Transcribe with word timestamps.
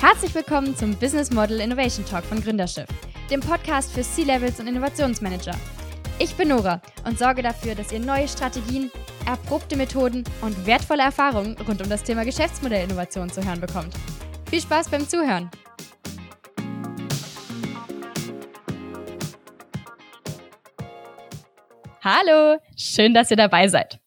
Herzlich 0.00 0.34
willkommen 0.34 0.74
zum 0.74 0.96
Business 0.96 1.30
Model 1.30 1.60
Innovation 1.60 2.06
Talk 2.06 2.24
von 2.24 2.40
Gründerschiff, 2.40 2.86
dem 3.30 3.40
Podcast 3.40 3.92
für 3.92 4.00
C-Levels 4.00 4.58
und 4.58 4.66
Innovationsmanager. 4.66 5.54
Ich 6.18 6.34
bin 6.36 6.48
Nora 6.48 6.80
und 7.04 7.18
sorge 7.18 7.42
dafür, 7.42 7.74
dass 7.74 7.92
ihr 7.92 8.00
neue 8.00 8.26
Strategien, 8.26 8.90
erprobte 9.26 9.76
Methoden 9.76 10.24
und 10.40 10.64
wertvolle 10.64 11.02
Erfahrungen 11.02 11.54
rund 11.68 11.82
um 11.82 11.90
das 11.90 12.02
Thema 12.02 12.24
Geschäftsmodellinnovation 12.24 13.28
zu 13.28 13.44
hören 13.44 13.60
bekommt. 13.60 13.92
Viel 14.48 14.62
Spaß 14.62 14.88
beim 14.88 15.06
Zuhören! 15.06 15.50
Hallo, 22.02 22.58
schön, 22.74 23.12
dass 23.12 23.30
ihr 23.30 23.36
dabei 23.36 23.68
seid. 23.68 24.00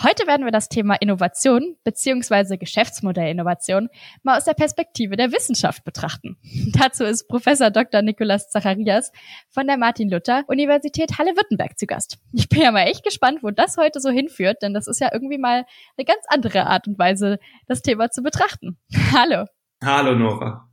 Heute 0.00 0.28
werden 0.28 0.44
wir 0.44 0.52
das 0.52 0.68
Thema 0.68 0.94
Innovation 0.94 1.76
bzw. 1.82 2.56
Geschäftsmodellinnovation 2.56 3.88
mal 4.22 4.38
aus 4.38 4.44
der 4.44 4.54
Perspektive 4.54 5.16
der 5.16 5.32
Wissenschaft 5.32 5.82
betrachten. 5.82 6.36
Dazu 6.78 7.02
ist 7.02 7.26
Professor 7.26 7.72
Dr. 7.72 8.02
Nikolaus 8.02 8.48
Zacharias 8.48 9.10
von 9.50 9.66
der 9.66 9.76
Martin-Luther-Universität 9.76 11.18
Halle-Württemberg 11.18 11.76
zu 11.76 11.86
Gast. 11.86 12.18
Ich 12.32 12.48
bin 12.48 12.60
ja 12.60 12.70
mal 12.70 12.84
echt 12.84 13.02
gespannt, 13.02 13.40
wo 13.42 13.50
das 13.50 13.76
heute 13.76 13.98
so 13.98 14.10
hinführt, 14.10 14.62
denn 14.62 14.72
das 14.72 14.86
ist 14.86 15.00
ja 15.00 15.08
irgendwie 15.12 15.38
mal 15.38 15.64
eine 15.96 16.04
ganz 16.04 16.20
andere 16.28 16.66
Art 16.66 16.86
und 16.86 16.96
Weise, 16.96 17.40
das 17.66 17.82
Thema 17.82 18.08
zu 18.08 18.22
betrachten. 18.22 18.78
Hallo. 19.12 19.46
Hallo 19.82 20.14
Nora. 20.14 20.68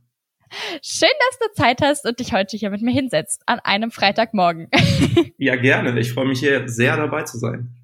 Schön, 0.82 1.08
dass 1.30 1.38
du 1.40 1.54
Zeit 1.60 1.82
hast 1.82 2.06
und 2.06 2.20
dich 2.20 2.32
heute 2.32 2.56
hier 2.56 2.70
mit 2.70 2.80
mir 2.80 2.92
hinsetzt, 2.92 3.42
an 3.46 3.58
einem 3.58 3.90
Freitagmorgen. 3.90 4.68
ja, 5.36 5.56
gerne. 5.56 5.98
Ich 5.98 6.12
freue 6.12 6.28
mich 6.28 6.38
hier 6.38 6.68
sehr 6.68 6.96
dabei 6.96 7.24
zu 7.24 7.38
sein. 7.38 7.76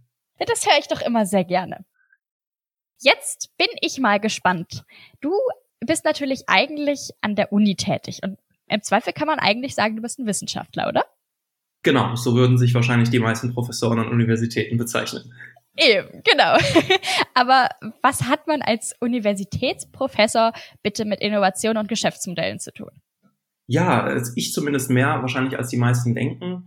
Ja, 0.43 0.47
das 0.47 0.67
höre 0.67 0.77
ich 0.81 0.89
doch 0.89 1.01
immer 1.01 1.25
sehr 1.25 1.45
gerne. 1.45 1.85
Jetzt 2.99 3.57
bin 3.59 3.69
ich 3.81 4.01
mal 4.01 4.19
gespannt. 4.19 4.83
Du 5.21 5.33
bist 5.79 6.05
natürlich 6.05 6.49
eigentlich 6.49 7.11
an 7.21 7.37
der 7.37 7.53
Uni 7.53 7.77
tätig 7.77 8.19
und 8.25 8.41
im 8.67 8.83
Zweifel 8.83 9.13
kann 9.13 9.29
man 9.29 9.39
eigentlich 9.39 9.77
sagen, 9.77 9.95
du 9.95 10.03
bist 10.03 10.19
ein 10.19 10.27
Wissenschaftler, 10.27 10.89
oder? 10.89 11.05
Genau, 11.85 12.17
so 12.17 12.35
würden 12.35 12.59
sich 12.59 12.75
wahrscheinlich 12.75 13.09
die 13.11 13.21
meisten 13.21 13.55
Professoren 13.55 14.01
an 14.01 14.09
Universitäten 14.09 14.79
bezeichnen. 14.79 15.33
Eben, 15.77 16.25
genau. 16.25 16.57
Aber 17.35 17.69
was 18.03 18.25
hat 18.25 18.49
man 18.49 18.63
als 18.63 18.97
Universitätsprofessor 18.99 20.55
bitte 20.83 21.05
mit 21.05 21.21
Innovation 21.21 21.77
und 21.77 21.87
Geschäftsmodellen 21.87 22.59
zu 22.59 22.73
tun? 22.73 22.91
Ja, 23.67 24.21
ich 24.35 24.53
zumindest 24.53 24.91
mehr 24.91 25.23
wahrscheinlich 25.23 25.57
als 25.57 25.69
die 25.69 25.77
meisten 25.77 26.15
denken. 26.15 26.65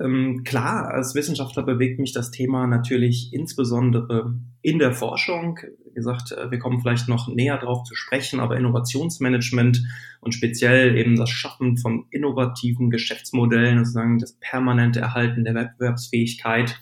Ähm, 0.00 0.42
klar, 0.44 0.90
als 0.90 1.14
Wissenschaftler 1.14 1.62
bewegt 1.62 2.00
mich 2.00 2.12
das 2.12 2.30
Thema 2.30 2.66
natürlich 2.66 3.32
insbesondere 3.32 4.34
in 4.60 4.78
der 4.78 4.92
Forschung. 4.92 5.58
Wie 5.84 5.94
gesagt, 5.94 6.32
äh, 6.32 6.50
wir 6.50 6.58
kommen 6.58 6.80
vielleicht 6.80 7.08
noch 7.08 7.28
näher 7.28 7.58
darauf 7.58 7.84
zu 7.84 7.94
sprechen, 7.94 8.40
aber 8.40 8.56
Innovationsmanagement 8.56 9.82
und 10.20 10.32
speziell 10.32 10.96
eben 10.96 11.16
das 11.16 11.30
Schaffen 11.30 11.76
von 11.76 12.06
innovativen 12.10 12.90
Geschäftsmodellen, 12.90 13.78
sozusagen 13.78 14.18
das 14.18 14.36
permanente 14.40 15.00
Erhalten 15.00 15.44
der 15.44 15.54
Wettbewerbsfähigkeit, 15.54 16.78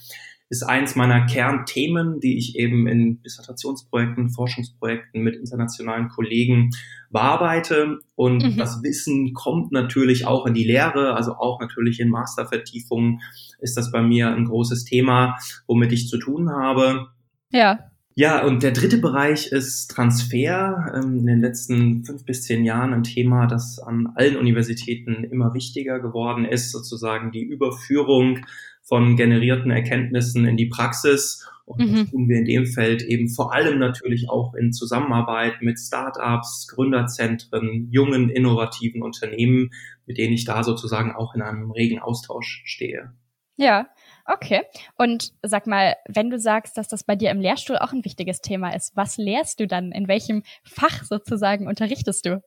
ist 0.50 0.64
eins 0.64 0.96
meiner 0.96 1.26
Kernthemen, 1.26 2.18
die 2.18 2.36
ich 2.36 2.56
eben 2.56 2.88
in 2.88 3.22
Dissertationsprojekten, 3.22 4.30
Forschungsprojekten 4.30 5.22
mit 5.22 5.36
internationalen 5.36 6.08
Kollegen 6.08 6.70
bearbeite. 7.08 8.00
Und 8.16 8.42
mhm. 8.42 8.56
das 8.56 8.82
Wissen 8.82 9.32
kommt 9.32 9.70
natürlich 9.70 10.26
auch 10.26 10.46
in 10.46 10.54
die 10.54 10.64
Lehre, 10.64 11.14
also 11.14 11.34
auch 11.34 11.60
natürlich 11.60 12.00
in 12.00 12.08
Mastervertiefungen 12.08 13.20
ist 13.60 13.76
das 13.76 13.92
bei 13.92 14.02
mir 14.02 14.34
ein 14.34 14.46
großes 14.46 14.84
Thema, 14.84 15.38
womit 15.68 15.92
ich 15.92 16.08
zu 16.08 16.18
tun 16.18 16.50
habe. 16.50 17.06
Ja. 17.50 17.78
Ja, 18.16 18.44
und 18.44 18.64
der 18.64 18.72
dritte 18.72 18.98
Bereich 18.98 19.52
ist 19.52 19.88
Transfer. 19.92 20.92
Ähm, 20.94 21.18
in 21.20 21.26
den 21.26 21.40
letzten 21.40 22.04
fünf 22.04 22.24
bis 22.24 22.42
zehn 22.42 22.64
Jahren 22.64 22.92
ein 22.92 23.04
Thema, 23.04 23.46
das 23.46 23.78
an 23.78 24.08
allen 24.16 24.36
Universitäten 24.36 25.24
immer 25.24 25.54
wichtiger 25.54 26.00
geworden 26.00 26.44
ist, 26.44 26.72
sozusagen 26.72 27.30
die 27.30 27.44
Überführung 27.44 28.40
von 28.90 29.16
generierten 29.16 29.70
Erkenntnissen 29.70 30.46
in 30.46 30.56
die 30.56 30.66
Praxis. 30.66 31.48
Und 31.64 31.80
mhm. 31.80 31.94
das 31.94 32.10
tun 32.10 32.28
wir 32.28 32.38
in 32.38 32.44
dem 32.44 32.66
Feld 32.66 33.02
eben 33.02 33.28
vor 33.28 33.54
allem 33.54 33.78
natürlich 33.78 34.28
auch 34.28 34.52
in 34.54 34.72
Zusammenarbeit 34.72 35.62
mit 35.62 35.78
Startups, 35.78 36.66
Gründerzentren, 36.74 37.88
jungen, 37.92 38.28
innovativen 38.28 39.02
Unternehmen, 39.02 39.70
mit 40.06 40.18
denen 40.18 40.32
ich 40.32 40.44
da 40.44 40.64
sozusagen 40.64 41.14
auch 41.14 41.36
in 41.36 41.40
einem 41.40 41.70
regen 41.70 42.00
Austausch 42.00 42.62
stehe. 42.66 43.12
Ja, 43.56 43.86
okay. 44.24 44.62
Und 44.98 45.34
sag 45.42 45.68
mal, 45.68 45.94
wenn 46.08 46.28
du 46.28 46.40
sagst, 46.40 46.76
dass 46.76 46.88
das 46.88 47.04
bei 47.04 47.14
dir 47.14 47.30
im 47.30 47.40
Lehrstuhl 47.40 47.78
auch 47.78 47.92
ein 47.92 48.04
wichtiges 48.04 48.40
Thema 48.40 48.74
ist, 48.74 48.96
was 48.96 49.18
lehrst 49.18 49.60
du 49.60 49.68
dann? 49.68 49.92
In 49.92 50.08
welchem 50.08 50.42
Fach 50.64 51.04
sozusagen 51.04 51.68
unterrichtest 51.68 52.26
du? 52.26 52.42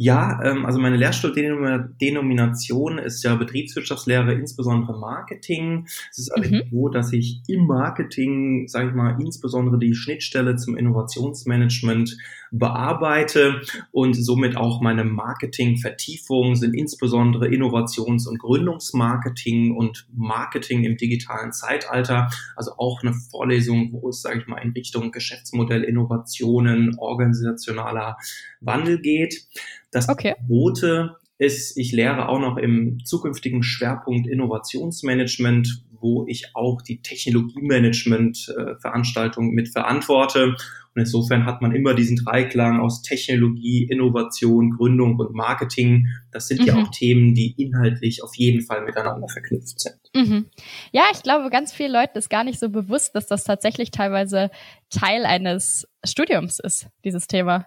Ja, 0.00 0.40
ähm, 0.42 0.66
also 0.66 0.80
meine 0.80 0.96
Lehrstuhldenomination 0.96 2.98
ist 2.98 3.22
ja 3.22 3.36
Betriebswirtschaftslehre, 3.36 4.34
insbesondere 4.34 4.98
Marketing. 4.98 5.86
Es 6.10 6.18
ist 6.18 6.30
allerdings 6.30 6.64
mhm. 6.64 6.70
so, 6.72 6.88
dass 6.88 7.12
ich 7.12 7.42
im 7.46 7.68
Marketing, 7.68 8.66
sage 8.66 8.88
ich 8.88 8.94
mal, 8.94 9.16
insbesondere 9.20 9.78
die 9.78 9.94
Schnittstelle 9.94 10.56
zum 10.56 10.76
Innovationsmanagement 10.76 12.16
bearbeite 12.50 13.62
und 13.90 14.14
somit 14.14 14.56
auch 14.56 14.80
meine 14.80 15.04
Marketingvertiefungen 15.04 16.56
sind 16.56 16.74
insbesondere 16.74 17.48
Innovations- 17.48 18.28
und 18.28 18.38
Gründungsmarketing 18.38 19.76
und 19.76 20.06
Marketing 20.12 20.84
im 20.84 20.96
digitalen 20.96 21.52
Zeitalter. 21.52 22.30
Also 22.56 22.72
auch 22.78 23.02
eine 23.02 23.12
Vorlesung, 23.12 23.92
wo 23.92 24.08
es, 24.08 24.22
sage 24.22 24.40
ich 24.40 24.46
mal, 24.46 24.58
in 24.58 24.70
Richtung 24.70 25.12
Geschäftsmodell, 25.12 25.84
Innovationen, 25.84 26.96
organisationaler 26.98 28.16
Wandel 28.60 29.00
geht. 29.00 29.46
Das 29.94 30.08
okay. 30.08 30.34
Rote 30.48 31.16
ist, 31.38 31.76
ich 31.76 31.92
lehre 31.92 32.28
auch 32.28 32.40
noch 32.40 32.56
im 32.56 33.04
zukünftigen 33.04 33.62
Schwerpunkt 33.62 34.26
Innovationsmanagement, 34.26 35.84
wo 36.00 36.26
ich 36.28 36.50
auch 36.54 36.82
die 36.82 37.00
Technologiemanagement-Veranstaltung 37.00 39.54
mit 39.54 39.68
verantworte. 39.68 40.56
Und 40.94 41.00
insofern 41.00 41.46
hat 41.46 41.60
man 41.60 41.74
immer 41.74 41.94
diesen 41.94 42.16
Dreiklang 42.16 42.80
aus 42.80 43.02
Technologie, 43.02 43.88
Innovation, 43.90 44.70
Gründung 44.70 45.18
und 45.18 45.34
Marketing. 45.34 46.06
Das 46.30 46.46
sind 46.46 46.60
mhm. 46.60 46.66
ja 46.66 46.76
auch 46.76 46.88
Themen, 46.90 47.34
die 47.34 47.54
inhaltlich 47.56 48.22
auf 48.22 48.36
jeden 48.36 48.62
Fall 48.62 48.84
miteinander 48.84 49.26
verknüpft 49.28 49.80
sind. 49.80 49.96
Mhm. 50.14 50.46
Ja, 50.92 51.02
ich 51.12 51.22
glaube, 51.22 51.50
ganz 51.50 51.72
vielen 51.72 51.92
Leuten 51.92 52.18
ist 52.18 52.30
gar 52.30 52.44
nicht 52.44 52.60
so 52.60 52.68
bewusst, 52.68 53.16
dass 53.16 53.26
das 53.26 53.42
tatsächlich 53.44 53.90
teilweise 53.90 54.50
Teil 54.90 55.24
eines 55.24 55.88
Studiums 56.04 56.60
ist, 56.60 56.86
dieses 57.04 57.26
Thema. 57.26 57.66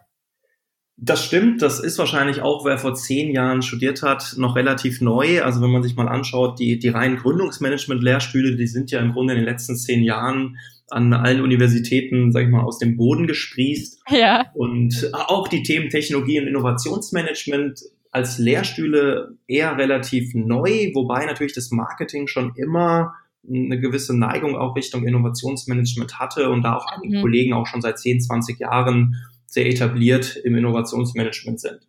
Das 1.00 1.24
stimmt, 1.24 1.62
das 1.62 1.80
ist 1.80 2.00
wahrscheinlich 2.00 2.42
auch, 2.42 2.66
wer 2.66 2.80
vor 2.80 2.96
zehn 2.96 3.32
Jahren 3.32 3.62
studiert 3.62 4.02
hat, 4.02 4.34
noch 4.38 4.56
relativ 4.56 5.00
neu. 5.00 5.44
Also 5.44 5.62
wenn 5.62 5.70
man 5.70 5.84
sich 5.84 5.96
mal 5.96 6.08
anschaut, 6.08 6.60
die, 6.60 6.80
die 6.80 6.90
reinen 6.90 7.18
Gründungsmanagement-Lehrstühle, 7.18 8.56
die 8.56 8.66
sind 8.66 8.90
ja 8.90 9.00
im 9.00 9.12
Grunde 9.12 9.34
in 9.34 9.40
den 9.40 9.46
letzten 9.46 9.76
zehn 9.76 10.02
Jahren 10.02 10.58
an 10.90 11.14
allen 11.14 11.42
Universitäten, 11.42 12.32
sag 12.32 12.46
ich 12.46 12.50
mal, 12.50 12.64
aus 12.64 12.80
dem 12.80 12.98
Boden 12.98 13.28
gesprießt. 13.28 14.00
Ja. 14.10 14.48
Und 14.56 15.12
auch 15.14 15.48
die 15.48 15.62
Themen 15.62 15.90
Technologie 15.90 16.40
und 16.40 16.48
Innovationsmanagement 16.48 17.80
als 18.12 18.40
Lehrstühle 18.40 19.38
eher 19.48 19.78
relativ 19.78 20.34
neu, 20.34 20.92
wobei 20.96 21.26
natürlich 21.26 21.54
das 21.54 21.70
Marketing 21.70 22.26
schon 22.28 22.54
immer 22.56 23.14
eine 23.48 23.80
gewisse 23.80 24.18
Neigung 24.18 24.56
auch 24.58 24.76
Richtung 24.76 25.06
Innovationsmanagement 25.06 26.20
hatte 26.20 26.50
und 26.50 26.64
da 26.64 26.76
auch 26.76 26.86
einige 26.88 27.20
mhm. 27.20 27.22
Kollegen 27.22 27.54
auch 27.54 27.68
schon 27.68 27.82
seit 27.82 28.00
10, 28.00 28.22
20 28.22 28.60
Jahren 28.60 29.16
sehr 29.48 29.66
etabliert 29.66 30.36
im 30.36 30.56
Innovationsmanagement 30.56 31.60
sind. 31.60 31.80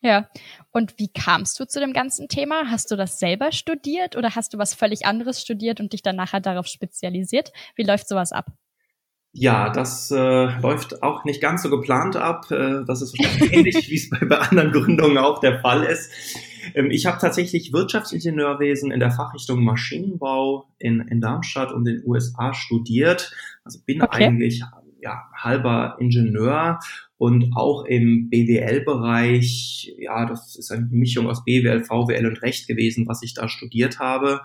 Ja. 0.00 0.28
Und 0.72 0.98
wie 0.98 1.08
kamst 1.08 1.60
du 1.60 1.66
zu 1.66 1.78
dem 1.78 1.92
ganzen 1.92 2.28
Thema? 2.28 2.64
Hast 2.70 2.90
du 2.90 2.96
das 2.96 3.18
selber 3.18 3.52
studiert 3.52 4.16
oder 4.16 4.34
hast 4.34 4.52
du 4.52 4.58
was 4.58 4.74
völlig 4.74 5.06
anderes 5.06 5.40
studiert 5.40 5.80
und 5.80 5.92
dich 5.92 6.02
dann 6.02 6.16
nachher 6.16 6.40
darauf 6.40 6.66
spezialisiert? 6.66 7.52
Wie 7.76 7.84
läuft 7.84 8.08
sowas 8.08 8.32
ab? 8.32 8.46
Ja, 9.34 9.70
das 9.70 10.10
äh, 10.10 10.60
läuft 10.60 11.02
auch 11.02 11.24
nicht 11.24 11.40
ganz 11.40 11.62
so 11.62 11.70
geplant 11.70 12.16
ab. 12.16 12.50
Äh, 12.50 12.84
das 12.84 13.00
ist 13.00 13.16
wahrscheinlich 13.16 13.52
ähnlich, 13.56 13.90
wie 13.90 13.94
es 13.94 14.10
bei, 14.10 14.18
bei 14.26 14.38
anderen 14.38 14.72
Gründungen 14.72 15.18
auch 15.18 15.40
der 15.40 15.60
Fall 15.60 15.84
ist. 15.84 16.10
Ähm, 16.74 16.90
ich 16.90 17.06
habe 17.06 17.18
tatsächlich 17.18 17.72
Wirtschaftsingenieurwesen 17.72 18.90
in 18.90 19.00
der 19.00 19.10
Fachrichtung 19.10 19.64
Maschinenbau 19.64 20.66
in, 20.78 21.00
in 21.00 21.20
Darmstadt 21.20 21.72
und 21.72 21.86
in 21.86 22.00
den 22.00 22.06
USA 22.06 22.52
studiert. 22.52 23.32
Also 23.64 23.78
bin 23.86 24.02
okay. 24.02 24.26
eigentlich 24.26 24.62
ja, 25.02 25.28
halber 25.34 25.96
Ingenieur 25.98 26.78
und 27.18 27.56
auch 27.56 27.84
im 27.84 28.30
BWL-Bereich, 28.30 29.94
ja, 29.98 30.24
das 30.26 30.56
ist 30.56 30.70
eine 30.70 30.86
Mischung 30.90 31.28
aus 31.28 31.44
BWL, 31.44 31.84
VWL 31.84 32.26
und 32.26 32.42
Recht 32.42 32.68
gewesen, 32.68 33.06
was 33.08 33.22
ich 33.22 33.34
da 33.34 33.48
studiert 33.48 33.98
habe. 33.98 34.40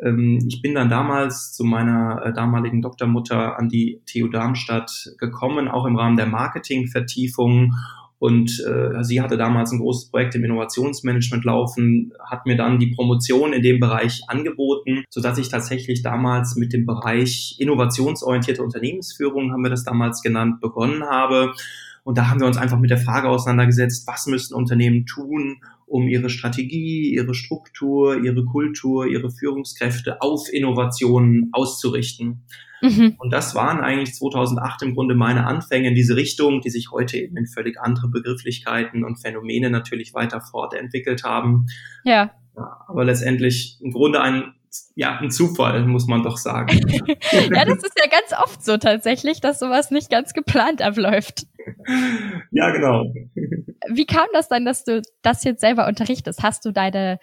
Ähm, 0.00 0.38
ich 0.48 0.62
bin 0.62 0.74
dann 0.74 0.88
damals 0.88 1.52
zu 1.52 1.64
meiner 1.64 2.24
äh, 2.24 2.32
damaligen 2.32 2.82
Doktormutter 2.82 3.58
an 3.58 3.68
die 3.68 4.00
TU 4.06 4.28
Darmstadt 4.28 5.12
gekommen, 5.18 5.68
auch 5.68 5.86
im 5.86 5.96
Rahmen 5.96 6.16
der 6.16 6.26
Marketingvertiefung 6.26 7.74
und 8.18 8.64
äh, 8.66 9.04
sie 9.04 9.20
hatte 9.20 9.36
damals 9.36 9.72
ein 9.72 9.78
großes 9.78 10.10
Projekt 10.10 10.34
im 10.34 10.44
Innovationsmanagement 10.44 11.44
laufen, 11.44 12.12
hat 12.24 12.46
mir 12.46 12.56
dann 12.56 12.78
die 12.78 12.94
Promotion 12.94 13.52
in 13.52 13.62
dem 13.62 13.78
Bereich 13.78 14.22
angeboten, 14.28 15.04
so 15.10 15.20
dass 15.20 15.38
ich 15.38 15.50
tatsächlich 15.50 16.02
damals 16.02 16.56
mit 16.56 16.72
dem 16.72 16.86
Bereich 16.86 17.56
innovationsorientierte 17.58 18.62
Unternehmensführung, 18.62 19.52
haben 19.52 19.62
wir 19.62 19.70
das 19.70 19.84
damals 19.84 20.22
genannt, 20.22 20.60
begonnen 20.60 21.04
habe. 21.04 21.52
Und 22.04 22.16
da 22.16 22.30
haben 22.30 22.40
wir 22.40 22.46
uns 22.46 22.56
einfach 22.56 22.78
mit 22.78 22.90
der 22.90 22.98
Frage 22.98 23.28
auseinandergesetzt, 23.28 24.06
was 24.06 24.26
müssen 24.26 24.54
Unternehmen 24.54 25.06
tun, 25.06 25.56
um 25.86 26.08
ihre 26.08 26.28
Strategie, 26.28 27.14
ihre 27.14 27.34
Struktur, 27.34 28.22
ihre 28.22 28.44
Kultur, 28.44 29.06
ihre 29.06 29.30
Führungskräfte 29.30 30.20
auf 30.20 30.52
Innovationen 30.52 31.50
auszurichten. 31.52 32.42
Mhm. 32.82 33.14
Und 33.18 33.32
das 33.32 33.54
waren 33.54 33.80
eigentlich 33.80 34.14
2008 34.14 34.82
im 34.82 34.94
Grunde 34.94 35.14
meine 35.14 35.46
Anfänge 35.46 35.88
in 35.88 35.94
diese 35.94 36.16
Richtung, 36.16 36.60
die 36.60 36.70
sich 36.70 36.90
heute 36.90 37.16
eben 37.18 37.36
in 37.36 37.46
völlig 37.46 37.80
andere 37.80 38.08
Begrifflichkeiten 38.08 39.04
und 39.04 39.20
Phänomene 39.20 39.70
natürlich 39.70 40.12
weiter 40.12 40.40
fortentwickelt 40.40 41.24
haben. 41.24 41.66
Ja. 42.04 42.32
ja 42.56 42.84
aber 42.86 43.04
letztendlich 43.04 43.78
im 43.80 43.92
Grunde 43.92 44.20
ein 44.20 44.55
ja, 44.94 45.18
ein 45.18 45.30
Zufall, 45.30 45.84
muss 45.86 46.06
man 46.06 46.22
doch 46.22 46.36
sagen. 46.36 46.78
ja, 47.08 47.64
das 47.64 47.82
ist 47.82 47.98
ja 47.98 48.08
ganz 48.10 48.32
oft 48.42 48.64
so 48.64 48.76
tatsächlich, 48.76 49.40
dass 49.40 49.58
sowas 49.58 49.90
nicht 49.90 50.10
ganz 50.10 50.32
geplant 50.32 50.82
abläuft. 50.82 51.46
Ja, 52.50 52.70
genau. 52.70 53.04
Wie 53.90 54.06
kam 54.06 54.26
das 54.32 54.48
dann, 54.48 54.64
dass 54.64 54.84
du 54.84 55.02
das 55.22 55.44
jetzt 55.44 55.60
selber 55.60 55.86
unterrichtest? 55.86 56.42
Hast 56.42 56.64
du 56.64 56.72
deine 56.72 57.18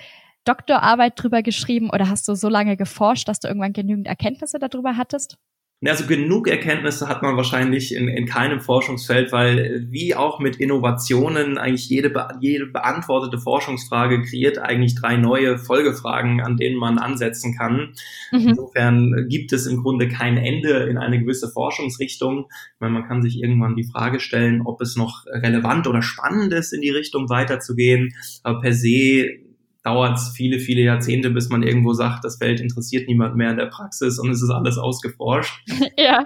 Doktorarbeit 0.45 1.13
drüber 1.15 1.41
geschrieben 1.41 1.89
oder 1.89 2.09
hast 2.09 2.27
du 2.27 2.35
so 2.35 2.49
lange 2.49 2.75
geforscht, 2.77 3.27
dass 3.27 3.39
du 3.39 3.47
irgendwann 3.47 3.73
genügend 3.73 4.07
Erkenntnisse 4.07 4.59
darüber 4.59 4.97
hattest? 4.97 5.37
Also 5.85 6.05
genug 6.05 6.47
Erkenntnisse 6.47 7.09
hat 7.09 7.21
man 7.23 7.35
wahrscheinlich 7.35 7.93
in, 7.93 8.07
in 8.07 8.25
keinem 8.25 8.61
Forschungsfeld, 8.61 9.31
weil 9.31 9.85
wie 9.89 10.15
auch 10.15 10.39
mit 10.39 10.55
Innovationen 10.57 11.57
eigentlich 11.57 11.89
jede, 11.89 12.13
jede 12.39 12.67
beantwortete 12.67 13.37
Forschungsfrage 13.37 14.21
kreiert 14.21 14.59
eigentlich 14.59 14.95
drei 14.95 15.17
neue 15.17 15.57
Folgefragen, 15.57 16.41
an 16.41 16.57
denen 16.57 16.77
man 16.77 16.99
ansetzen 16.99 17.55
kann. 17.57 17.93
Mhm. 18.31 18.49
Insofern 18.49 19.27
gibt 19.29 19.51
es 19.51 19.65
im 19.65 19.81
Grunde 19.81 20.07
kein 20.07 20.37
Ende 20.37 20.83
in 20.89 20.97
eine 20.97 21.19
gewisse 21.19 21.49
Forschungsrichtung. 21.49 22.47
Weil 22.79 22.89
man 22.89 23.07
kann 23.07 23.21
sich 23.21 23.41
irgendwann 23.41 23.75
die 23.75 23.89
Frage 23.91 24.19
stellen, 24.19 24.61
ob 24.65 24.81
es 24.81 24.95
noch 24.95 25.25
relevant 25.27 25.87
oder 25.87 26.01
spannend 26.01 26.53
ist, 26.53 26.73
in 26.73 26.81
die 26.81 26.91
Richtung 26.91 27.29
weiterzugehen. 27.29 28.13
Aber 28.43 28.61
per 28.61 28.73
se 28.73 29.42
dauert 29.83 30.17
es 30.17 30.29
viele, 30.29 30.59
viele 30.59 30.81
Jahrzehnte, 30.81 31.29
bis 31.29 31.49
man 31.49 31.63
irgendwo 31.63 31.93
sagt, 31.93 32.23
das 32.23 32.37
Feld 32.37 32.59
interessiert 32.59 33.07
niemand 33.07 33.35
mehr 33.35 33.51
in 33.51 33.57
der 33.57 33.65
Praxis 33.67 34.17
und 34.17 34.29
es 34.29 34.41
ist 34.41 34.49
alles 34.49 34.77
ausgeforscht. 34.77 35.61
ja. 35.97 36.25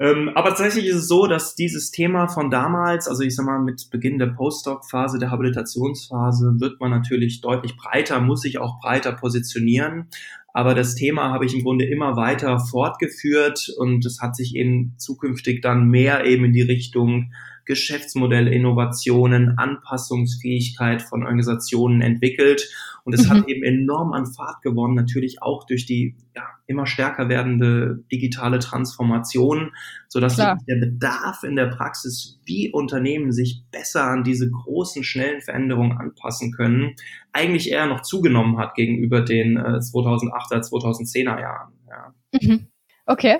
Ähm, 0.00 0.30
aber 0.34 0.50
tatsächlich 0.50 0.86
ist 0.86 0.96
es 0.96 1.08
so, 1.08 1.26
dass 1.26 1.56
dieses 1.56 1.90
Thema 1.90 2.28
von 2.28 2.50
damals, 2.50 3.08
also 3.08 3.24
ich 3.24 3.34
sag 3.34 3.46
mal 3.46 3.58
mit 3.58 3.90
Beginn 3.90 4.18
der 4.18 4.28
Postdoc-Phase, 4.28 5.18
der 5.18 5.30
Habilitationsphase, 5.32 6.60
wird 6.60 6.80
man 6.80 6.90
natürlich 6.90 7.40
deutlich 7.40 7.76
breiter, 7.76 8.20
muss 8.20 8.42
sich 8.42 8.58
auch 8.58 8.80
breiter 8.80 9.12
positionieren. 9.12 10.06
Aber 10.54 10.74
das 10.74 10.94
Thema 10.94 11.32
habe 11.32 11.46
ich 11.46 11.54
im 11.54 11.62
Grunde 11.62 11.84
immer 11.84 12.16
weiter 12.16 12.58
fortgeführt 12.60 13.72
und 13.76 14.06
es 14.06 14.20
hat 14.20 14.36
sich 14.36 14.54
eben 14.54 14.94
zukünftig 14.98 15.62
dann 15.62 15.88
mehr 15.88 16.24
eben 16.24 16.46
in 16.46 16.52
die 16.52 16.62
Richtung 16.62 17.32
Geschäftsmodell, 17.68 18.48
Innovationen, 18.48 19.58
Anpassungsfähigkeit 19.58 21.02
von 21.02 21.22
Organisationen 21.22 22.00
entwickelt. 22.00 22.68
Und 23.04 23.12
es 23.12 23.26
mhm. 23.26 23.30
hat 23.30 23.48
eben 23.48 23.62
enorm 23.62 24.12
an 24.12 24.26
Fahrt 24.26 24.62
gewonnen, 24.62 24.94
natürlich 24.94 25.40
auch 25.42 25.64
durch 25.66 25.86
die 25.86 26.16
ja, 26.34 26.42
immer 26.66 26.86
stärker 26.86 27.28
werdende 27.28 28.02
digitale 28.10 28.58
Transformation, 28.58 29.70
sodass 30.08 30.34
Klar. 30.34 30.58
der 30.66 30.76
Bedarf 30.76 31.44
in 31.44 31.56
der 31.56 31.66
Praxis, 31.66 32.40
wie 32.44 32.70
Unternehmen 32.72 33.32
sich 33.32 33.62
besser 33.70 34.04
an 34.04 34.24
diese 34.24 34.50
großen, 34.50 35.04
schnellen 35.04 35.42
Veränderungen 35.42 35.96
anpassen 35.96 36.52
können, 36.52 36.96
eigentlich 37.32 37.70
eher 37.70 37.86
noch 37.86 38.02
zugenommen 38.02 38.58
hat 38.58 38.74
gegenüber 38.74 39.20
den 39.20 39.56
äh, 39.56 39.78
2008er, 39.78 40.66
2010er 40.68 41.40
Jahren. 41.40 41.72
Ja. 41.88 42.14
Mhm. 42.32 42.68
Okay. 43.06 43.38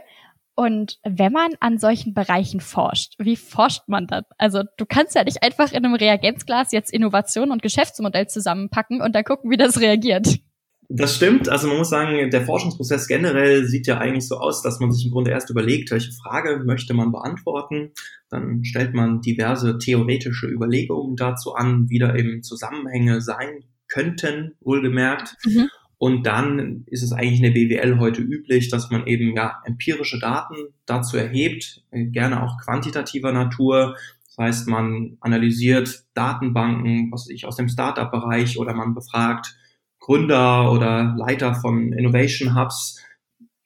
Und 0.59 0.99
wenn 1.05 1.31
man 1.31 1.53
an 1.61 1.79
solchen 1.79 2.15
Bereichen 2.15 2.59
forscht, 2.59 3.15
wie 3.21 3.37
forscht 3.37 3.83
man 3.87 4.09
dann? 4.09 4.25
Also 4.39 4.65
du 4.77 4.87
kannst 4.87 5.15
ja 5.15 5.23
nicht 5.23 5.45
einfach 5.45 5.71
in 5.71 5.85
einem 5.85 5.95
Reagenzglas 5.95 6.73
jetzt 6.73 6.93
Innovation 6.93 7.53
und 7.53 7.63
Geschäftsmodell 7.63 8.27
zusammenpacken 8.27 9.01
und 9.01 9.15
dann 9.15 9.23
gucken, 9.23 9.53
wie 9.53 9.57
das 9.57 9.81
reagiert. 9.81 10.41
Das 10.89 11.15
stimmt. 11.15 11.49
Also 11.49 11.69
man 11.69 11.77
muss 11.77 11.91
sagen, 11.91 12.31
der 12.31 12.45
Forschungsprozess 12.45 13.07
generell 13.07 13.67
sieht 13.67 13.87
ja 13.87 13.99
eigentlich 13.99 14.27
so 14.27 14.39
aus, 14.39 14.61
dass 14.61 14.81
man 14.81 14.91
sich 14.91 15.05
im 15.05 15.13
Grunde 15.13 15.31
erst 15.31 15.49
überlegt, 15.49 15.93
welche 15.93 16.11
Frage 16.11 16.65
möchte 16.65 16.93
man 16.93 17.13
beantworten. 17.13 17.93
Dann 18.29 18.65
stellt 18.65 18.95
man 18.95 19.21
diverse 19.21 19.79
theoretische 19.79 20.49
Überlegungen 20.49 21.15
dazu 21.15 21.55
an, 21.55 21.89
wie 21.89 22.01
da 22.01 22.17
eben 22.17 22.43
Zusammenhänge 22.43 23.21
sein 23.21 23.63
könnten, 23.87 24.57
wohlgemerkt. 24.59 25.37
Mhm. 25.45 25.69
Und 25.99 26.27
dann 26.27 26.85
ist 26.87 27.03
es 27.03 27.13
eigentlich 27.13 27.41
in 27.41 27.43
der 27.43 27.51
BWL 27.51 27.99
heute 27.99 28.23
üblich, 28.23 28.71
dass 28.71 28.91
man 28.91 29.07
eben 29.07 29.35
ja 29.35 29.61
empirische 29.65 30.21
Daten 30.21 30.55
dazu 30.87 31.17
erhebt, 31.17 31.83
äh, 31.91 32.07
gerne 32.07 32.43
auch 32.43 32.57
quantitativer 32.65 33.33
Natur. 33.33 33.97
Das 34.27 34.39
heißt, 34.39 34.69
man 34.69 35.17
analysiert 35.21 36.05
Datenbanken, 36.15 37.11
was 37.11 37.29
ich, 37.29 37.47
aus 37.47 37.57
dem 37.57 37.69
Startup-Bereich 37.69 38.59
oder 38.59 38.75
man 38.75 38.95
befragt 38.95 39.57
Gründer 39.99 40.71
oder 40.71 41.17
Leiter 41.19 41.57
von 41.57 41.93
Innovation 41.93 42.55
Hubs 42.55 43.03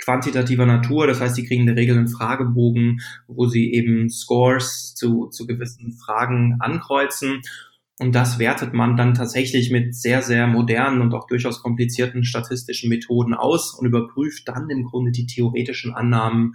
quantitativer 0.02 0.66
Natur. 0.66 1.06
Das 1.06 1.20
heißt, 1.20 1.36
die 1.36 1.44
kriegen 1.44 1.62
in 1.62 1.66
der 1.66 1.76
Regel 1.76 1.96
einen 1.96 2.08
Fragebogen, 2.08 3.00
wo 3.28 3.46
sie 3.46 3.72
eben 3.72 4.08
Scores 4.08 4.94
zu, 4.94 5.28
zu 5.28 5.46
gewissen 5.46 5.92
Fragen 5.92 6.56
ankreuzen. 6.60 7.42
Und 7.98 8.14
das 8.14 8.38
wertet 8.38 8.72
man 8.72 8.96
dann 8.96 9.14
tatsächlich 9.14 9.70
mit 9.70 9.94
sehr, 9.94 10.22
sehr 10.22 10.46
modernen 10.46 11.02
und 11.02 11.14
auch 11.14 11.26
durchaus 11.26 11.62
komplizierten 11.62 12.24
statistischen 12.24 12.88
Methoden 12.88 13.34
aus 13.34 13.74
und 13.74 13.86
überprüft 13.86 14.48
dann 14.48 14.70
im 14.70 14.84
Grunde 14.84 15.12
die 15.12 15.26
theoretischen 15.26 15.94
Annahmen, 15.94 16.54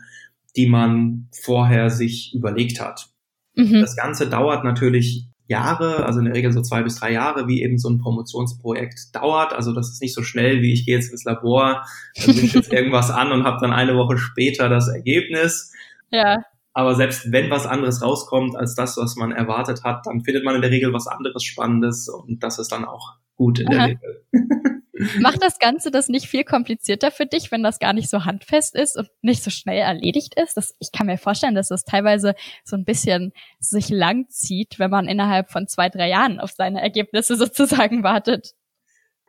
die 0.56 0.68
man 0.68 1.30
vorher 1.31 1.89
sich 1.89 2.34
überlegt 2.34 2.81
hat. 2.81 3.10
Mhm. 3.56 3.81
Das 3.81 3.95
Ganze 3.95 4.30
dauert 4.30 4.63
natürlich 4.63 5.28
Jahre, 5.48 6.06
also 6.06 6.19
in 6.19 6.25
der 6.25 6.34
Regel 6.34 6.51
so 6.51 6.62
zwei 6.62 6.84
bis 6.84 6.95
drei 6.95 7.13
Jahre, 7.13 7.48
wie 7.48 7.63
eben 7.63 7.78
so 7.78 7.89
ein 7.89 8.00
Promotionsprojekt 8.00 9.16
dauert. 9.16 9.54
Also 9.54 9.74
das 9.74 9.89
ist 9.92 10.01
nicht 10.01 10.13
so 10.13 10.24
schnell, 10.24 10.62
wie 10.62 10.74
ich 10.74 10.86
gehe 10.86 10.95
jetzt 10.95 11.12
ins 11.12 11.24
Labor, 11.24 11.86
mische 12.18 12.57
jetzt 12.57 12.74
irgendwas 12.74 13.10
an 13.10 13.31
und 13.31 13.45
habe 13.45 13.57
dann 13.62 13.72
eine 13.72 13.95
Woche 13.95 14.18
später 14.18 14.68
das 14.68 14.89
Ergebnis. 14.89 15.72
Ja. 16.12 16.38
Aber 16.77 16.94
selbst 16.94 17.31
wenn 17.31 17.50
was 17.50 17.65
anderes 17.65 18.03
rauskommt 18.03 18.56
als 18.56 18.75
das, 18.75 18.97
was 18.97 19.15
man 19.15 19.31
erwartet 19.31 19.83
hat, 19.83 20.06
dann 20.06 20.21
findet 20.21 20.44
man 20.44 20.53
in 20.53 20.62
der 20.62 20.69
Regel 20.69 20.94
was 20.94 21.07
anderes 21.07 21.44
Spannendes 21.44 22.07
und 22.07 22.44
das 22.44 22.59
ist 22.59 22.71
dann 22.71 22.85
auch 22.85 23.15
gut 23.35 23.57
in 23.57 23.68
Aha. 23.69 23.74
der 23.74 23.85
Regel. 23.88 24.25
Macht 25.19 25.41
das 25.41 25.59
Ganze 25.59 25.91
das 25.91 26.07
nicht 26.07 26.27
viel 26.27 26.44
komplizierter 26.44 27.12
für 27.12 27.25
dich, 27.25 27.51
wenn 27.51 27.63
das 27.63 27.79
gar 27.79 27.94
nicht 27.94 28.09
so 28.09 28.25
handfest 28.25 28.75
ist 28.75 28.97
und 28.97 29.09
nicht 29.21 29.44
so 29.44 29.50
schnell 29.50 29.79
erledigt 29.79 30.33
ist? 30.39 30.57
Das, 30.57 30.75
ich 30.79 30.91
kann 30.91 31.07
mir 31.07 31.18
vorstellen, 31.18 31.56
dass 31.56 31.69
das 31.69 31.83
teilweise 31.83 32.35
so 32.63 32.75
ein 32.75 32.85
bisschen 32.85 33.31
sich 33.60 33.89
lang 33.89 34.29
zieht, 34.29 34.79
wenn 34.79 34.91
man 34.91 35.07
innerhalb 35.07 35.51
von 35.51 35.67
zwei, 35.67 35.89
drei 35.89 36.10
Jahren 36.10 36.39
auf 36.39 36.51
seine 36.51 36.81
Ergebnisse 36.81 37.36
sozusagen 37.38 38.03
wartet. 38.03 38.53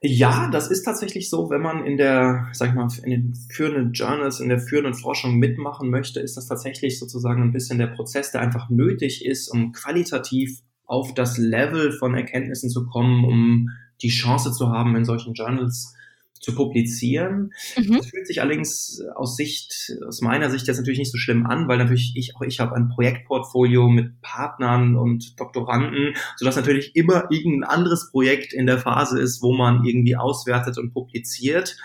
Ja, 0.00 0.49
das 0.50 0.71
ist 0.71 0.85
tatsächlich 0.85 1.28
so, 1.28 1.50
wenn 1.50 1.61
man 1.61 1.85
in 1.85 1.97
der, 1.97 2.47
sag 2.52 2.69
ich 2.69 2.75
mal, 2.75 2.88
in 3.02 3.11
den 3.11 3.35
führenden 3.50 3.93
Journals, 3.93 4.38
in 4.38 4.49
der 4.49 4.61
führenden 4.61 4.95
Forschung 4.95 5.38
mitmachen 5.38 5.90
möchte, 5.90 6.21
ist 6.21 6.37
das 6.37 6.47
tatsächlich 6.47 7.00
sozusagen 7.00 7.43
ein 7.43 7.52
bisschen 7.52 7.78
der 7.78 7.88
Prozess, 7.88 8.31
der 8.31 8.40
einfach 8.40 8.71
nötig 8.71 9.25
ist, 9.25 9.49
um 9.49 9.73
qualitativ 9.73 10.61
auf 10.87 11.14
das 11.14 11.37
Level 11.37 11.90
von 11.90 12.14
Erkenntnissen 12.14 12.71
zu 12.71 12.87
kommen, 12.87 13.25
um 13.25 13.71
die 14.00 14.09
Chance 14.09 14.52
zu 14.52 14.69
haben, 14.69 14.95
in 14.95 15.05
solchen 15.05 15.35
Journals 15.35 15.95
zu 16.40 16.54
publizieren. 16.54 17.52
Mhm. 17.76 17.97
Das 17.97 18.07
fühlt 18.07 18.26
sich 18.26 18.40
allerdings 18.40 19.02
aus 19.14 19.37
Sicht, 19.37 19.92
aus 20.07 20.21
meiner 20.21 20.50
Sicht 20.50 20.66
jetzt 20.66 20.78
natürlich 20.78 20.99
nicht 20.99 21.12
so 21.12 21.18
schlimm 21.18 21.47
an, 21.47 21.68
weil 21.68 21.78
natürlich 21.78 22.12
ich 22.16 22.37
auch 22.37 22.42
ich 22.42 22.61
habe 22.61 22.75
ein 22.75 22.88
Projektportfolio 22.88 23.88
mit 23.88 24.21
Partnern 24.23 24.97
und 24.97 25.38
Doktoranden, 25.38 26.14
sodass 26.37 26.57
natürlich 26.57 26.95
immer 26.97 27.30
irgendein 27.30 27.68
anderes 27.68 28.11
Projekt 28.11 28.52
in 28.52 28.66
der 28.66 28.78
Phase 28.78 29.21
ist, 29.21 29.42
wo 29.42 29.54
man 29.54 29.85
irgendwie 29.85 30.16
auswertet 30.16 30.78
und 30.78 30.92
publiziert. 30.92 31.76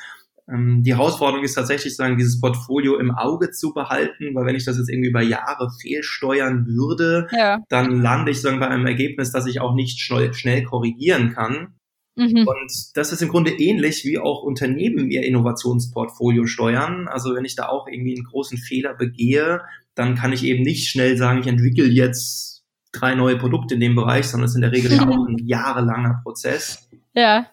Ähm, 0.49 0.83
die 0.83 0.93
Herausforderung 0.93 1.43
ist 1.43 1.53
tatsächlich, 1.53 1.95
sagen, 1.95 2.17
dieses 2.17 2.39
Portfolio 2.41 2.97
im 2.97 3.11
Auge 3.11 3.51
zu 3.51 3.73
behalten, 3.73 4.35
weil 4.35 4.45
wenn 4.45 4.55
ich 4.55 4.65
das 4.65 4.77
jetzt 4.77 4.89
irgendwie 4.89 5.09
über 5.09 5.21
Jahre 5.21 5.69
fehlsteuern 5.81 6.65
würde, 6.67 7.27
ja. 7.31 7.59
dann 7.69 8.01
lande 8.01 8.31
ich 8.31 8.41
sagen 8.41 8.59
bei 8.59 8.67
einem 8.67 8.85
Ergebnis, 8.85 9.31
das 9.31 9.45
ich 9.45 9.61
auch 9.61 9.73
nicht 9.73 9.99
schnell, 9.99 10.33
schnell 10.33 10.63
korrigieren 10.63 11.33
kann. 11.33 11.75
Mhm. 12.15 12.47
Und 12.47 12.95
das 12.95 13.11
ist 13.11 13.21
im 13.21 13.29
Grunde 13.29 13.51
ähnlich, 13.51 14.05
wie 14.05 14.19
auch 14.19 14.43
Unternehmen 14.43 15.09
ihr 15.09 15.23
Innovationsportfolio 15.23 16.45
steuern. 16.45 17.07
Also 17.07 17.35
wenn 17.35 17.45
ich 17.45 17.55
da 17.55 17.69
auch 17.69 17.87
irgendwie 17.87 18.15
einen 18.15 18.25
großen 18.25 18.57
Fehler 18.57 18.93
begehe, 18.93 19.61
dann 19.95 20.15
kann 20.15 20.33
ich 20.33 20.43
eben 20.43 20.63
nicht 20.63 20.89
schnell 20.89 21.17
sagen, 21.17 21.39
ich 21.39 21.47
entwickle 21.47 21.85
jetzt 21.85 22.63
drei 22.91 23.15
neue 23.15 23.37
Produkte 23.37 23.73
in 23.73 23.79
dem 23.79 23.95
Bereich, 23.95 24.27
sondern 24.27 24.45
es 24.45 24.51
ist 24.51 24.55
in 24.55 24.61
der 24.61 24.71
Regel 24.71 24.91
ja 24.95 25.07
auch 25.07 25.27
ein 25.27 25.37
jahrelanger 25.45 26.21
Prozess. 26.23 26.87
Ja, 27.13 27.47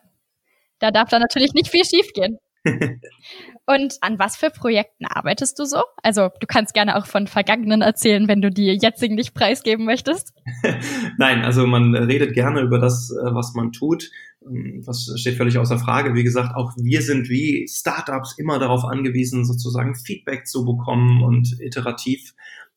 da 0.78 0.90
darf 0.90 1.08
dann 1.08 1.22
natürlich 1.22 1.52
nicht 1.54 1.68
viel 1.68 1.84
schiefgehen. 1.84 2.38
Und 3.66 3.98
an 4.00 4.18
was 4.18 4.36
für 4.36 4.50
Projekten 4.50 5.06
arbeitest 5.06 5.58
du 5.58 5.64
so? 5.64 5.82
Also 6.02 6.28
du 6.40 6.46
kannst 6.46 6.74
gerne 6.74 6.96
auch 6.96 7.06
von 7.06 7.26
vergangenen 7.26 7.82
erzählen, 7.82 8.28
wenn 8.28 8.42
du 8.42 8.50
die 8.50 8.78
jetzigen 8.80 9.14
nicht 9.14 9.34
preisgeben 9.34 9.84
möchtest. 9.84 10.34
Nein, 11.18 11.42
also 11.42 11.66
man 11.66 11.94
redet 11.94 12.34
gerne 12.34 12.60
über 12.60 12.78
das, 12.78 13.10
äh, 13.10 13.34
was 13.34 13.54
man 13.54 13.72
tut. 13.72 14.10
Ähm, 14.46 14.82
das 14.84 15.12
steht 15.16 15.36
völlig 15.36 15.58
außer 15.58 15.78
Frage. 15.78 16.14
Wie 16.14 16.24
gesagt, 16.24 16.54
auch 16.54 16.72
wir 16.76 17.02
sind 17.02 17.28
wie 17.28 17.66
Startups 17.68 18.36
immer 18.38 18.58
darauf 18.58 18.84
angewiesen, 18.84 19.44
sozusagen 19.44 19.94
Feedback 19.94 20.46
zu 20.46 20.64
bekommen 20.64 21.22
und 21.22 21.60
iterativ 21.60 22.34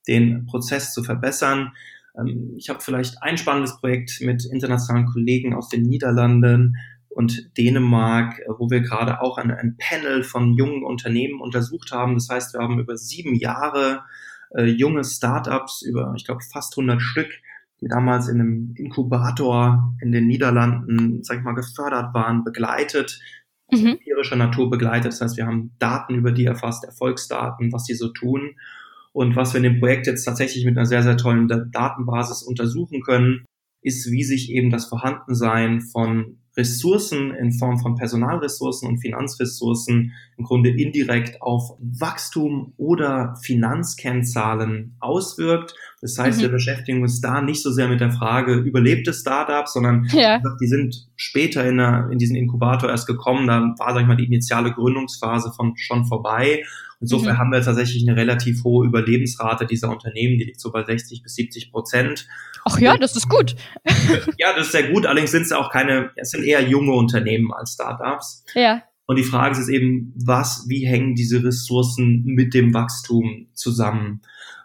den 0.08 0.46
Prozess 0.46 0.94
zu 0.94 1.04
verbessern. 1.04 1.74
Ähm, 2.18 2.54
ich 2.58 2.70
habe 2.70 2.82
vielleicht 2.82 3.22
ein 3.22 3.38
spannendes 3.38 3.78
Projekt 3.80 4.22
mit 4.22 4.46
internationalen 4.46 5.08
Kollegen 5.08 5.54
aus 5.54 5.70
den 5.70 5.84
Niederlanden 5.84 6.76
und 7.14 7.58
Dänemark, 7.58 8.40
äh, 8.40 8.50
wo 8.58 8.70
wir 8.70 8.82
gerade 8.82 9.22
auch 9.22 9.38
ein, 9.38 9.52
ein 9.52 9.78
Panel 9.78 10.24
von 10.24 10.54
jungen 10.54 10.84
Unternehmen 10.84 11.42
untersucht 11.42 11.92
haben. 11.92 12.16
Das 12.16 12.30
heißt, 12.30 12.54
wir 12.54 12.62
haben 12.62 12.80
über 12.80 12.98
sieben 12.98 13.36
Jahre 13.36 14.04
äh, 14.56 14.66
junge 14.66 15.04
Startups, 15.04 15.82
über, 15.82 16.14
ich 16.16 16.26
glaube, 16.26 16.42
fast 16.52 16.78
100 16.78 17.02
Stück, 17.02 17.30
die 17.82 17.88
damals 17.88 18.28
in 18.28 18.40
einem 18.40 18.74
Inkubator 18.76 19.94
in 20.02 20.12
den 20.12 20.28
Niederlanden, 20.28 21.24
sag 21.24 21.38
ich 21.38 21.44
mal, 21.44 21.54
gefördert 21.54 22.14
waren, 22.14 22.44
begleitet, 22.44 23.20
mhm. 23.72 23.88
empirischer 23.88 24.36
Natur 24.36 24.70
begleitet. 24.70 25.12
Das 25.12 25.22
heißt, 25.22 25.38
wir 25.38 25.46
haben 25.46 25.76
Daten 25.80 26.16
über 26.16 26.32
die 26.32 26.46
erfasst, 26.46 26.84
Erfolgsdaten, 26.86 27.72
was 27.72 27.84
die 27.84 27.96
so 27.96 28.10
tun. 28.10 28.56
Und 29.12 29.36
was 29.36 29.54
wir 29.54 29.58
in 29.58 29.64
dem 29.64 29.80
Projekt 29.80 30.08
jetzt 30.08 30.24
tatsächlich 30.24 30.66
mit 30.66 30.76
einer 30.76 30.88
sehr, 30.88 31.04
sehr 31.04 31.18
tollen 31.18 31.48
Datenbasis 31.48 32.42
untersuchen 32.42 33.02
können, 33.02 33.46
ist, 33.84 34.12
wie 34.12 34.24
sich 34.24 34.52
eben 34.52 34.70
das 34.70 34.86
Vorhandensein 34.86 35.82
von 35.82 36.38
Ressourcen 36.56 37.32
in 37.32 37.52
Form 37.52 37.80
von 37.80 37.96
Personalressourcen 37.96 38.88
und 38.88 39.00
Finanzressourcen 39.00 40.14
im 40.38 40.44
Grunde 40.44 40.70
indirekt 40.70 41.42
auf 41.42 41.78
Wachstum 41.80 42.74
oder 42.78 43.36
Finanzkennzahlen 43.42 44.96
auswirkt. 45.00 45.76
Das 46.04 46.18
heißt, 46.20 46.40
mhm. 46.40 46.42
wir 46.44 46.50
beschäftigen 46.50 47.02
uns 47.02 47.22
da 47.22 47.40
nicht 47.40 47.64
so 47.64 47.72
sehr 47.72 47.88
mit 47.88 48.02
der 48.02 48.12
Frage, 48.12 48.56
überlebte 48.56 49.14
Startups, 49.14 49.72
sondern 49.72 50.06
ja. 50.12 50.42
die 50.60 50.68
sind 50.68 51.08
später 51.16 51.66
in, 51.66 51.78
der, 51.78 52.10
in 52.12 52.18
diesen 52.18 52.36
Inkubator 52.36 52.90
erst 52.90 53.08
gekommen. 53.08 53.48
Da 53.48 53.74
war, 53.80 53.94
sag 53.94 54.02
ich 54.02 54.08
mal, 54.08 54.18
die 54.18 54.26
initiale 54.26 54.74
Gründungsphase 54.74 55.54
von 55.56 55.76
schon 55.78 56.04
vorbei. 56.04 56.66
Insofern 57.00 57.36
mhm. 57.36 57.38
haben 57.38 57.52
wir 57.54 57.62
tatsächlich 57.62 58.06
eine 58.06 58.18
relativ 58.18 58.66
hohe 58.66 58.86
Überlebensrate 58.86 59.66
dieser 59.66 59.92
Unternehmen, 59.92 60.38
die 60.38 60.44
liegt 60.44 60.60
so 60.60 60.74
bei 60.74 60.84
60 60.84 61.24
bis 61.24 61.36
70 61.36 61.72
Prozent. 61.72 62.28
Ach 62.66 62.78
ja, 62.80 62.98
das 62.98 63.16
ist 63.16 63.30
gut. 63.30 63.56
ja, 64.38 64.54
das 64.58 64.66
ist 64.66 64.72
sehr 64.74 64.92
gut. 64.92 65.06
Allerdings 65.06 65.32
sind 65.32 65.44
es 65.44 65.54
auch 65.54 65.72
keine, 65.72 66.12
es 66.18 66.32
sind 66.32 66.44
eher 66.44 66.68
junge 66.68 66.92
Unternehmen 66.92 67.54
als 67.54 67.76
Startups. 67.76 68.44
Ja. 68.56 68.84
Und 69.06 69.18
die 69.18 69.24
Frage 69.24 69.58
ist 69.58 69.70
eben, 69.70 70.14
was, 70.16 70.66
wie 70.68 70.86
hängen 70.86 71.16
diese 71.16 71.42
Ressourcen 71.44 72.24
mit 72.26 72.54
dem 72.54 72.74
Wachstum 72.74 73.48
zusammen? 73.54 74.22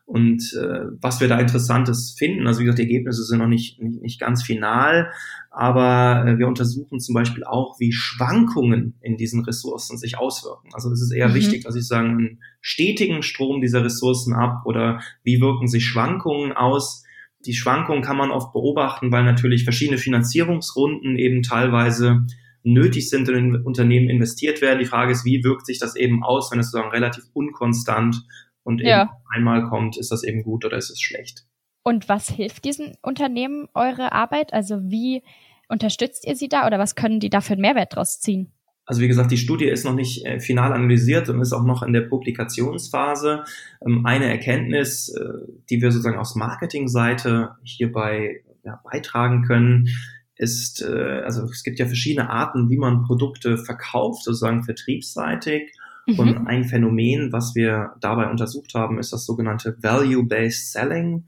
Und 0.09 0.55
äh, 0.59 0.87
was 1.03 1.21
wir 1.21 1.29
da 1.29 1.39
Interessantes 1.39 2.15
finden, 2.17 2.47
also 2.47 2.61
wie 2.61 2.65
gesagt, 2.65 2.79
die 2.79 2.85
Ergebnisse 2.85 3.25
sind 3.25 3.41
noch 3.41 3.47
nicht, 3.47 3.79
nicht, 3.79 4.01
nicht 4.01 4.19
ganz 4.19 4.43
final, 4.43 5.13
aber 5.51 6.25
äh, 6.27 6.39
wir 6.39 6.49
untersuchen 6.49 6.99
zum 6.99 7.15
Beispiel 7.15 7.45
auch, 7.45 7.79
wie 7.79 7.93
Schwankungen 7.93 8.95
in 9.03 9.19
diesen 9.19 9.45
Ressourcen 9.45 9.99
sich 9.99 10.17
auswirken. 10.17 10.71
Also 10.73 10.91
es 10.91 11.03
ist 11.03 11.13
eher 11.13 11.29
mhm. 11.29 11.35
wichtig, 11.35 11.65
dass 11.65 11.77
ich 11.77 11.87
sagen, 11.87 12.09
einen 12.09 12.43
stetigen 12.63 13.23
Strom 13.23 13.61
dieser 13.61 13.85
Ressourcen 13.85 14.33
ab 14.33 14.63
oder 14.65 15.03
wie 15.25 15.43
wirken 15.43 15.69
sich 15.69 15.85
Schwankungen 15.85 16.53
aus. 16.53 17.05
Die 17.45 17.53
Schwankungen 17.53 18.01
kann 18.01 18.17
man 18.17 18.31
oft 18.31 18.55
beobachten, 18.55 19.13
weil 19.13 19.25
natürlich 19.25 19.65
verschiedene 19.65 19.99
Finanzierungsrunden 19.99 21.19
eben 21.19 21.43
teilweise 21.43 22.25
nötig 22.63 23.11
sind 23.11 23.29
und 23.29 23.35
in 23.35 23.57
Unternehmen 23.57 24.09
investiert 24.09 24.63
werden. 24.63 24.79
Die 24.79 24.87
Frage 24.87 25.13
ist, 25.13 25.27
wie 25.27 25.45
wirkt 25.45 25.67
sich 25.67 25.79
das 25.79 25.97
eben 25.97 26.25
aus, 26.25 26.51
wenn 26.51 26.61
es 26.61 26.71
sozusagen 26.71 26.93
relativ 26.93 27.25
unkonstant 27.35 28.25
und 28.69 28.83
ja. 28.83 29.03
eben 29.03 29.11
einmal 29.35 29.65
kommt, 29.65 29.97
ist 29.97 30.13
das 30.13 30.23
eben 30.23 30.43
gut 30.43 30.65
oder 30.65 30.77
ist 30.77 30.91
es 30.91 31.01
schlecht. 31.01 31.45
Und 31.83 32.09
was 32.09 32.29
hilft 32.29 32.67
diesen 32.67 32.97
Unternehmen 33.03 33.69
eure 33.73 34.13
Arbeit? 34.13 34.53
Also 34.53 34.91
wie 34.91 35.23
unterstützt 35.69 36.27
ihr 36.27 36.37
sie 36.37 36.49
da 36.49 36.67
oder 36.67 36.79
was 36.79 36.95
können 36.95 37.19
die 37.19 37.31
da 37.31 37.41
für 37.41 37.55
einen 37.55 37.63
Mehrwert 37.63 37.97
draus 37.97 38.21
ziehen? 38.21 38.53
Also 38.85 39.01
wie 39.01 39.09
gesagt, 39.09 39.31
die 39.31 39.39
Studie 39.39 39.67
ist 39.67 39.85
noch 39.85 39.95
nicht 39.95 40.25
äh, 40.27 40.39
final 40.39 40.73
analysiert 40.73 41.29
und 41.31 41.41
ist 41.41 41.53
auch 41.55 41.65
noch 41.65 41.83
in 41.83 41.95
der 41.95 42.03
Publikationsphase. 42.03 43.45
Ähm, 43.85 44.05
eine 44.05 44.27
Erkenntnis, 44.27 45.09
äh, 45.09 45.25
die 45.71 45.81
wir 45.81 45.91
sozusagen 45.91 46.19
aus 46.19 46.35
Marketingseite 46.35 47.57
hierbei 47.63 48.43
ja, 48.65 48.81
beitragen 48.85 49.45
können, 49.45 49.89
ist, 50.37 50.83
äh, 50.83 51.23
also 51.25 51.45
es 51.45 51.63
gibt 51.63 51.79
ja 51.79 51.87
verschiedene 51.87 52.31
Arten, 52.31 52.69
wie 52.71 52.79
man 52.79 53.03
Produkte 53.03 53.57
verkauft, 53.59 54.25
sozusagen 54.25 54.63
vertriebsseitig. 54.63 55.73
Mhm. 56.09 56.19
Und 56.19 56.47
ein 56.47 56.65
Phänomen, 56.65 57.33
was 57.33 57.55
wir 57.55 57.93
dabei 58.01 58.31
untersucht 58.31 58.75
haben, 58.75 58.99
ist 58.99 59.13
das 59.13 59.27
sogenannte 59.27 59.77
Value-Based 59.81 60.73
Selling. 60.73 61.27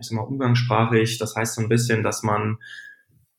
Ich 0.00 0.06
sag 0.08 0.16
mal 0.16 0.22
umgangssprachlich. 0.22 1.18
Das 1.18 1.36
heißt 1.36 1.54
so 1.54 1.62
ein 1.62 1.68
bisschen, 1.68 2.02
dass 2.02 2.22
man 2.22 2.56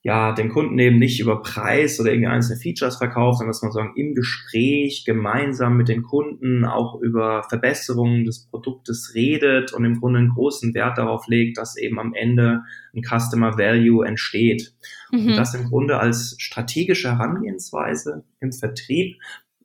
ja 0.04 0.34
den 0.34 0.50
Kunden 0.50 0.78
eben 0.78 1.00
nicht 1.00 1.20
über 1.20 1.42
Preis 1.42 2.00
oder 2.00 2.12
irgendwie 2.12 2.28
einzelne 2.28 2.60
Features 2.60 2.98
verkauft, 2.98 3.40
sondern 3.40 3.54
dass 3.54 3.64
man 3.64 3.72
sagen 3.72 3.94
im 3.96 4.14
Gespräch 4.14 5.04
gemeinsam 5.04 5.78
mit 5.78 5.88
den 5.88 6.04
Kunden 6.04 6.64
auch 6.64 7.02
über 7.02 7.42
Verbesserungen 7.50 8.24
des 8.24 8.46
Produktes 8.46 9.14
redet 9.16 9.74
und 9.74 9.84
im 9.84 10.00
Grunde 10.00 10.20
einen 10.20 10.30
großen 10.30 10.76
Wert 10.76 11.00
darauf 11.00 11.28
legt, 11.28 11.58
dass 11.58 11.76
eben 11.76 12.00
am 12.00 12.14
Ende 12.14 12.62
ein 12.96 13.02
Customer 13.02 13.58
Value 13.58 14.06
entsteht. 14.06 14.76
Mhm. 15.12 15.30
Und 15.30 15.36
das 15.38 15.56
im 15.56 15.70
Grunde 15.70 15.98
als 15.98 16.36
strategische 16.38 17.10
Herangehensweise 17.10 18.24
im 18.40 18.52
Vertrieb 18.52 19.18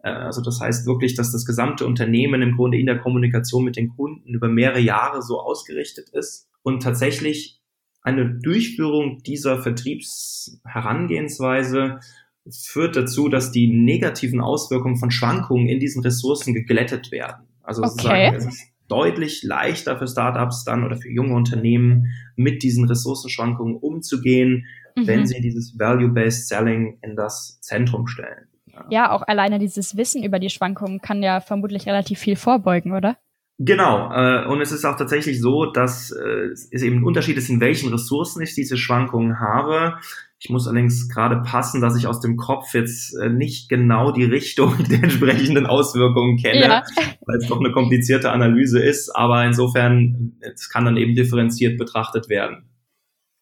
also 0.02 0.42
das 0.42 0.60
heißt 0.60 0.86
wirklich, 0.86 1.14
dass 1.14 1.32
das 1.32 1.44
gesamte 1.44 1.84
Unternehmen 1.86 2.42
im 2.42 2.56
Grunde 2.56 2.78
in 2.78 2.86
der 2.86 2.98
Kommunikation 2.98 3.64
mit 3.64 3.76
den 3.76 3.90
Kunden 3.90 4.34
über 4.34 4.48
mehrere 4.48 4.80
Jahre 4.80 5.22
so 5.22 5.40
ausgerichtet 5.40 6.08
ist 6.10 6.48
und 6.62 6.82
tatsächlich 6.82 7.60
eine 8.02 8.38
Durchführung 8.38 9.22
dieser 9.22 9.62
Vertriebsherangehensweise 9.62 12.00
führt 12.48 12.96
dazu, 12.96 13.28
dass 13.28 13.52
die 13.52 13.68
negativen 13.68 14.40
Auswirkungen 14.40 14.96
von 14.96 15.10
Schwankungen 15.10 15.68
in 15.68 15.80
diesen 15.80 16.02
Ressourcen 16.02 16.54
geglättet 16.54 17.12
werden. 17.12 17.46
Also 17.62 17.82
okay. 17.82 17.90
sozusagen, 17.90 18.36
es 18.36 18.46
ist 18.46 18.62
deutlich 18.88 19.42
leichter 19.42 19.98
für 19.98 20.08
Startups 20.08 20.64
dann 20.64 20.84
oder 20.84 20.96
für 20.96 21.10
junge 21.10 21.34
Unternehmen 21.34 22.06
mit 22.36 22.62
diesen 22.62 22.86
Ressourcenschwankungen 22.86 23.76
umzugehen, 23.76 24.64
mhm. 24.96 25.06
wenn 25.06 25.26
sie 25.26 25.40
dieses 25.40 25.78
Value-Based 25.78 26.48
Selling 26.48 26.96
in 27.02 27.16
das 27.16 27.60
Zentrum 27.60 28.06
stellen. 28.06 28.48
Ja, 28.88 29.12
auch 29.12 29.22
alleine 29.26 29.58
dieses 29.58 29.96
Wissen 29.96 30.22
über 30.22 30.38
die 30.38 30.50
Schwankungen 30.50 31.00
kann 31.00 31.22
ja 31.22 31.40
vermutlich 31.40 31.86
relativ 31.86 32.18
viel 32.18 32.36
vorbeugen, 32.36 32.92
oder? 32.92 33.16
Genau, 33.62 34.10
äh, 34.10 34.46
und 34.46 34.62
es 34.62 34.72
ist 34.72 34.86
auch 34.86 34.96
tatsächlich 34.96 35.38
so, 35.38 35.66
dass 35.66 36.10
äh, 36.12 36.46
es 36.72 36.82
eben 36.82 37.00
ein 37.00 37.04
Unterschied 37.04 37.36
ist, 37.36 37.50
in 37.50 37.60
welchen 37.60 37.90
Ressourcen 37.90 38.40
ich 38.42 38.54
diese 38.54 38.78
Schwankungen 38.78 39.38
habe. 39.38 39.98
Ich 40.38 40.48
muss 40.48 40.66
allerdings 40.66 41.10
gerade 41.10 41.42
passen, 41.42 41.82
dass 41.82 41.94
ich 41.94 42.06
aus 42.06 42.20
dem 42.20 42.38
Kopf 42.38 42.72
jetzt 42.72 43.14
äh, 43.18 43.28
nicht 43.28 43.68
genau 43.68 44.12
die 44.12 44.24
Richtung 44.24 44.82
der 44.90 45.02
entsprechenden 45.02 45.66
Auswirkungen 45.66 46.38
kenne, 46.38 46.60
ja. 46.62 46.82
weil 47.26 47.36
es 47.36 47.48
doch 47.48 47.60
eine 47.60 47.70
komplizierte 47.70 48.30
Analyse 48.30 48.82
ist. 48.82 49.14
Aber 49.14 49.44
insofern, 49.44 50.38
es 50.40 50.70
kann 50.70 50.86
dann 50.86 50.96
eben 50.96 51.14
differenziert 51.14 51.76
betrachtet 51.76 52.30
werden. 52.30 52.70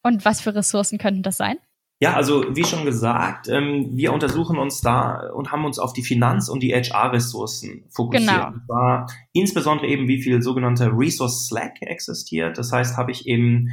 Und 0.02 0.24
was 0.24 0.40
für 0.40 0.52
Ressourcen 0.52 0.98
könnten 0.98 1.22
das 1.22 1.36
sein? 1.36 1.58
Ja, 2.00 2.14
also 2.14 2.44
wie 2.54 2.64
schon 2.64 2.84
gesagt, 2.84 3.48
ähm, 3.48 3.90
wir 3.92 4.12
untersuchen 4.12 4.56
uns 4.56 4.80
da 4.80 5.30
und 5.34 5.50
haben 5.50 5.64
uns 5.64 5.80
auf 5.80 5.92
die 5.92 6.04
Finanz- 6.04 6.48
und 6.48 6.62
die 6.62 6.72
HR-Ressourcen 6.72 7.86
fokussiert. 7.90 8.30
Genau. 8.30 8.46
Und 8.46 8.62
zwar 8.66 9.06
insbesondere 9.32 9.88
eben, 9.88 10.06
wie 10.06 10.22
viel 10.22 10.40
sogenannter 10.40 10.92
Resource 10.96 11.48
Slack 11.48 11.82
existiert. 11.82 12.56
Das 12.56 12.70
heißt, 12.70 12.96
habe 12.96 13.10
ich 13.10 13.26
eben, 13.26 13.70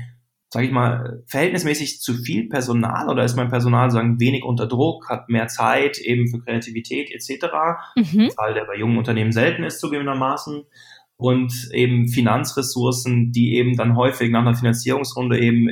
sage 0.49 0.65
ich 0.65 0.71
mal, 0.71 1.23
verhältnismäßig 1.27 2.01
zu 2.01 2.15
viel 2.15 2.49
Personal 2.49 3.09
oder 3.09 3.23
ist 3.23 3.35
mein 3.35 3.49
Personal 3.49 3.91
sagen 3.91 4.19
wenig 4.19 4.43
unter 4.43 4.65
Druck, 4.65 5.07
hat 5.07 5.29
mehr 5.29 5.47
Zeit 5.47 5.99
eben 5.99 6.27
für 6.27 6.39
Kreativität 6.39 7.11
etc. 7.11 7.45
Mhm. 7.95 8.31
Zahl, 8.31 8.55
der 8.55 8.65
bei 8.65 8.75
jungen 8.75 8.97
Unternehmen 8.97 9.33
selten 9.33 9.63
ist 9.63 9.79
zugegebenermaßen 9.79 10.63
und 11.17 11.69
eben 11.71 12.07
Finanzressourcen, 12.07 13.31
die 13.31 13.55
eben 13.55 13.77
dann 13.77 13.95
häufig 13.95 14.31
nach 14.31 14.41
einer 14.41 14.55
Finanzierungsrunde 14.55 15.39
eben 15.39 15.69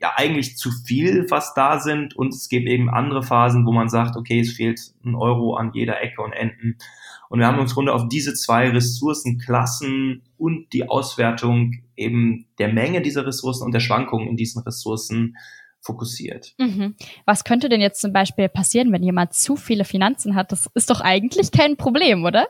ja 0.00 0.12
eigentlich 0.16 0.56
zu 0.56 0.70
viel 0.86 1.26
was 1.30 1.54
da 1.54 1.80
sind 1.80 2.14
und 2.16 2.32
es 2.32 2.48
gibt 2.48 2.68
eben 2.68 2.88
andere 2.88 3.22
Phasen, 3.22 3.66
wo 3.66 3.72
man 3.72 3.88
sagt, 3.88 4.16
okay, 4.16 4.40
es 4.40 4.52
fehlt 4.52 4.80
ein 5.04 5.14
Euro 5.14 5.54
an 5.54 5.72
jeder 5.74 6.00
Ecke 6.00 6.22
und 6.22 6.32
Enden. 6.32 6.78
Und 7.28 7.40
wir 7.40 7.46
haben 7.46 7.58
uns 7.58 7.76
runter 7.76 7.94
auf 7.94 8.08
diese 8.08 8.32
zwei 8.34 8.70
Ressourcenklassen 8.70 10.22
und 10.38 10.72
die 10.72 10.88
Auswertung 10.88 11.74
eben 11.96 12.46
der 12.58 12.72
Menge 12.72 13.02
dieser 13.02 13.26
Ressourcen 13.26 13.64
und 13.64 13.72
der 13.72 13.80
Schwankungen 13.80 14.28
in 14.28 14.36
diesen 14.36 14.62
Ressourcen 14.62 15.36
fokussiert. 15.80 16.54
Mhm. 16.58 16.96
Was 17.24 17.44
könnte 17.44 17.68
denn 17.68 17.80
jetzt 17.80 18.00
zum 18.00 18.12
Beispiel 18.12 18.48
passieren, 18.48 18.92
wenn 18.92 19.02
jemand 19.02 19.34
zu 19.34 19.56
viele 19.56 19.84
Finanzen 19.84 20.34
hat? 20.34 20.52
Das 20.52 20.68
ist 20.74 20.90
doch 20.90 21.00
eigentlich 21.00 21.52
kein 21.52 21.76
Problem, 21.76 22.24
oder? 22.24 22.48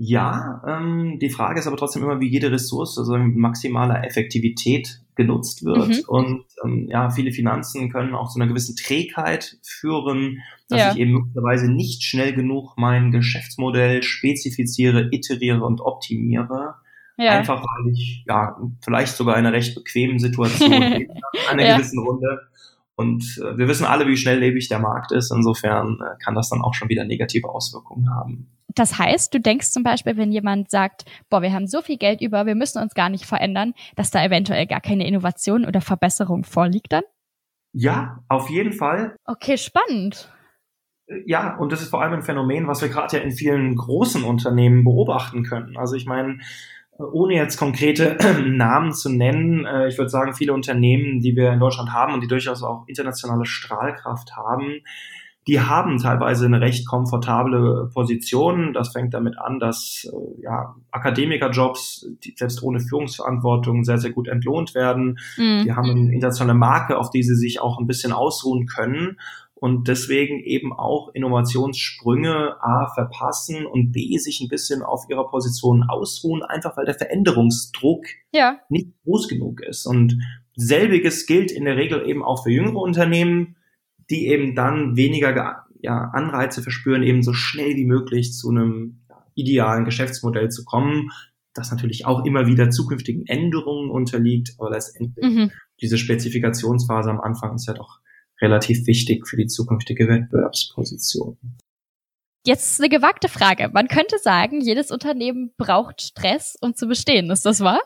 Ja, 0.00 0.62
ähm, 0.64 1.18
die 1.20 1.28
Frage 1.28 1.58
ist 1.58 1.66
aber 1.66 1.76
trotzdem 1.76 2.04
immer, 2.04 2.20
wie 2.20 2.28
jede 2.28 2.52
Ressource 2.52 2.96
also 2.98 3.18
mit 3.18 3.36
maximaler 3.36 4.04
Effektivität 4.04 5.00
genutzt 5.16 5.64
wird. 5.64 5.88
Mhm. 5.88 6.04
Und 6.06 6.44
ähm, 6.64 6.86
ja, 6.88 7.10
viele 7.10 7.32
Finanzen 7.32 7.90
können 7.90 8.14
auch 8.14 8.30
zu 8.30 8.38
einer 8.38 8.46
gewissen 8.48 8.76
Trägheit 8.76 9.58
führen, 9.62 10.38
dass 10.68 10.78
ja. 10.78 10.92
ich 10.92 10.98
eben 10.98 11.12
möglicherweise 11.12 11.68
nicht 11.68 12.04
schnell 12.04 12.32
genug 12.32 12.74
mein 12.76 13.10
Geschäftsmodell 13.10 14.04
spezifiziere, 14.04 15.08
iteriere 15.10 15.64
und 15.64 15.80
optimiere. 15.80 16.76
Ja. 17.16 17.32
Einfach 17.32 17.60
weil 17.60 17.92
ich 17.92 18.24
ja 18.28 18.56
vielleicht 18.80 19.16
sogar 19.16 19.36
in 19.36 19.46
einer 19.46 19.52
recht 19.52 19.74
bequemen 19.74 20.20
Situation 20.20 20.70
bin, 20.80 20.92
in 20.92 21.10
einer 21.50 21.66
ja. 21.66 21.76
gewissen 21.76 21.98
Runde. 21.98 22.38
Und 22.98 23.40
äh, 23.40 23.56
wir 23.56 23.68
wissen 23.68 23.86
alle, 23.86 24.08
wie 24.08 24.16
schnelllebig 24.16 24.68
der 24.68 24.80
Markt 24.80 25.12
ist. 25.12 25.30
Insofern 25.30 26.00
äh, 26.00 26.18
kann 26.22 26.34
das 26.34 26.48
dann 26.48 26.62
auch 26.62 26.74
schon 26.74 26.88
wieder 26.88 27.04
negative 27.04 27.48
Auswirkungen 27.48 28.12
haben. 28.12 28.48
Das 28.74 28.98
heißt, 28.98 29.32
du 29.32 29.40
denkst 29.40 29.70
zum 29.70 29.84
Beispiel, 29.84 30.16
wenn 30.16 30.32
jemand 30.32 30.68
sagt, 30.68 31.04
boah, 31.30 31.40
wir 31.40 31.52
haben 31.52 31.68
so 31.68 31.80
viel 31.80 31.96
Geld 31.96 32.20
über, 32.20 32.44
wir 32.44 32.56
müssen 32.56 32.82
uns 32.82 32.94
gar 32.94 33.08
nicht 33.08 33.24
verändern, 33.24 33.72
dass 33.94 34.10
da 34.10 34.24
eventuell 34.24 34.66
gar 34.66 34.80
keine 34.80 35.06
Innovation 35.06 35.64
oder 35.64 35.80
Verbesserung 35.80 36.42
vorliegt 36.42 36.92
dann? 36.92 37.04
Ja, 37.72 38.24
auf 38.28 38.50
jeden 38.50 38.72
Fall. 38.72 39.14
Okay, 39.24 39.58
spannend. 39.58 40.32
Ja, 41.24 41.56
und 41.56 41.70
das 41.70 41.82
ist 41.82 41.90
vor 41.90 42.02
allem 42.02 42.14
ein 42.14 42.22
Phänomen, 42.22 42.66
was 42.66 42.82
wir 42.82 42.88
gerade 42.88 43.16
ja 43.16 43.22
in 43.22 43.30
vielen 43.30 43.76
großen 43.76 44.24
Unternehmen 44.24 44.82
beobachten 44.82 45.44
können. 45.44 45.76
Also 45.76 45.94
ich 45.94 46.04
meine, 46.04 46.40
ohne 46.98 47.34
jetzt 47.34 47.56
konkrete 47.56 48.16
Namen 48.46 48.92
zu 48.92 49.08
nennen, 49.08 49.64
äh, 49.64 49.88
ich 49.88 49.98
würde 49.98 50.10
sagen, 50.10 50.34
viele 50.34 50.52
Unternehmen, 50.52 51.20
die 51.20 51.36
wir 51.36 51.52
in 51.52 51.60
Deutschland 51.60 51.92
haben 51.92 52.12
und 52.12 52.22
die 52.22 52.28
durchaus 52.28 52.62
auch 52.62 52.84
internationale 52.88 53.46
Strahlkraft 53.46 54.36
haben, 54.36 54.80
die 55.46 55.60
haben 55.60 55.96
teilweise 55.96 56.44
eine 56.44 56.60
recht 56.60 56.86
komfortable 56.86 57.90
Position. 57.94 58.74
Das 58.74 58.90
fängt 58.90 59.14
damit 59.14 59.38
an, 59.38 59.58
dass 59.58 60.06
äh, 60.12 60.42
ja, 60.42 60.74
Akademikerjobs, 60.90 62.06
die 62.22 62.34
selbst 62.36 62.62
ohne 62.62 62.80
Führungsverantwortung, 62.80 63.82
sehr, 63.82 63.96
sehr 63.96 64.10
gut 64.10 64.28
entlohnt 64.28 64.74
werden. 64.74 65.18
Mhm. 65.38 65.62
Die 65.64 65.72
haben 65.72 65.90
eine 65.90 66.12
internationale 66.12 66.58
Marke, 66.58 66.98
auf 66.98 67.10
die 67.10 67.22
sie 67.22 67.34
sich 67.34 67.60
auch 67.60 67.78
ein 67.78 67.86
bisschen 67.86 68.12
ausruhen 68.12 68.66
können 68.66 69.16
und 69.60 69.88
deswegen 69.88 70.38
eben 70.40 70.72
auch 70.72 71.10
Innovationssprünge 71.14 72.62
A 72.62 72.92
verpassen 72.94 73.66
und 73.66 73.90
B 73.90 74.16
sich 74.18 74.40
ein 74.40 74.48
bisschen 74.48 74.82
auf 74.82 75.06
ihrer 75.08 75.28
Position 75.28 75.82
ausruhen, 75.82 76.42
einfach 76.42 76.76
weil 76.76 76.86
der 76.86 76.94
Veränderungsdruck 76.94 78.04
ja. 78.32 78.60
nicht 78.68 78.88
groß 79.04 79.28
genug 79.28 79.60
ist. 79.60 79.86
Und 79.86 80.18
selbiges 80.54 81.26
gilt 81.26 81.50
in 81.50 81.64
der 81.64 81.76
Regel 81.76 82.08
eben 82.08 82.24
auch 82.24 82.44
für 82.44 82.50
jüngere 82.50 82.76
Unternehmen, 82.76 83.56
die 84.10 84.28
eben 84.28 84.54
dann 84.54 84.96
weniger 84.96 85.64
ja, 85.80 86.10
Anreize 86.12 86.62
verspüren, 86.62 87.02
eben 87.02 87.22
so 87.22 87.32
schnell 87.32 87.76
wie 87.76 87.84
möglich 87.84 88.32
zu 88.32 88.50
einem 88.50 89.00
ja, 89.08 89.24
idealen 89.34 89.84
Geschäftsmodell 89.84 90.50
zu 90.50 90.64
kommen, 90.64 91.10
das 91.54 91.70
natürlich 91.70 92.06
auch 92.06 92.24
immer 92.24 92.46
wieder 92.46 92.70
zukünftigen 92.70 93.26
Änderungen 93.26 93.90
unterliegt, 93.90 94.54
aber 94.58 94.70
letztendlich 94.70 95.24
mhm. 95.24 95.50
diese 95.80 95.98
Spezifikationsphase 95.98 97.10
am 97.10 97.20
Anfang 97.20 97.56
ist 97.56 97.66
ja 97.66 97.74
doch 97.74 97.98
relativ 98.40 98.86
wichtig 98.86 99.26
für 99.26 99.36
die 99.36 99.46
zukünftige 99.46 100.08
Wettbewerbsposition. 100.08 101.36
Jetzt 102.46 102.80
eine 102.80 102.88
gewagte 102.88 103.28
Frage. 103.28 103.68
Man 103.72 103.88
könnte 103.88 104.18
sagen, 104.18 104.60
jedes 104.60 104.90
Unternehmen 104.90 105.52
braucht 105.58 106.00
Stress, 106.00 106.56
um 106.60 106.74
zu 106.74 106.86
bestehen. 106.86 107.30
Ist 107.30 107.44
das 107.44 107.60
wahr? 107.60 107.80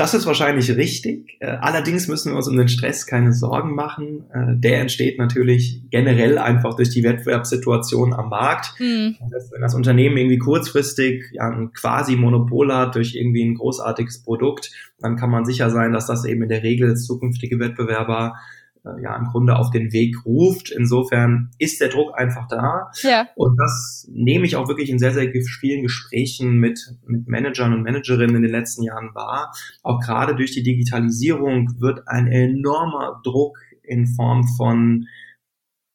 Das 0.00 0.14
ist 0.14 0.24
wahrscheinlich 0.24 0.74
richtig. 0.76 1.36
Äh, 1.40 1.58
allerdings 1.60 2.08
müssen 2.08 2.32
wir 2.32 2.36
uns 2.36 2.48
um 2.48 2.56
den 2.56 2.68
Stress 2.68 3.06
keine 3.06 3.34
Sorgen 3.34 3.74
machen. 3.74 4.24
Äh, 4.32 4.56
der 4.58 4.80
entsteht 4.80 5.18
natürlich 5.18 5.82
generell 5.90 6.38
einfach 6.38 6.74
durch 6.74 6.88
die 6.88 7.02
Wettbewerbssituation 7.02 8.14
am 8.14 8.30
Markt. 8.30 8.72
Hm. 8.78 9.16
wenn 9.20 9.60
das 9.60 9.74
Unternehmen 9.74 10.16
irgendwie 10.16 10.38
kurzfristig 10.38 11.24
ja, 11.32 11.50
ein 11.50 11.72
quasi 11.72 12.16
Monopol 12.16 12.74
hat 12.74 12.94
durch 12.94 13.14
irgendwie 13.14 13.44
ein 13.44 13.56
großartiges 13.56 14.22
Produkt, 14.22 14.72
dann 15.00 15.16
kann 15.16 15.30
man 15.30 15.44
sicher 15.44 15.68
sein, 15.68 15.92
dass 15.92 16.06
das 16.06 16.24
eben 16.24 16.42
in 16.44 16.48
der 16.48 16.62
Regel 16.62 16.96
zukünftige 16.96 17.58
Wettbewerber 17.58 18.36
äh, 18.84 19.02
ja 19.02 19.16
im 19.16 19.26
Grunde 19.26 19.56
auf 19.56 19.70
den 19.70 19.92
Weg 19.92 20.24
ruft. 20.24 20.70
Insofern 20.70 21.50
ist 21.58 21.80
der 21.80 21.88
Druck 21.88 22.18
einfach 22.18 22.46
da. 22.48 22.90
Ja. 23.02 23.28
Und 23.36 23.56
das 23.58 24.08
nehme 24.10 24.46
ich 24.46 24.56
auch 24.56 24.68
wirklich 24.68 24.90
in 24.90 24.98
sehr, 24.98 25.12
sehr 25.12 25.30
vielen 25.60 25.82
Gesprächen 25.82 26.58
mit, 26.58 26.80
mit 27.06 27.28
Managern 27.28 27.72
und 27.72 27.82
Managerinnen 27.82 28.36
in 28.36 28.42
den 28.42 28.50
letzten 28.50 28.82
Jahren 28.82 29.14
wahr. 29.14 29.52
Auch 29.82 30.00
gerade 30.00 30.34
durch 30.34 30.52
die 30.52 30.62
Digitalisierung 30.62 31.80
wird 31.80 32.06
ein 32.06 32.26
enormer 32.26 33.20
Druck 33.24 33.58
in 33.82 34.06
Form 34.06 34.46
von 34.56 35.06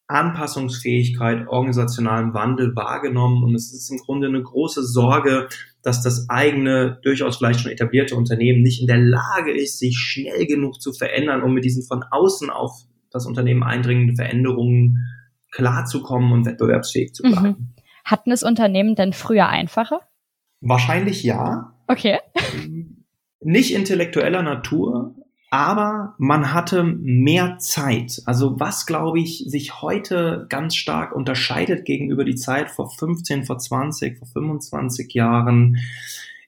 Anpassungsfähigkeit, 0.08 1.48
organisationalem 1.48 2.32
Wandel 2.32 2.76
wahrgenommen. 2.76 3.42
Und 3.42 3.54
es 3.54 3.72
ist 3.72 3.90
im 3.90 3.98
Grunde 3.98 4.28
eine 4.28 4.42
große 4.42 4.84
Sorge, 4.84 5.48
dass 5.86 6.02
das 6.02 6.28
eigene, 6.28 6.98
durchaus 7.04 7.36
vielleicht 7.36 7.60
schon 7.60 7.70
etablierte 7.70 8.16
Unternehmen 8.16 8.60
nicht 8.60 8.80
in 8.80 8.88
der 8.88 8.98
Lage 8.98 9.52
ist, 9.52 9.78
sich 9.78 9.96
schnell 9.96 10.44
genug 10.46 10.82
zu 10.82 10.92
verändern, 10.92 11.44
um 11.44 11.54
mit 11.54 11.64
diesen 11.64 11.84
von 11.84 12.02
außen 12.02 12.50
auf 12.50 12.72
das 13.12 13.24
Unternehmen 13.24 13.62
eindringenden 13.62 14.16
Veränderungen 14.16 15.06
klarzukommen 15.52 16.32
und 16.32 16.44
wettbewerbsfähig 16.44 17.14
zu 17.14 17.22
bleiben. 17.22 17.46
Mhm. 17.46 17.68
Hatten 18.04 18.32
es 18.32 18.42
Unternehmen 18.42 18.96
denn 18.96 19.12
früher 19.12 19.48
einfacher? 19.48 20.00
Wahrscheinlich 20.60 21.22
ja. 21.22 21.72
Okay. 21.86 22.18
Nicht 23.40 23.72
intellektueller 23.72 24.42
Natur, 24.42 25.14
aber 25.50 26.14
man 26.18 26.52
hatte 26.52 26.82
mehr 26.82 27.58
Zeit. 27.58 28.20
Also 28.26 28.58
was, 28.58 28.86
glaube 28.86 29.20
ich, 29.20 29.44
sich 29.46 29.80
heute 29.80 30.46
ganz 30.48 30.74
stark 30.74 31.14
unterscheidet 31.14 31.84
gegenüber 31.84 32.24
die 32.24 32.34
Zeit 32.34 32.70
vor 32.70 32.90
15, 32.90 33.44
vor 33.44 33.58
20, 33.58 34.18
vor 34.18 34.28
25 34.28 35.14
Jahren, 35.14 35.78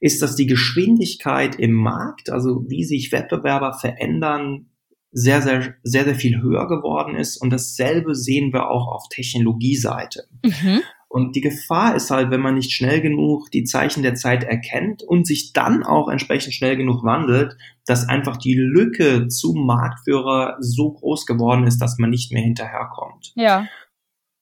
ist, 0.00 0.22
dass 0.22 0.36
die 0.36 0.46
Geschwindigkeit 0.46 1.56
im 1.56 1.72
Markt, 1.72 2.30
also 2.30 2.64
wie 2.68 2.84
sich 2.84 3.12
Wettbewerber 3.12 3.72
verändern, 3.72 4.66
sehr, 5.10 5.42
sehr, 5.42 5.74
sehr, 5.82 6.04
sehr 6.04 6.14
viel 6.14 6.40
höher 6.42 6.68
geworden 6.68 7.16
ist. 7.16 7.36
Und 7.36 7.50
dasselbe 7.50 8.14
sehen 8.14 8.52
wir 8.52 8.70
auch 8.70 8.88
auf 8.88 9.08
Technologieseite. 9.08 10.24
Mhm. 10.44 10.82
Und 11.08 11.34
die 11.34 11.40
Gefahr 11.40 11.96
ist 11.96 12.10
halt, 12.10 12.30
wenn 12.30 12.42
man 12.42 12.54
nicht 12.54 12.72
schnell 12.72 13.00
genug 13.00 13.50
die 13.50 13.64
Zeichen 13.64 14.02
der 14.02 14.14
Zeit 14.14 14.44
erkennt 14.44 15.02
und 15.02 15.26
sich 15.26 15.54
dann 15.54 15.82
auch 15.82 16.08
entsprechend 16.08 16.52
schnell 16.52 16.76
genug 16.76 17.02
wandelt, 17.02 17.56
dass 17.86 18.08
einfach 18.08 18.36
die 18.36 18.54
Lücke 18.54 19.28
zum 19.28 19.66
Marktführer 19.66 20.56
so 20.60 20.92
groß 20.92 21.24
geworden 21.24 21.66
ist, 21.66 21.78
dass 21.78 21.98
man 21.98 22.10
nicht 22.10 22.30
mehr 22.30 22.42
hinterherkommt. 22.42 23.32
Ja. 23.36 23.66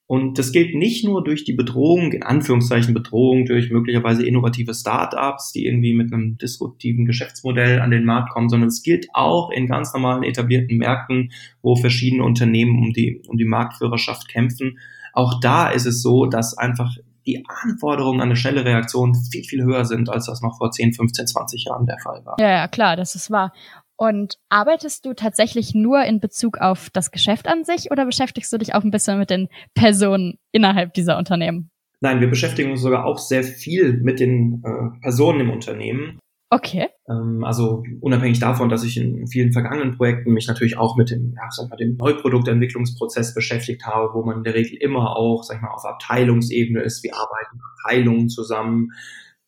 Und 0.08 0.38
das 0.38 0.52
gilt 0.52 0.74
nicht 0.74 1.04
nur 1.04 1.24
durch 1.24 1.44
die 1.44 1.52
Bedrohung, 1.52 2.12
in 2.12 2.22
Anführungszeichen 2.22 2.94
Bedrohung, 2.94 3.44
durch 3.44 3.70
möglicherweise 3.70 4.24
innovative 4.24 4.72
Startups, 4.72 5.50
die 5.50 5.66
irgendwie 5.66 5.94
mit 5.94 6.12
einem 6.12 6.38
disruptiven 6.38 7.06
Geschäftsmodell 7.06 7.80
an 7.80 7.90
den 7.90 8.04
Markt 8.04 8.30
kommen, 8.30 8.48
sondern 8.48 8.68
es 8.68 8.82
gilt 8.82 9.08
auch 9.14 9.50
in 9.50 9.66
ganz 9.66 9.92
normalen 9.92 10.22
etablierten 10.22 10.78
Märkten, 10.78 11.32
wo 11.60 11.74
verschiedene 11.74 12.22
Unternehmen 12.22 12.78
um 12.78 12.92
die, 12.92 13.20
um 13.26 13.36
die 13.36 13.44
Marktführerschaft 13.44 14.28
kämpfen. 14.28 14.78
Auch 15.16 15.40
da 15.40 15.70
ist 15.70 15.86
es 15.86 16.02
so, 16.02 16.26
dass 16.26 16.56
einfach 16.58 16.94
die 17.26 17.44
Anforderungen 17.62 18.20
an 18.20 18.28
eine 18.28 18.36
schnelle 18.36 18.64
Reaktion 18.64 19.14
viel, 19.14 19.44
viel 19.44 19.64
höher 19.64 19.84
sind, 19.84 20.10
als 20.10 20.26
das 20.26 20.42
noch 20.42 20.58
vor 20.58 20.70
10, 20.70 20.92
15, 20.92 21.26
20 21.26 21.64
Jahren 21.64 21.86
der 21.86 21.98
Fall 21.98 22.24
war. 22.24 22.36
Ja, 22.38 22.50
ja, 22.50 22.68
klar, 22.68 22.96
das 22.96 23.14
ist 23.14 23.30
wahr. 23.30 23.52
Und 23.96 24.36
arbeitest 24.50 25.06
du 25.06 25.14
tatsächlich 25.14 25.74
nur 25.74 26.04
in 26.04 26.20
Bezug 26.20 26.58
auf 26.58 26.90
das 26.90 27.10
Geschäft 27.10 27.48
an 27.48 27.64
sich 27.64 27.90
oder 27.90 28.04
beschäftigst 28.04 28.52
du 28.52 28.58
dich 28.58 28.74
auch 28.74 28.84
ein 28.84 28.90
bisschen 28.90 29.18
mit 29.18 29.30
den 29.30 29.48
Personen 29.74 30.38
innerhalb 30.52 30.92
dieser 30.92 31.16
Unternehmen? 31.16 31.70
Nein, 32.00 32.20
wir 32.20 32.28
beschäftigen 32.28 32.72
uns 32.72 32.82
sogar 32.82 33.06
auch 33.06 33.18
sehr 33.18 33.42
viel 33.42 33.94
mit 33.94 34.20
den 34.20 34.62
äh, 34.64 35.00
Personen 35.00 35.40
im 35.40 35.50
Unternehmen. 35.50 36.18
Okay. 36.50 36.88
Ähm, 37.08 37.44
also 37.44 37.84
unabhängig 38.00 38.40
davon, 38.40 38.68
dass 38.68 38.84
ich 38.84 38.96
in 38.96 39.26
vielen 39.26 39.52
vergangenen 39.52 39.96
Projekten 39.96 40.32
mich 40.32 40.46
natürlich 40.48 40.76
auch 40.76 40.96
mit 40.96 41.10
dem, 41.10 41.34
ja, 41.36 41.48
sag 41.50 41.70
mal, 41.70 41.76
dem 41.76 41.96
Neuproduktentwicklungsprozess 41.96 43.34
beschäftigt 43.34 43.86
habe, 43.86 44.12
wo 44.14 44.24
man 44.24 44.38
in 44.38 44.44
der 44.44 44.54
Regel 44.54 44.76
immer 44.78 45.16
auch, 45.16 45.42
sag 45.44 45.56
ich 45.56 45.62
mal, 45.62 45.70
auf 45.70 45.84
Abteilungsebene 45.84 46.82
ist, 46.82 47.02
wie 47.04 47.12
arbeiten 47.12 47.60
Abteilungen 47.76 48.28
zusammen, 48.28 48.92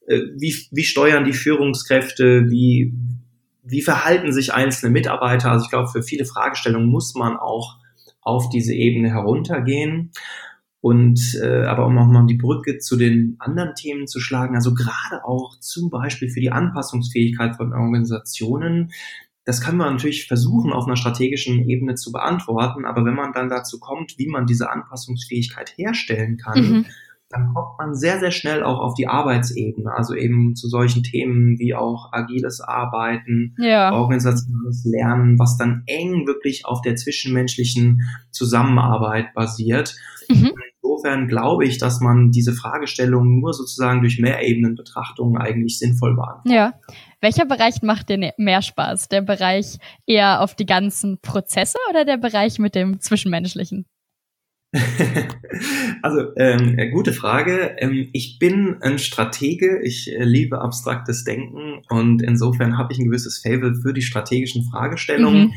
äh, 0.06 0.20
wie, 0.36 0.54
wie 0.70 0.84
steuern 0.84 1.24
die 1.24 1.32
Führungskräfte, 1.32 2.48
wie, 2.48 2.94
wie 3.64 3.82
verhalten 3.82 4.32
sich 4.32 4.54
einzelne 4.54 4.92
Mitarbeiter. 4.92 5.50
Also 5.50 5.64
ich 5.64 5.70
glaube, 5.70 5.88
für 5.88 6.02
viele 6.02 6.24
Fragestellungen 6.24 6.88
muss 6.88 7.14
man 7.14 7.36
auch 7.36 7.76
auf 8.22 8.48
diese 8.50 8.74
Ebene 8.74 9.10
heruntergehen. 9.10 10.12
Und 10.80 11.36
äh, 11.42 11.64
aber 11.64 11.86
um 11.86 11.98
auch 11.98 12.06
mal 12.06 12.26
die 12.26 12.36
Brücke 12.36 12.78
zu 12.78 12.96
den 12.96 13.36
anderen 13.40 13.74
Themen 13.74 14.06
zu 14.06 14.20
schlagen, 14.20 14.54
also 14.54 14.74
gerade 14.74 15.24
auch 15.24 15.58
zum 15.58 15.90
Beispiel 15.90 16.30
für 16.30 16.40
die 16.40 16.52
Anpassungsfähigkeit 16.52 17.56
von 17.56 17.72
Organisationen, 17.72 18.92
das 19.44 19.60
kann 19.60 19.76
man 19.76 19.94
natürlich 19.94 20.28
versuchen, 20.28 20.72
auf 20.72 20.86
einer 20.86 20.96
strategischen 20.96 21.68
Ebene 21.68 21.94
zu 21.94 22.12
beantworten, 22.12 22.84
aber 22.84 23.04
wenn 23.04 23.14
man 23.14 23.32
dann 23.32 23.48
dazu 23.48 23.80
kommt, 23.80 24.18
wie 24.18 24.28
man 24.28 24.46
diese 24.46 24.70
Anpassungsfähigkeit 24.70 25.72
herstellen 25.76 26.36
kann, 26.36 26.60
mhm. 26.60 26.86
dann 27.30 27.54
kommt 27.54 27.78
man 27.78 27.94
sehr, 27.94 28.20
sehr 28.20 28.30
schnell 28.30 28.62
auch 28.62 28.78
auf 28.78 28.92
die 28.94 29.08
Arbeitsebene, 29.08 29.90
also 29.90 30.14
eben 30.14 30.54
zu 30.54 30.68
solchen 30.68 31.02
Themen 31.02 31.58
wie 31.58 31.74
auch 31.74 32.12
agiles 32.12 32.60
Arbeiten, 32.60 33.56
ja. 33.58 33.90
organisationales 33.92 34.84
Lernen, 34.84 35.38
was 35.38 35.56
dann 35.56 35.82
eng 35.86 36.26
wirklich 36.26 36.66
auf 36.66 36.82
der 36.82 36.96
zwischenmenschlichen 36.96 38.02
Zusammenarbeit 38.30 39.32
basiert. 39.34 39.96
Mhm 40.28 40.52
insofern 40.98 41.28
glaube 41.28 41.64
ich, 41.64 41.78
dass 41.78 42.00
man 42.00 42.30
diese 42.30 42.52
Fragestellung 42.52 43.40
nur 43.40 43.52
sozusagen 43.52 44.00
durch 44.00 44.18
Mehrebenenbetrachtungen 44.18 45.40
eigentlich 45.40 45.78
sinnvoll 45.78 46.14
beantwortet. 46.14 46.52
Ja. 46.52 46.74
Welcher 47.20 47.46
Bereich 47.46 47.82
macht 47.82 48.08
dir 48.08 48.32
mehr 48.36 48.62
Spaß? 48.62 49.08
Der 49.08 49.22
Bereich 49.22 49.78
eher 50.06 50.40
auf 50.40 50.54
die 50.54 50.66
ganzen 50.66 51.18
Prozesse 51.20 51.78
oder 51.90 52.04
der 52.04 52.16
Bereich 52.16 52.58
mit 52.58 52.74
dem 52.74 53.00
Zwischenmenschlichen? 53.00 53.86
also, 56.02 56.36
ähm, 56.36 56.76
gute 56.92 57.12
Frage. 57.12 57.76
Ähm, 57.78 58.10
ich 58.12 58.38
bin 58.38 58.76
ein 58.82 58.98
Stratege. 58.98 59.80
Ich 59.82 60.12
äh, 60.12 60.22
liebe 60.22 60.60
abstraktes 60.60 61.24
Denken 61.24 61.80
und 61.88 62.22
insofern 62.22 62.76
habe 62.76 62.92
ich 62.92 62.98
ein 62.98 63.06
gewisses 63.06 63.38
Fable 63.38 63.74
für 63.74 63.94
die 63.94 64.02
strategischen 64.02 64.64
Fragestellungen. 64.64 65.46
Mhm. 65.46 65.54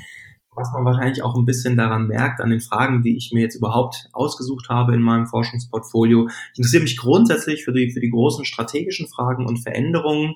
Was 0.56 0.72
man 0.74 0.84
wahrscheinlich 0.84 1.24
auch 1.24 1.36
ein 1.36 1.46
bisschen 1.46 1.78
daran 1.78 2.08
merkt, 2.08 2.42
an 2.42 2.50
den 2.50 2.60
Fragen, 2.60 3.04
die 3.04 3.16
ich 3.16 3.32
mir 3.34 3.42
jetzt 3.42 3.56
überhaupt 3.56 4.10
ausgesucht 4.12 4.68
habe 4.70 4.94
in 4.94 5.02
meinem 5.02 5.28
Forschungsportfolio. 5.28 6.28
Ich 6.28 6.60
interessiere 6.60 6.84
mich 6.84 6.98
grundsätzlich 6.98 7.64
für 7.64 7.72
die, 7.72 7.92
für 7.92 8.02
die 8.02 8.10
großen 8.10 8.44
strategischen 8.44 9.08
Fragen 9.08 9.46
und 9.46 9.60
Veränderungen. 9.60 10.36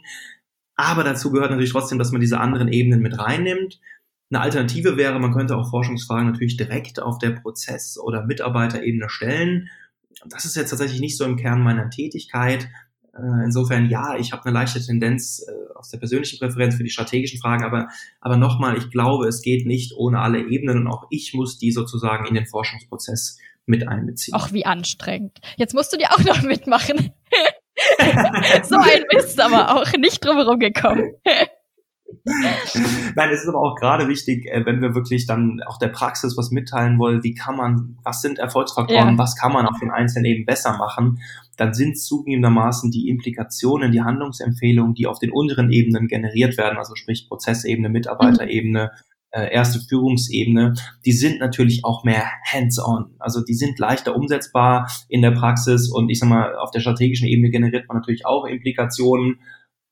Aber 0.78 1.04
dazu 1.04 1.32
gehört 1.32 1.52
natürlich 1.52 1.72
trotzdem, 1.72 2.00
dass 2.00 2.12
man 2.12 2.22
diese 2.22 2.40
anderen 2.40 2.70
Ebenen 2.70 3.02
mit 3.02 3.18
reinnimmt. 3.18 3.80
Eine 4.32 4.42
Alternative 4.42 4.98
wäre, 4.98 5.20
man 5.20 5.34
könnte 5.34 5.56
auch 5.58 5.70
Forschungsfragen 5.70 6.32
natürlich 6.32 6.58
direkt 6.58 7.02
auf 7.02 7.18
der 7.20 7.32
Prozess- 7.32 8.00
oder 8.00 8.26
Mitarbeiterebene 8.26 9.10
stellen. 9.10 9.70
Das 10.26 10.46
ist 10.46 10.56
jetzt 10.56 10.70
tatsächlich 10.70 11.02
nicht 11.02 11.18
so 11.18 11.26
im 11.26 11.36
Kern 11.36 11.62
meiner 11.62 11.90
Tätigkeit. 11.90 12.70
Äh, 13.16 13.46
insofern 13.46 13.90
ja, 13.90 14.18
ich 14.18 14.32
habe 14.32 14.46
eine 14.46 14.54
leichte 14.54 14.82
Tendenz 14.82 15.46
äh, 15.48 15.74
aus 15.76 15.90
der 15.90 16.00
persönlichen 16.00 16.40
Präferenz 16.40 16.76
für 16.76 16.84
die 16.84 16.90
strategischen 16.90 17.40
Fragen, 17.40 17.64
aber, 17.64 17.88
aber 18.20 18.38
nochmal, 18.38 18.78
ich 18.78 18.90
glaube, 18.90 19.28
es 19.28 19.42
geht 19.42 19.66
nicht 19.66 19.94
ohne 19.96 20.20
alle 20.20 20.40
Ebenen 20.40 20.80
und 20.80 20.88
auch 20.88 21.08
ich 21.10 21.34
muss 21.34 21.58
die 21.58 21.72
sozusagen 21.72 22.26
in 22.26 22.36
den 22.36 22.46
Forschungsprozess 22.46 23.38
mit 23.66 23.88
einbeziehen. 23.88 24.36
Ach, 24.38 24.52
wie 24.54 24.66
anstrengend. 24.66 25.40
Jetzt 25.58 25.74
musst 25.74 25.92
du 25.92 25.98
dir 25.98 26.12
auch 26.12 26.24
noch 26.24 26.42
mitmachen. 26.44 27.12
so 28.64 28.76
ein 28.76 29.04
Mist 29.14 29.40
aber 29.40 29.76
auch 29.76 29.92
nicht 29.98 30.24
drumherum 30.24 30.60
gekommen. 30.60 31.14
Nein, 32.24 33.30
es 33.32 33.44
ist 33.44 33.50
aber 33.50 33.62
auch 33.62 33.76
gerade 33.76 34.08
wichtig, 34.08 34.46
äh, 34.48 34.66
wenn 34.66 34.82
wir 34.82 34.96
wirklich 34.96 35.26
dann 35.26 35.62
auch 35.66 35.78
der 35.78 35.90
Praxis 35.90 36.38
was 36.38 36.52
mitteilen 36.52 37.00
wollen, 37.00 37.24
wie 37.24 37.34
kann 37.34 37.56
man, 37.56 37.98
was 38.04 38.22
sind 38.22 38.40
Erfolgsfaktoren, 38.40 39.14
ja. 39.14 39.18
was 39.18 39.36
kann 39.36 39.52
man 39.54 39.66
auf 39.66 39.80
den 39.80 39.92
einzelnen 39.92 40.26
eben 40.26 40.46
besser 40.46 40.78
machen, 40.78 41.20
dann 41.58 41.74
sind 41.74 41.98
zugegebenermaßen 42.00 42.92
die 42.92 43.10
Implikationen, 43.10 43.92
die 43.92 44.02
Handlungsempfehlungen, 44.02 44.94
die 44.94 45.08
auf 45.08 45.20
den 45.20 45.32
unteren 45.32 45.72
Ebenen 45.72 46.08
generiert 46.08 46.58
werden, 46.58 46.78
also 46.78 46.96
sprich 46.96 47.28
Prozessebene, 47.28 47.90
Mitarbeiterebene, 47.90 48.92
äh, 49.36 49.54
erste 49.54 49.80
Führungsebene, 49.80 50.76
die 51.06 51.12
sind 51.12 51.40
natürlich 51.40 51.84
auch 51.84 52.04
mehr 52.04 52.26
hands-on. 52.52 53.16
Also 53.20 53.44
die 53.44 53.54
sind 53.54 53.78
leichter 53.80 54.16
umsetzbar 54.16 54.90
in 55.10 55.22
der 55.22 55.32
Praxis 55.32 55.92
und 55.92 56.10
ich 56.10 56.20
sag 56.20 56.30
mal, 56.30 56.56
auf 56.56 56.72
der 56.72 56.80
strategischen 56.80 57.28
Ebene 57.28 57.50
generiert 57.50 57.88
man 57.88 57.98
natürlich 57.98 58.26
auch 58.26 58.46
Implikationen, 58.46 59.40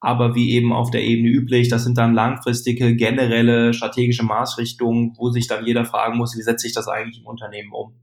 aber 0.04 0.36
wie 0.36 0.52
eben 0.52 0.74
auf 0.74 0.92
der 0.92 1.02
Ebene 1.02 1.30
üblich, 1.30 1.70
das 1.70 1.86
sind 1.86 1.98
dann 1.98 2.14
langfristige, 2.14 2.94
generelle 2.94 3.74
strategische 3.74 4.24
Maßrichtungen, 4.24 5.14
wo 5.18 5.30
sich 5.30 5.48
dann 5.48 5.66
jeder 5.66 5.86
fragen 5.86 6.18
muss, 6.18 6.38
wie 6.38 6.42
setze 6.42 6.68
ich 6.68 6.74
das 6.74 6.90
eigentlich 6.90 7.22
im 7.22 7.26
Unternehmen 7.26 7.72
um. 7.72 7.94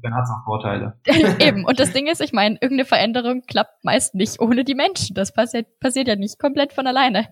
Dann 0.00 0.14
hat 0.14 0.24
es 0.24 0.30
auch 0.30 0.44
Vorteile. 0.46 0.94
eben, 1.40 1.64
und 1.66 1.78
das 1.78 1.92
Ding 1.92 2.06
ist, 2.06 2.22
ich 2.22 2.32
meine, 2.32 2.54
irgendeine 2.54 2.86
Veränderung 2.86 3.42
klappt 3.46 3.84
meist 3.84 4.14
nicht 4.14 4.40
ohne 4.40 4.64
die 4.64 4.74
Menschen. 4.74 5.14
Das 5.14 5.34
passiert, 5.34 5.78
passiert 5.78 6.08
ja 6.08 6.16
nicht 6.16 6.38
komplett 6.38 6.72
von 6.72 6.86
alleine. 6.86 7.28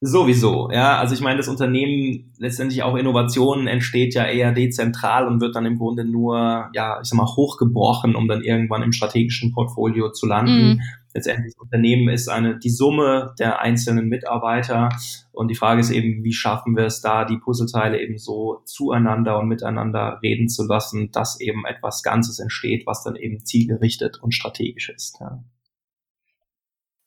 Sowieso, 0.00 0.70
ja. 0.70 0.98
Also 0.98 1.14
ich 1.14 1.20
meine, 1.20 1.36
das 1.36 1.48
Unternehmen, 1.48 2.32
letztendlich 2.38 2.82
auch 2.84 2.96
Innovation 2.96 3.66
entsteht 3.66 4.14
ja 4.14 4.24
eher 4.24 4.52
dezentral 4.52 5.28
und 5.28 5.42
wird 5.42 5.56
dann 5.56 5.66
im 5.66 5.76
Grunde 5.76 6.06
nur, 6.06 6.70
ja, 6.72 7.00
ich 7.02 7.08
sag 7.08 7.18
mal, 7.18 7.26
hochgebrochen, 7.26 8.14
um 8.14 8.28
dann 8.28 8.42
irgendwann 8.42 8.82
im 8.82 8.92
strategischen 8.92 9.52
Portfolio 9.52 10.10
zu 10.10 10.26
landen. 10.26 10.76
Mm 10.76 10.80
letztendlich 11.14 11.54
das 11.54 11.62
Unternehmen 11.62 12.08
ist 12.08 12.28
eine, 12.28 12.58
die 12.58 12.70
Summe 12.70 13.34
der 13.38 13.60
einzelnen 13.60 14.08
Mitarbeiter. 14.08 14.90
Und 15.32 15.48
die 15.48 15.54
Frage 15.54 15.80
ist 15.80 15.90
eben, 15.90 16.24
wie 16.24 16.32
schaffen 16.32 16.76
wir 16.76 16.84
es 16.84 17.00
da, 17.00 17.24
die 17.24 17.38
Puzzleteile 17.38 18.00
eben 18.00 18.18
so 18.18 18.62
zueinander 18.66 19.38
und 19.38 19.48
miteinander 19.48 20.18
reden 20.22 20.48
zu 20.48 20.66
lassen, 20.66 21.10
dass 21.12 21.40
eben 21.40 21.64
etwas 21.64 22.02
Ganzes 22.02 22.40
entsteht, 22.40 22.86
was 22.86 23.02
dann 23.04 23.16
eben 23.16 23.44
zielgerichtet 23.44 24.20
und 24.22 24.32
strategisch 24.32 24.90
ist. 24.90 25.18
Ja. 25.20 25.42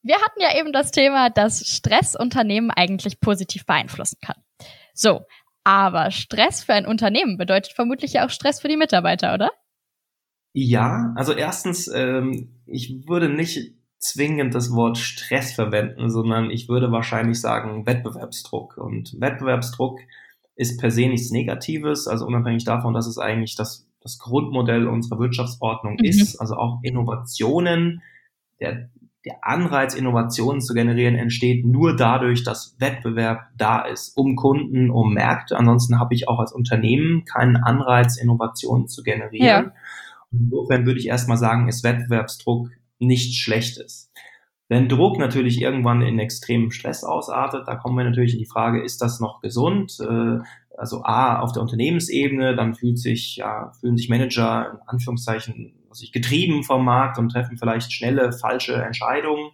Wir 0.02 0.16
hatten 0.16 0.40
ja 0.40 0.58
eben 0.58 0.72
das 0.72 0.92
Thema, 0.92 1.30
dass 1.30 1.68
Stress 1.68 2.16
Unternehmen 2.16 2.72
eigentlich 2.72 3.20
positiv 3.20 3.66
beeinflussen 3.66 4.20
kann. 4.22 4.38
So, 4.94 5.22
aber 5.66 6.12
Stress 6.12 6.64
für 6.64 6.74
ein 6.74 6.86
Unternehmen 6.86 7.38
bedeutet 7.38 7.74
vermutlich 7.74 8.14
ja 8.14 8.26
auch 8.26 8.30
Stress 8.30 8.62
für 8.62 8.70
die 8.70 8.78
Mitarbeiter, 8.78 9.34
oder? 9.34 9.52
Ja, 10.54 11.14
also 11.16 11.34
erstens, 11.34 11.88
ähm, 11.94 12.62
ich 12.66 13.06
würde 13.08 13.30
nicht 13.30 13.77
zwingend 14.00 14.54
das 14.54 14.72
Wort 14.74 14.98
Stress 14.98 15.54
verwenden, 15.54 16.10
sondern 16.10 16.52
ich 16.52 16.70
würde 16.70 16.92
wahrscheinlich 16.92 17.42
sagen 17.42 17.86
Wettbewerbsdruck. 17.86 18.78
Und 18.78 19.20
Wettbewerbsdruck 19.20 20.00
ist 20.56 20.80
per 20.80 20.92
se 20.92 21.08
nichts 21.08 21.32
Negatives, 21.32 22.08
also 22.08 22.26
unabhängig 22.26 22.64
davon, 22.66 22.94
dass 22.94 23.08
es 23.08 23.18
eigentlich 23.18 23.56
das, 23.56 23.88
das 24.02 24.18
Grundmodell 24.18 24.88
unserer 24.88 25.20
Wirtschaftsordnung 25.20 25.98
mhm. 26.00 26.06
ist, 26.06 26.40
also 26.40 26.56
auch 26.56 26.80
Innovationen, 26.84 28.02
der, 28.60 28.90
der 29.26 29.38
Anreiz, 29.42 29.94
Innovationen 29.94 30.62
zu 30.62 30.74
generieren, 30.74 31.16
entsteht 31.16 31.66
nur 31.66 31.96
dadurch, 31.96 32.44
dass 32.44 32.76
Wettbewerb 32.80 33.50
da 33.56 33.82
ist, 33.82 34.16
um 34.18 34.36
Kunden, 34.36 34.90
um 34.90 35.14
Märkte. 35.14 35.58
Ansonsten 35.58 36.00
habe 36.00 36.14
ich 36.14 36.28
auch 36.28 36.40
als 36.40 36.54
Unternehmen 36.54 37.26
keinen 37.26 37.58
Anreiz, 37.58 38.18
Innovationen 38.18 38.88
zu 38.88 39.04
generieren. 39.04 39.66
Ja. 39.66 39.72
Insofern 40.32 40.86
würde 40.86 41.00
ich 41.00 41.08
erstmal 41.08 41.38
sagen, 41.38 41.68
ist 41.68 41.84
Wettbewerbsdruck 41.84 42.70
nichts 43.00 43.36
Schlechtes. 43.36 44.12
Wenn 44.70 44.90
Druck 44.90 45.18
natürlich 45.18 45.62
irgendwann 45.62 46.02
in 46.02 46.20
extremen 46.20 46.72
Stress 46.72 47.04
ausartet, 47.04 47.68
da 47.68 47.76
kommen 47.76 47.98
wir 47.98 48.04
natürlich 48.04 48.34
in 48.34 48.40
die 48.40 48.46
Frage, 48.46 48.84
ist 48.84 49.02
das 49.02 49.20
noch 49.20 49.40
gesund? 49.40 49.98
Äh, 50.02 50.40
also 50.78 51.04
A, 51.04 51.40
auf 51.40 51.54
der 51.54 51.62
Unternehmensebene, 51.62 52.56
dann 52.56 52.76
fühlt 52.76 53.00
sich, 53.00 53.38
ja, 53.38 53.72
fühlen 53.80 53.98
sich 53.98 54.10
Manager 54.10 54.72
in 54.74 54.88
Anführungszeichen 54.88 55.74
sich 55.92 56.12
getrieben 56.12 56.64
vom 56.64 56.86
Markt 56.86 57.18
und 57.18 57.30
treffen 57.30 57.58
vielleicht 57.58 57.92
schnelle, 57.92 58.32
falsche 58.32 58.76
Entscheidungen. 58.76 59.52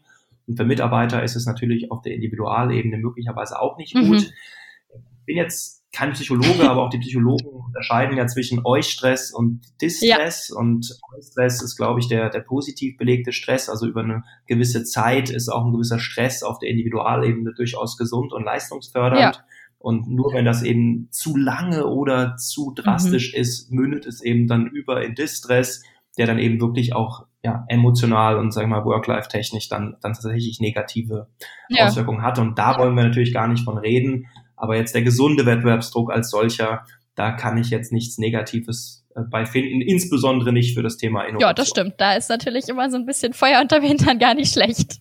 Und 0.48 0.58
für 0.58 0.66
Mitarbeiter 0.66 1.24
ist 1.24 1.36
es 1.36 1.46
natürlich 1.46 1.92
auf 1.92 2.02
der 2.02 2.16
Individualebene 2.16 2.98
möglicherweise 2.98 3.62
auch 3.62 3.78
nicht 3.78 3.94
gut. 3.94 4.04
Mhm. 4.04 4.16
Ich 4.16 5.26
bin 5.26 5.38
jetzt 5.38 5.83
kein 5.94 6.12
Psychologe, 6.14 6.68
aber 6.68 6.82
auch 6.82 6.90
die 6.90 6.98
Psychologen 6.98 7.48
unterscheiden 7.48 8.18
ja 8.18 8.26
zwischen 8.26 8.62
Eustress 8.66 9.32
und 9.32 9.62
Distress. 9.80 10.50
Ja. 10.50 10.60
Und 10.60 11.00
Eustress 11.16 11.62
ist, 11.62 11.78
glaube 11.78 12.00
ich, 12.00 12.08
der, 12.08 12.30
der 12.30 12.40
positiv 12.40 12.98
belegte 12.98 13.32
Stress. 13.32 13.70
Also 13.70 13.88
über 13.88 14.02
eine 14.02 14.24
gewisse 14.48 14.84
Zeit 14.84 15.30
ist 15.30 15.50
auch 15.50 15.66
ein 15.66 15.72
gewisser 15.72 16.00
Stress 16.00 16.42
auf 16.42 16.58
der 16.58 16.70
Individualebene 16.70 17.54
durchaus 17.54 17.96
gesund 17.96 18.34
und 18.34 18.44
leistungsfördernd. 18.44 19.36
Ja. 19.36 19.44
Und 19.78 20.08
nur 20.08 20.34
wenn 20.34 20.46
das 20.46 20.64
eben 20.64 21.10
zu 21.12 21.38
lange 21.38 21.86
oder 21.86 22.38
zu 22.38 22.74
drastisch 22.74 23.34
mhm. 23.34 23.42
ist, 23.42 23.72
mündet 23.72 24.08
es 24.08 24.22
eben 24.22 24.48
dann 24.48 24.66
über 24.68 25.04
in 25.04 25.14
Distress, 25.14 25.84
der 26.18 26.26
dann 26.26 26.40
eben 26.40 26.60
wirklich 26.60 26.96
auch 26.96 27.28
ja, 27.44 27.66
emotional 27.68 28.38
und 28.38 28.52
sagen 28.52 28.70
wir 28.70 28.78
mal 28.78 28.86
Work-Life-technisch 28.86 29.68
dann, 29.68 29.98
dann 30.02 30.14
tatsächlich 30.14 30.60
negative 30.62 31.28
ja. 31.68 31.86
Auswirkungen 31.86 32.22
hat. 32.22 32.40
Und 32.40 32.58
da 32.58 32.80
wollen 32.80 32.96
wir 32.96 33.04
natürlich 33.04 33.34
gar 33.34 33.48
nicht 33.48 33.66
von 33.66 33.78
reden. 33.78 34.28
Aber 34.56 34.76
jetzt 34.76 34.96
der 34.96 35.02
gesunde 35.02 35.46
Wettbewerbsdruck 35.46 36.12
als 36.12 36.30
solcher, 36.30 36.86
da 37.16 37.32
kann 37.32 37.58
ich 37.58 37.70
jetzt 37.70 37.92
nichts 37.92 38.18
Negatives 38.18 39.06
äh, 39.16 39.22
bei 39.22 39.46
finden, 39.46 39.82
insbesondere 39.82 40.52
nicht 40.54 40.76
für 40.76 40.84
das 40.84 40.98
Thema 40.98 41.22
Innovation. 41.22 41.50
Ja, 41.50 41.54
das 41.54 41.70
stimmt. 41.70 41.94
Da 41.98 42.14
ist 42.16 42.30
natürlich 42.30 42.68
immer 42.70 42.90
so 42.90 42.98
ein 42.98 43.06
bisschen 43.06 43.34
Feuer 43.34 43.62
unterm 43.62 43.84
Hintern 43.84 44.20
gar 44.20 44.34
nicht 44.34 44.54
schlecht. 44.54 45.00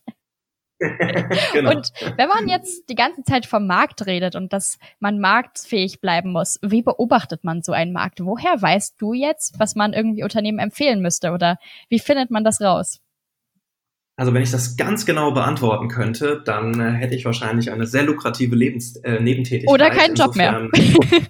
genau. 1.52 1.70
Und 1.70 1.92
wenn 2.16 2.28
man 2.28 2.48
jetzt 2.48 2.88
die 2.88 2.94
ganze 2.94 3.22
Zeit 3.22 3.46
vom 3.46 3.66
Markt 3.66 4.06
redet 4.06 4.34
und 4.34 4.52
dass 4.52 4.78
man 4.98 5.20
marktfähig 5.20 6.00
bleiben 6.00 6.32
muss, 6.32 6.58
wie 6.62 6.82
beobachtet 6.82 7.44
man 7.44 7.62
so 7.62 7.72
einen 7.72 7.92
Markt? 7.92 8.20
Woher 8.24 8.60
weißt 8.60 9.00
du 9.00 9.12
jetzt, 9.12 9.58
was 9.58 9.76
man 9.76 9.92
irgendwie 9.92 10.24
Unternehmen 10.24 10.58
empfehlen 10.58 11.00
müsste 11.00 11.32
oder 11.32 11.58
wie 11.88 12.00
findet 12.00 12.30
man 12.30 12.44
das 12.44 12.60
raus? 12.60 13.00
Also 14.22 14.32
wenn 14.34 14.42
ich 14.44 14.52
das 14.52 14.76
ganz 14.76 15.04
genau 15.04 15.32
beantworten 15.32 15.88
könnte, 15.88 16.40
dann 16.44 16.78
äh, 16.78 16.92
hätte 16.92 17.16
ich 17.16 17.24
wahrscheinlich 17.24 17.72
eine 17.72 17.88
sehr 17.88 18.04
lukrative 18.04 18.54
Lebens 18.54 18.94
äh, 18.98 19.18
Nebentätigkeit. 19.18 19.74
Oder 19.74 19.90
keinen 19.90 20.14
Job 20.14 20.36
mehr. 20.36 20.68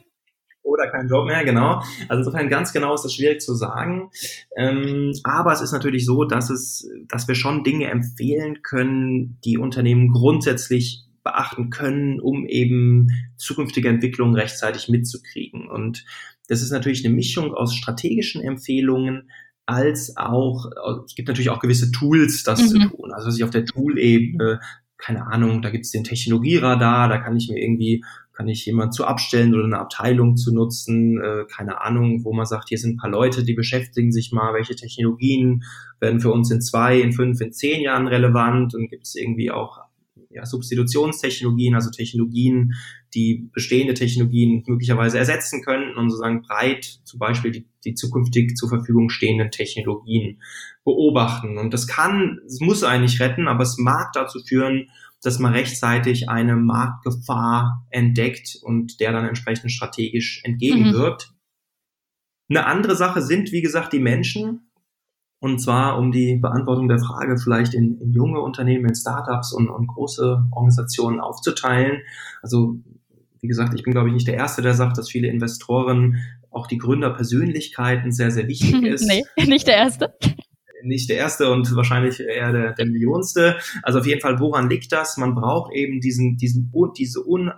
oder 0.63 0.91
keinen 0.91 1.09
Job 1.09 1.25
mehr, 1.25 1.43
genau. 1.43 1.83
Also 2.09 2.19
insofern 2.19 2.51
ganz 2.51 2.71
genau 2.75 2.93
ist 2.93 3.03
das 3.03 3.15
schwierig 3.15 3.41
zu 3.41 3.55
sagen. 3.55 4.11
Ähm, 4.59 5.15
aber 5.25 5.55
es 5.55 5.63
ist 5.63 5.73
natürlich 5.73 6.05
so, 6.05 6.25
dass 6.25 6.51
es, 6.51 6.87
dass 7.09 7.27
wir 7.29 7.35
schon 7.35 7.65
Dinge 7.65 7.87
empfehlen 7.87 8.61
können, 8.61 9.39
die 9.43 9.57
Unternehmen 9.57 10.11
grundsätzlich 10.11 11.07
beachten 11.25 11.71
können, 11.71 12.21
um 12.21 12.45
eben 12.47 13.09
zukünftige 13.39 13.89
Entwicklungen 13.89 14.35
rechtzeitig 14.35 14.91
mitzukriegen. 14.91 15.67
Und 15.67 16.05
das 16.47 16.61
ist 16.61 16.73
natürlich 16.73 17.07
eine 17.07 17.15
Mischung 17.15 17.55
aus 17.55 17.75
strategischen 17.75 18.43
Empfehlungen, 18.43 19.31
als 19.67 20.17
auch, 20.17 20.67
es 21.07 21.15
gibt 21.15 21.29
natürlich 21.29 21.51
auch 21.51 21.61
gewisse 21.61 21.91
Tools, 21.93 22.43
das 22.43 22.61
mhm. 22.61 22.67
zu 22.67 22.79
tun. 22.89 23.13
Also 23.13 23.31
sich 23.31 23.45
auf 23.45 23.51
der 23.51 23.65
Tool-Ebene, 23.65 24.61
keine 24.99 25.27
Ahnung, 25.27 25.63
da 25.63 25.71
gibt 25.71 25.85
es 25.85 25.91
den 25.91 26.05
Technologieradar, 26.05 27.09
da 27.09 27.19
kann 27.19 27.37
ich 27.37 27.49
mir 27.49 27.61
irgendwie, 27.61 28.05
kann 28.33 28.49
ich 28.49 28.65
jemand 28.65 28.95
zu 28.95 29.05
abstellen 29.05 29.55
oder 29.55 29.65
eine 29.65 29.79
Abteilung 29.79 30.37
zu 30.37 30.55
nutzen, 30.55 31.21
äh, 31.21 31.45
keine 31.53 31.81
Ahnung, 31.81 32.25
wo 32.25 32.33
man 32.33 32.47
sagt, 32.47 32.69
hier 32.69 32.79
sind 32.79 32.95
ein 32.95 32.99
paar 32.99 33.11
Leute, 33.11 33.45
die 33.45 33.55
beschäftigen 33.55 34.13
sich 34.13 34.33
mal, 34.33 34.55
welche 34.55 34.77
Technologien 34.77 35.65
werden 36.01 36.21
für 36.21 36.31
uns 36.31 36.51
in 36.51 36.61
zwei, 36.61 37.01
in 37.01 37.13
fünf, 37.13 37.41
in 37.41 37.53
zehn 37.53 37.83
Jahren 37.83 38.07
relevant 38.07 38.75
und 38.75 38.89
gibt 38.89 39.07
es 39.07 39.15
irgendwie 39.17 39.51
auch 39.51 39.81
ja, 40.31 40.47
Substitutionstechnologien, 40.47 41.75
also 41.75 41.91
Technologien, 41.91 42.75
die 43.15 43.51
bestehende 43.53 43.95
Technologien 43.95 44.63
möglicherweise 44.67 45.19
ersetzen 45.19 45.63
könnten 45.63 45.97
und 45.99 46.11
sozusagen 46.11 46.43
breit 46.43 47.01
zum 47.05 47.19
Beispiel 47.19 47.51
die, 47.51 47.67
die 47.85 47.95
zukünftig 47.95 48.57
zur 48.57 48.69
Verfügung 48.69 49.11
stehenden 49.11 49.51
Technologien 49.51 50.41
beobachten. 50.85 51.59
Und 51.59 51.75
das 51.75 51.87
kann, 51.87 52.41
es 52.47 52.61
muss 52.61 52.85
eigentlich 52.85 53.21
retten, 53.21 53.49
aber 53.49 53.63
es 53.63 53.77
mag 53.79 54.13
dazu 54.15 54.41
führen, 54.41 54.89
dass 55.23 55.39
man 55.39 55.53
rechtzeitig 55.53 56.29
eine 56.29 56.57
Marktgefahr 56.57 57.87
entdeckt 57.91 58.59
und 58.63 58.99
der 59.01 59.13
dann 59.13 59.27
entsprechend 59.27 59.71
strategisch 59.71 60.41
entgegenwirkt. 60.45 61.31
Mhm. 61.31 62.57
Eine 62.57 62.67
andere 62.67 62.97
Sache 62.97 63.23
sind, 63.23 63.53
wie 63.53 63.63
gesagt, 63.63 63.93
die 63.93 64.01
Menschen. 64.01 64.69
Und 65.41 65.59
zwar 65.61 65.99
um 65.99 66.13
die 66.13 66.37
Beantwortung 66.37 66.89
der 66.89 67.01
Frage 67.01 67.37
vielleicht 67.37 67.75
in, 67.75 68.01
in 68.01 68.13
junge 68.13 68.41
Unternehmen, 68.41 68.87
in 68.87 68.95
Startups 68.95 69.53
und, 69.53 69.69
und 69.71 69.89
große 69.89 70.45
Organisationen 70.53 71.19
aufzuteilen. 71.19 72.03
Also 72.43 72.77
wie 73.43 73.49
gesagt, 73.49 73.75
ich 73.75 73.83
bin, 73.83 73.93
glaube 73.93 74.09
ich, 74.09 74.15
nicht 74.15 74.29
der 74.29 74.37
Erste, 74.37 74.63
der 74.63 74.75
sagt, 74.75 74.97
dass 74.97 75.11
viele 75.11 75.27
Investoren 75.27 76.23
auch 76.51 76.69
die 76.69 76.79
Gründerpersönlichkeiten 76.79 78.13
sehr, 78.13 78.31
sehr 78.31 78.47
wichtig 78.47 78.83
ist. 78.85 79.07
nee, 79.07 79.25
nicht 79.37 79.67
der 79.67 79.77
Erste. 79.77 80.15
Nicht 80.85 81.11
der 81.11 81.17
Erste 81.17 81.51
und 81.51 81.75
wahrscheinlich 81.75 82.21
eher 82.21 82.53
der, 82.53 82.73
der 82.73 82.87
Millionste. 82.87 83.59
Also 83.83 83.99
auf 83.99 84.07
jeden 84.07 84.21
Fall, 84.21 84.39
woran 84.39 84.71
liegt 84.71 84.93
das? 84.93 85.17
Man 85.17 85.35
braucht 85.35 85.73
eben 85.73 86.01
diesen, 86.01 86.37
diesen, 86.37 86.73
diese 86.97 87.25
un, 87.25 87.53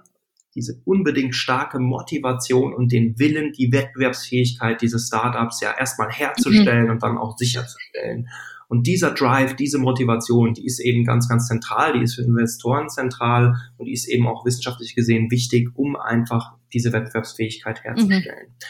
diese 0.54 0.80
unbedingt 0.84 1.34
starke 1.34 1.78
Motivation 1.78 2.74
und 2.74 2.92
den 2.92 3.18
Willen, 3.18 3.52
die 3.52 3.72
Wettbewerbsfähigkeit 3.72 4.80
dieses 4.80 5.08
Startups 5.08 5.60
ja 5.60 5.74
erstmal 5.76 6.10
herzustellen 6.10 6.84
mhm. 6.84 6.90
und 6.92 7.02
dann 7.02 7.18
auch 7.18 7.36
sicherzustellen. 7.36 8.28
Und 8.68 8.87
dieser 8.87 9.12
Drive, 9.12 9.57
diese 9.57 9.79
Motivation, 9.79 10.55
die 10.55 10.64
ist 10.64 10.81
eben 10.81 11.05
ganz, 11.05 11.29
ganz 11.29 11.46
zentral, 11.46 11.92
die 11.92 12.03
ist 12.03 12.14
für 12.14 12.22
Investoren 12.22 12.88
zentral 12.88 13.55
und 13.77 13.87
die 13.87 13.92
ist 13.92 14.09
eben 14.09 14.27
auch 14.27 14.44
wissenschaftlich 14.44 14.94
gesehen 14.94 15.31
wichtig, 15.31 15.70
um 15.74 15.96
einfach 15.96 16.55
diese 16.72 16.92
Wettbewerbsfähigkeit 16.92 17.85
herzustellen. 17.85 18.48
Mhm. 18.48 18.64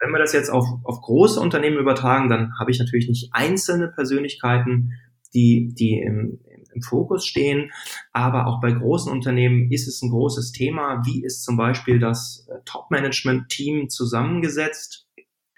Wenn 0.00 0.10
wir 0.12 0.18
das 0.18 0.32
jetzt 0.32 0.50
auf, 0.50 0.66
auf 0.84 1.00
große 1.00 1.40
Unternehmen 1.40 1.78
übertragen, 1.78 2.28
dann 2.28 2.52
habe 2.58 2.70
ich 2.70 2.78
natürlich 2.78 3.08
nicht 3.08 3.30
einzelne 3.32 3.88
Persönlichkeiten, 3.88 4.92
die, 5.34 5.74
die 5.74 5.98
im, 5.98 6.38
im 6.72 6.82
Fokus 6.82 7.26
stehen. 7.26 7.72
Aber 8.12 8.46
auch 8.46 8.60
bei 8.60 8.70
großen 8.70 9.10
Unternehmen 9.10 9.70
ist 9.72 9.88
es 9.88 10.02
ein 10.02 10.10
großes 10.10 10.52
Thema. 10.52 11.02
Wie 11.04 11.24
ist 11.24 11.42
zum 11.44 11.56
Beispiel 11.56 11.98
das 11.98 12.46
äh, 12.48 12.58
Top-Management-Team 12.64 13.88
zusammengesetzt? 13.88 15.08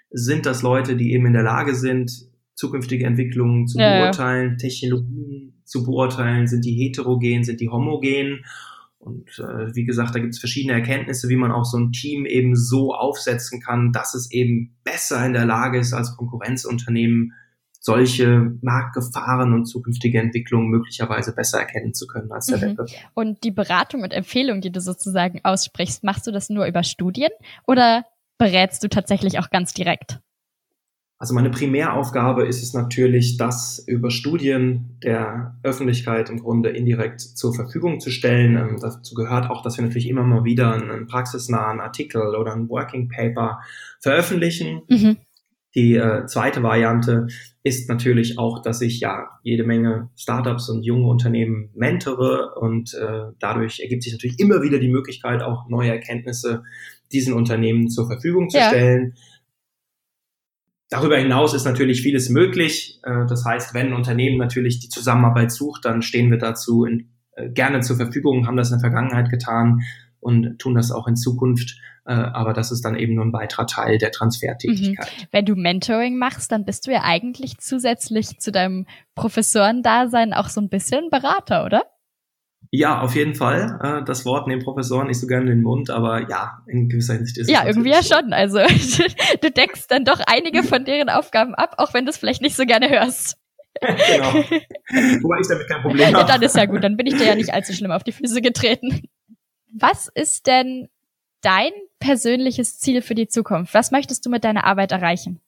Sind 0.09 0.45
das 0.45 0.61
Leute, 0.61 0.97
die 0.97 1.13
eben 1.13 1.27
in 1.27 1.33
der 1.33 1.43
Lage 1.43 1.75
sind, 1.75 2.30
zukünftige 2.61 3.05
Entwicklungen 3.05 3.67
zu 3.67 3.79
ja, 3.79 4.01
beurteilen, 4.01 4.51
ja. 4.51 4.57
Technologien 4.57 5.61
zu 5.65 5.83
beurteilen? 5.83 6.47
Sind 6.47 6.63
die 6.63 6.73
heterogen, 6.73 7.43
sind 7.43 7.59
die 7.59 7.69
homogen? 7.69 8.45
Und 8.99 9.39
äh, 9.39 9.75
wie 9.75 9.83
gesagt, 9.83 10.13
da 10.13 10.19
gibt 10.19 10.33
es 10.33 10.39
verschiedene 10.39 10.73
Erkenntnisse, 10.73 11.27
wie 11.27 11.35
man 11.35 11.51
auch 11.51 11.65
so 11.65 11.77
ein 11.77 11.91
Team 11.91 12.25
eben 12.27 12.55
so 12.55 12.93
aufsetzen 12.93 13.59
kann, 13.59 13.91
dass 13.91 14.13
es 14.13 14.31
eben 14.31 14.75
besser 14.83 15.25
in 15.25 15.33
der 15.33 15.45
Lage 15.45 15.79
ist, 15.79 15.93
als 15.93 16.15
Konkurrenzunternehmen 16.15 17.33
solche 17.79 18.53
Marktgefahren 18.61 19.53
und 19.53 19.65
zukünftige 19.65 20.19
Entwicklungen 20.19 20.69
möglicherweise 20.69 21.33
besser 21.33 21.59
erkennen 21.61 21.95
zu 21.95 22.05
können 22.05 22.31
als 22.31 22.45
der 22.45 22.57
mhm. 22.57 22.61
Wettbewerb. 22.61 23.11
Und 23.15 23.43
die 23.43 23.49
Beratung 23.49 24.03
und 24.03 24.13
Empfehlung, 24.13 24.61
die 24.61 24.71
du 24.71 24.79
sozusagen 24.79 25.39
aussprichst, 25.43 26.03
machst 26.03 26.27
du 26.27 26.31
das 26.31 26.51
nur 26.51 26.67
über 26.67 26.83
Studien 26.83 27.31
oder 27.65 28.05
berätst 28.37 28.83
du 28.83 28.87
tatsächlich 28.87 29.39
auch 29.39 29.49
ganz 29.49 29.73
direkt? 29.73 30.19
Also 31.21 31.35
meine 31.35 31.51
Primäraufgabe 31.51 32.47
ist 32.47 32.63
es 32.63 32.73
natürlich, 32.73 33.37
das 33.37 33.77
über 33.85 34.09
Studien 34.09 34.97
der 35.03 35.55
Öffentlichkeit 35.61 36.31
im 36.31 36.39
Grunde 36.39 36.69
indirekt 36.69 37.21
zur 37.21 37.53
Verfügung 37.53 37.99
zu 37.99 38.09
stellen. 38.09 38.57
Ähm, 38.57 38.79
dazu 38.81 39.13
gehört 39.13 39.47
auch, 39.51 39.61
dass 39.61 39.77
wir 39.77 39.85
natürlich 39.85 40.09
immer 40.09 40.23
mal 40.23 40.45
wieder 40.45 40.73
einen 40.73 41.05
praxisnahen 41.05 41.79
Artikel 41.79 42.35
oder 42.35 42.53
ein 42.53 42.69
Working 42.69 43.07
Paper 43.07 43.59
veröffentlichen. 43.99 44.81
Mhm. 44.89 45.17
Die 45.75 45.93
äh, 45.95 46.25
zweite 46.25 46.63
Variante 46.63 47.27
ist 47.61 47.87
natürlich 47.87 48.39
auch, 48.39 48.63
dass 48.63 48.81
ich 48.81 48.99
ja 48.99 49.27
jede 49.43 49.63
Menge 49.63 50.09
Startups 50.15 50.69
und 50.69 50.81
junge 50.81 51.05
Unternehmen 51.05 51.69
mentore 51.75 52.55
und 52.55 52.95
äh, 52.95 53.31
dadurch 53.37 53.79
ergibt 53.79 54.01
sich 54.01 54.13
natürlich 54.13 54.39
immer 54.39 54.63
wieder 54.63 54.79
die 54.79 54.89
Möglichkeit, 54.89 55.43
auch 55.43 55.69
neue 55.69 55.91
Erkenntnisse 55.91 56.63
diesen 57.11 57.33
Unternehmen 57.33 57.89
zur 57.89 58.07
Verfügung 58.07 58.49
zu 58.49 58.57
ja. 58.57 58.69
stellen. 58.69 59.13
Darüber 60.91 61.17
hinaus 61.17 61.53
ist 61.53 61.63
natürlich 61.63 62.01
vieles 62.01 62.29
möglich. 62.29 62.99
Äh, 63.03 63.25
das 63.25 63.45
heißt, 63.45 63.73
wenn 63.73 63.87
ein 63.87 63.93
Unternehmen 63.93 64.37
natürlich 64.37 64.79
die 64.79 64.89
Zusammenarbeit 64.89 65.51
sucht, 65.51 65.85
dann 65.85 66.01
stehen 66.01 66.29
wir 66.29 66.37
dazu 66.37 66.83
in, 66.83 67.09
äh, 67.35 67.49
gerne 67.49 67.79
zur 67.79 67.95
Verfügung, 67.95 68.45
haben 68.45 68.57
das 68.57 68.71
in 68.71 68.79
der 68.79 68.91
Vergangenheit 68.91 69.29
getan 69.29 69.79
und 70.19 70.59
tun 70.59 70.75
das 70.75 70.91
auch 70.91 71.07
in 71.07 71.15
Zukunft. 71.15 71.77
Äh, 72.05 72.11
aber 72.11 72.51
das 72.51 72.71
ist 72.71 72.83
dann 72.83 72.97
eben 72.97 73.15
nur 73.15 73.23
ein 73.23 73.31
weiterer 73.31 73.67
Teil 73.67 73.99
der 73.99 74.11
Transfertätigkeit. 74.11 75.07
Mhm. 75.17 75.27
Wenn 75.31 75.45
du 75.45 75.55
Mentoring 75.55 76.17
machst, 76.17 76.51
dann 76.51 76.65
bist 76.65 76.87
du 76.87 76.91
ja 76.91 77.03
eigentlich 77.03 77.59
zusätzlich 77.59 78.39
zu 78.39 78.51
deinem 78.51 78.85
Professorendasein 79.15 80.33
auch 80.33 80.49
so 80.49 80.59
ein 80.59 80.67
bisschen 80.67 81.09
Berater, 81.09 81.63
oder? 81.63 81.83
Ja, 82.73 83.01
auf 83.01 83.15
jeden 83.15 83.35
Fall. 83.35 83.79
Äh, 83.83 84.05
das 84.05 84.25
Wort 84.25 84.47
nehmen 84.47 84.63
Professoren 84.63 85.07
nicht 85.07 85.19
so 85.19 85.27
gerne 85.27 85.51
in 85.51 85.57
den 85.57 85.63
Mund, 85.63 85.89
aber 85.89 86.29
ja, 86.29 86.63
in 86.67 86.87
gewisser 86.87 87.15
Hinsicht 87.15 87.37
ist 87.37 87.47
es. 87.47 87.53
Ja, 87.53 87.65
irgendwie 87.65 87.91
ja 87.91 88.01
schon. 88.01 88.31
Also 88.31 88.59
du 89.41 89.51
deckst 89.51 89.91
dann 89.91 90.05
doch 90.05 90.21
einige 90.25 90.63
von 90.63 90.85
deren 90.85 91.09
Aufgaben 91.09 91.53
ab, 91.53 91.75
auch 91.77 91.93
wenn 91.93 92.05
du 92.05 92.11
es 92.11 92.17
vielleicht 92.17 92.41
nicht 92.41 92.55
so 92.55 92.65
gerne 92.65 92.89
hörst. 92.89 93.37
genau. 93.81 94.33
Wobei 94.33 95.39
ich 95.41 95.47
damit 95.49 95.67
kein 95.67 95.81
Problem 95.81 96.07
habe. 96.07 96.17
Ja, 96.19 96.23
dann 96.23 96.41
ist 96.41 96.55
ja 96.55 96.65
gut, 96.65 96.81
dann 96.81 96.95
bin 96.95 97.07
ich 97.07 97.17
dir 97.17 97.25
ja 97.25 97.35
nicht 97.35 97.53
allzu 97.53 97.73
schlimm 97.73 97.91
auf 97.91 98.03
die 98.03 98.13
Füße 98.13 98.41
getreten. 98.41 99.01
Was 99.73 100.07
ist 100.07 100.47
denn 100.47 100.87
dein 101.41 101.71
persönliches 101.99 102.79
Ziel 102.79 103.01
für 103.01 103.15
die 103.15 103.27
Zukunft? 103.27 103.73
Was 103.73 103.91
möchtest 103.91 104.25
du 104.25 104.29
mit 104.29 104.45
deiner 104.45 104.63
Arbeit 104.63 104.93
erreichen? 104.93 105.41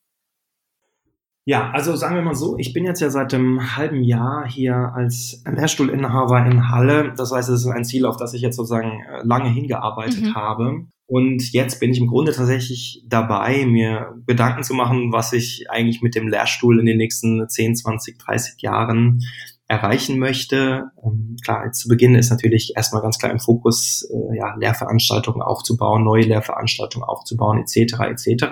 Ja, 1.46 1.72
also 1.72 1.96
sagen 1.96 2.16
wir 2.16 2.22
mal 2.22 2.36
so, 2.36 2.58
ich 2.58 2.72
bin 2.72 2.86
jetzt 2.86 3.02
ja 3.02 3.10
seit 3.10 3.34
einem 3.34 3.76
halben 3.76 4.02
Jahr 4.02 4.48
hier 4.48 4.94
als 4.96 5.44
Lehrstuhlinhaber 5.46 6.46
in 6.46 6.70
Halle. 6.70 7.14
Das 7.18 7.34
heißt, 7.34 7.50
es 7.50 7.62
ist 7.62 7.68
ein 7.68 7.84
Ziel, 7.84 8.06
auf 8.06 8.16
das 8.16 8.34
ich 8.34 8.42
jetzt 8.42 8.56
sozusagen 8.56 9.02
äh, 9.02 9.22
lange 9.24 9.50
hingearbeitet 9.50 10.22
mhm. 10.22 10.36
habe. 10.36 10.86
Und 11.06 11.52
jetzt 11.52 11.82
bin 11.82 11.92
ich 11.92 12.00
im 12.00 12.08
Grunde 12.08 12.32
tatsächlich 12.32 13.04
dabei, 13.08 13.66
mir 13.66 14.16
Gedanken 14.26 14.64
zu 14.64 14.74
machen, 14.74 15.12
was 15.12 15.34
ich 15.34 15.66
eigentlich 15.70 16.02
mit 16.02 16.16
dem 16.16 16.30
Lehrstuhl 16.30 16.80
in 16.80 16.86
den 16.86 16.98
nächsten 16.98 17.48
10, 17.48 17.76
20, 17.76 18.18
30 18.20 18.62
Jahren 18.62 19.20
erreichen 19.68 20.20
möchte. 20.20 20.92
Ähm, 21.04 21.36
klar, 21.44 21.70
zu 21.74 21.90
Beginn 21.90 22.16
ist 22.16 22.30
natürlich 22.30 22.74
erstmal 22.76 23.02
ganz 23.02 23.18
klar 23.18 23.32
im 23.32 23.40
Fokus, 23.40 24.10
äh, 24.10 24.38
ja, 24.38 24.56
Lehrveranstaltungen 24.56 25.42
aufzubauen, 25.42 26.06
neue 26.06 26.24
Lehrveranstaltungen 26.24 27.08
aufzubauen, 27.08 27.60
etc. 27.60 28.00
etc. 28.00 28.46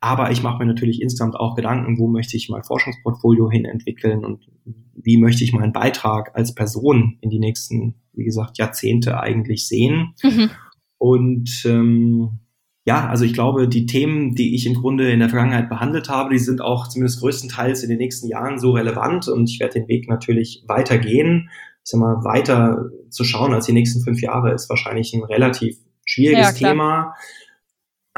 Aber 0.00 0.30
ich 0.30 0.42
mache 0.42 0.58
mir 0.58 0.66
natürlich 0.66 1.02
insgesamt 1.02 1.34
auch 1.34 1.56
Gedanken, 1.56 1.98
wo 1.98 2.06
möchte 2.06 2.36
ich 2.36 2.48
mein 2.48 2.62
Forschungsportfolio 2.62 3.50
hin 3.50 3.64
entwickeln 3.64 4.24
und 4.24 4.46
wie 4.94 5.18
möchte 5.18 5.42
ich 5.42 5.52
meinen 5.52 5.72
Beitrag 5.72 6.36
als 6.36 6.54
Person 6.54 7.18
in 7.20 7.30
die 7.30 7.40
nächsten, 7.40 7.96
wie 8.12 8.24
gesagt, 8.24 8.58
Jahrzehnte 8.58 9.20
eigentlich 9.20 9.66
sehen. 9.66 10.14
Mhm. 10.22 10.50
Und 10.98 11.62
ähm, 11.64 12.40
ja, 12.84 13.08
also 13.08 13.24
ich 13.24 13.34
glaube, 13.34 13.68
die 13.68 13.86
Themen, 13.86 14.34
die 14.34 14.54
ich 14.54 14.66
im 14.66 14.74
Grunde 14.74 15.10
in 15.10 15.20
der 15.20 15.28
Vergangenheit 15.28 15.68
behandelt 15.68 16.08
habe, 16.08 16.30
die 16.32 16.38
sind 16.38 16.60
auch 16.60 16.88
zumindest 16.88 17.20
größtenteils 17.20 17.82
in 17.82 17.90
den 17.90 17.98
nächsten 17.98 18.28
Jahren 18.28 18.58
so 18.58 18.70
relevant 18.70 19.28
und 19.28 19.50
ich 19.50 19.60
werde 19.60 19.74
den 19.74 19.88
Weg 19.88 20.08
natürlich 20.08 20.64
weitergehen. 20.68 21.50
Ich 21.84 21.90
sag 21.90 22.00
mal, 22.00 22.24
weiter 22.24 22.86
zu 23.10 23.24
schauen 23.24 23.52
als 23.52 23.66
die 23.66 23.72
nächsten 23.72 24.02
fünf 24.02 24.22
Jahre 24.22 24.54
ist 24.54 24.70
wahrscheinlich 24.70 25.12
ein 25.12 25.22
relativ 25.22 25.76
schwieriges 26.06 26.58
ja, 26.60 26.70
Thema. 26.70 27.14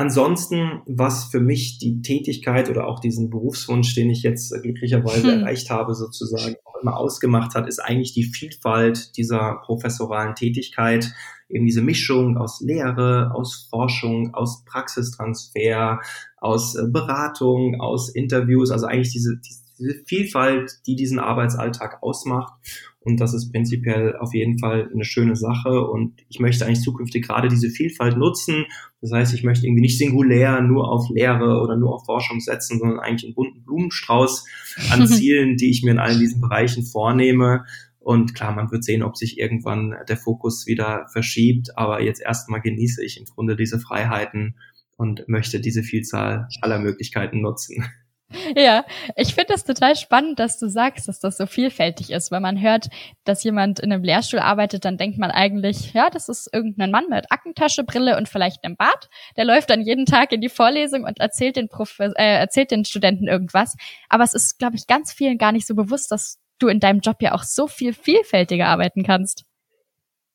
Ansonsten, 0.01 0.81
was 0.87 1.25
für 1.25 1.41
mich 1.41 1.77
die 1.77 2.01
Tätigkeit 2.01 2.71
oder 2.71 2.87
auch 2.87 3.01
diesen 3.01 3.29
Berufswunsch, 3.29 3.95
den 3.95 4.09
ich 4.09 4.23
jetzt 4.23 4.51
glücklicherweise 4.63 5.31
hm. 5.31 5.41
erreicht 5.41 5.69
habe, 5.69 5.95
sozusagen 5.95 6.57
auch 6.65 6.81
immer 6.81 6.97
ausgemacht 6.97 7.55
hat, 7.55 7.69
ist 7.69 7.81
eigentlich 7.81 8.15
die 8.15 8.25
Vielfalt 8.25 9.19
dieser 9.19 9.61
professoralen 9.63 10.35
Tätigkeit, 10.35 11.13
eben 11.51 11.67
diese 11.67 11.83
Mischung 11.83 12.39
aus 12.39 12.63
Lehre, 12.63 13.33
aus 13.35 13.69
Forschung, 13.69 14.33
aus 14.33 14.65
Praxistransfer, 14.65 16.01
aus 16.39 16.77
äh, 16.77 16.87
Beratung, 16.89 17.79
aus 17.79 18.09
Interviews, 18.09 18.71
also 18.71 18.87
eigentlich 18.87 19.13
diese, 19.13 19.39
diese 19.79 20.03
Vielfalt, 20.07 20.79
die 20.87 20.97
diesen 20.97 21.19
Arbeitsalltag 21.19 22.03
ausmacht. 22.03 22.55
Und 23.03 23.19
das 23.19 23.33
ist 23.33 23.51
prinzipiell 23.51 24.17
auf 24.17 24.35
jeden 24.35 24.59
Fall 24.59 24.91
eine 24.93 25.05
schöne 25.05 25.35
Sache. 25.35 25.87
Und 25.89 26.21
ich 26.29 26.39
möchte 26.39 26.67
eigentlich 26.67 26.83
zukünftig 26.83 27.27
gerade 27.27 27.49
diese 27.49 27.71
Vielfalt 27.71 28.19
nutzen. 28.19 28.67
Das 29.01 29.13
heißt, 29.13 29.33
ich 29.33 29.43
möchte 29.43 29.67
irgendwie 29.67 29.81
nicht 29.81 29.97
singulär 29.97 30.61
nur 30.61 30.91
auf 30.91 31.09
Lehre 31.09 31.63
oder 31.63 31.77
nur 31.77 31.95
auf 31.95 32.05
Forschung 32.05 32.41
setzen, 32.41 32.79
sondern 32.79 33.01
eigentlich 33.01 33.25
einen 33.25 33.35
bunten 33.35 33.65
Blumenstrauß 33.65 34.45
an 34.91 35.07
Zielen, 35.09 35.57
die 35.57 35.71
ich 35.71 35.83
mir 35.83 35.93
in 35.93 35.99
allen 35.99 36.21
diesen 36.21 36.43
Bereichen 36.43 36.85
vornehme. 36.85 37.65
Und 38.01 38.35
klar, 38.35 38.55
man 38.55 38.71
wird 38.71 38.85
sehen, 38.85 39.03
ob 39.03 39.17
sich 39.17 39.39
irgendwann 39.39 39.95
der 40.07 40.19
Fokus 40.19 40.67
wieder 40.67 41.07
verschiebt. 41.11 41.79
Aber 41.79 42.03
jetzt 42.03 42.21
erstmal 42.21 42.61
genieße 42.61 43.03
ich 43.03 43.19
im 43.19 43.25
Grunde 43.25 43.57
diese 43.57 43.79
Freiheiten 43.79 44.57
und 44.97 45.27
möchte 45.27 45.61
diese 45.61 45.83
Vielzahl 45.83 46.49
aller 46.61 46.79
Möglichkeiten 46.79 47.41
nutzen. 47.41 47.85
Ja, 48.57 48.85
ich 49.17 49.35
finde 49.35 49.49
das 49.49 49.65
total 49.65 49.97
spannend, 49.97 50.39
dass 50.39 50.59
du 50.59 50.69
sagst, 50.69 51.09
dass 51.09 51.19
das 51.21 51.37
so 51.37 51.47
vielfältig 51.47 52.11
ist. 52.11 52.31
Wenn 52.31 52.43
man 52.43 52.61
hört, 52.61 52.89
dass 53.25 53.43
jemand 53.43 53.81
in 53.81 53.93
einem 53.93 54.05
Lehrstuhl 54.05 54.39
arbeitet, 54.41 54.85
dann 54.85 54.97
denkt 54.97 55.19
man 55.19 55.31
eigentlich, 55.31 55.93
ja, 55.93 56.11
das 56.11 56.29
ist 56.29 56.49
irgendein 56.53 56.91
Mann 56.91 57.07
mit 57.09 57.31
Ackentaschebrille 57.31 57.91
Brille 57.91 58.17
und 58.17 58.29
vielleicht 58.29 58.65
einem 58.65 58.77
Bart. 58.77 59.09
Der 59.37 59.45
läuft 59.45 59.71
dann 59.71 59.83
jeden 59.83 60.07
Tag 60.07 60.33
in 60.33 60.41
die 60.41 60.49
Vorlesung 60.49 61.05
und 61.05 61.19
erzählt 61.19 61.57
den, 61.57 61.69
Prof 61.69 61.99
äh, 61.99 62.13
erzählt 62.17 62.71
den 62.71 62.85
Studenten 62.85 63.27
irgendwas. 63.27 63.77
Aber 64.09 64.25
es 64.25 64.35
ist, 64.35 64.59
glaube 64.59 64.77
ich, 64.77 64.87
ganz 64.87 65.13
vielen 65.13 65.39
gar 65.39 65.53
nicht 65.53 65.67
so 65.67 65.75
bewusst, 65.75 66.11
dass 66.13 66.39
du 66.59 66.69
in 66.69 66.81
deinem 66.81 67.01
Job 67.01 67.17
ja 67.21 67.35
auch 67.35 67.43
so 67.43 67.67
viel 67.67 67.93
vielfältiger 67.93 68.69
arbeiten 68.69 69.03
kannst. 69.03 69.45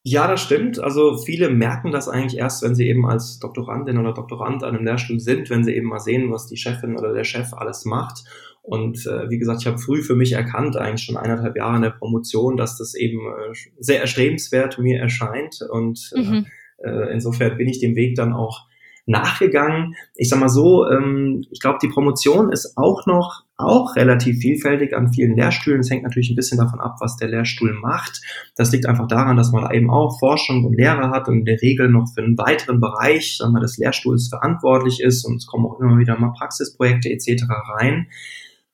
Ja, 0.08 0.28
das 0.28 0.41
stimmt. 0.41 0.78
Also 0.80 1.18
viele 1.18 1.50
merken 1.50 1.91
das 1.91 2.08
eigentlich 2.08 2.39
erst, 2.39 2.62
wenn 2.62 2.76
sie 2.76 2.88
eben 2.88 3.08
als 3.08 3.39
Doktorandin 3.39 3.98
oder 3.98 4.13
Doktorand 4.13 4.63
an 4.63 4.76
einem 4.76 4.86
Lehrstuhl 4.86 5.20
sind, 5.20 5.50
wenn 5.50 5.63
sie 5.63 5.74
eben 5.76 5.88
mal 5.88 6.00
sehen, 6.00 6.32
was 6.32 6.46
die 6.46 6.58
Chefin 6.58 6.96
oder 6.96 7.12
der 7.12 7.24
Chef 7.24 7.54
alles 7.54 7.86
macht. 7.86 8.24
Und 8.62 9.08
äh, 9.08 9.32
wie 9.32 9.39
gesagt, 9.39 9.62
ich 9.62 9.68
habe 9.68 9.80
früh 9.80 10.04
für 10.04 10.15
mich 10.15 10.34
erkannt, 10.34 10.78
eigentlich 10.78 11.04
schon 11.04 11.18
eineinhalb 11.18 11.58
Jahre 11.58 11.78
in 11.78 11.82
der 11.82 11.89
Promotion, 11.89 12.56
dass 12.56 12.78
das 12.78 12.94
eben 12.94 13.18
äh, 13.18 13.56
sehr 13.80 14.00
erstrebenswert 14.00 14.78
mir 14.78 15.00
erscheint. 15.00 15.62
Und 15.72 16.12
äh, 16.15 16.22
mhm. 16.22 16.46
äh, 16.84 17.12
insofern 17.12 17.58
bin 17.58 17.68
ich 17.68 17.80
dem 17.80 17.96
Weg 17.96 18.13
dann 18.13 18.32
auch 18.32 18.68
nachgegangen. 19.08 19.96
Ich 20.13 20.30
sag 20.30 20.39
mal 20.39 20.50
so, 20.50 20.88
ähm, 20.88 21.44
ich 21.50 21.60
glaube, 21.60 21.80
die 21.82 21.89
Promotion 21.89 22.52
ist 22.52 22.78
auch 22.78 23.08
noch 23.08 23.45
auch 23.58 23.96
relativ 23.96 24.39
vielfältig 24.39 24.96
an 24.96 25.13
vielen 25.13 25.36
Lehrstühlen. 25.36 25.80
Es 25.80 25.89
hängt 25.89 26.04
natürlich 26.04 26.30
ein 26.30 26.36
bisschen 26.36 26.58
davon 26.58 26.80
ab, 26.80 26.98
was 27.00 27.15
der 27.15 27.30
Lehrstuhl 27.30 27.74
macht. 27.74 28.22
Das 28.58 28.72
liegt 28.72 28.86
einfach 28.86 29.08
daran, 29.08 29.38
dass 29.38 29.52
man 29.52 29.74
eben 29.74 29.89
auch 29.89 30.20
Forschung 30.20 30.65
und 30.65 30.74
Lehre 30.74 31.10
hat 31.10 31.28
und 31.28 31.39
in 31.39 31.46
der 31.46 31.62
Regel 31.62 31.89
noch 31.89 32.08
für 32.13 32.22
einen 32.22 32.38
weiteren 32.38 32.82
Bereich 32.82 33.38
sagen 33.38 33.54
wir, 33.54 33.62
des 33.62 33.78
Lehrstuhls 33.78 34.28
verantwortlich 34.28 35.00
ist 35.02 35.24
und 35.26 35.38
es 35.38 35.46
kommen 35.46 35.65
auch 35.65 35.80
immer 35.80 35.98
wieder 35.98 36.20
mal 36.20 36.34
Praxisprojekte 36.38 37.10
etc. 37.10 37.44
rein. 37.78 38.08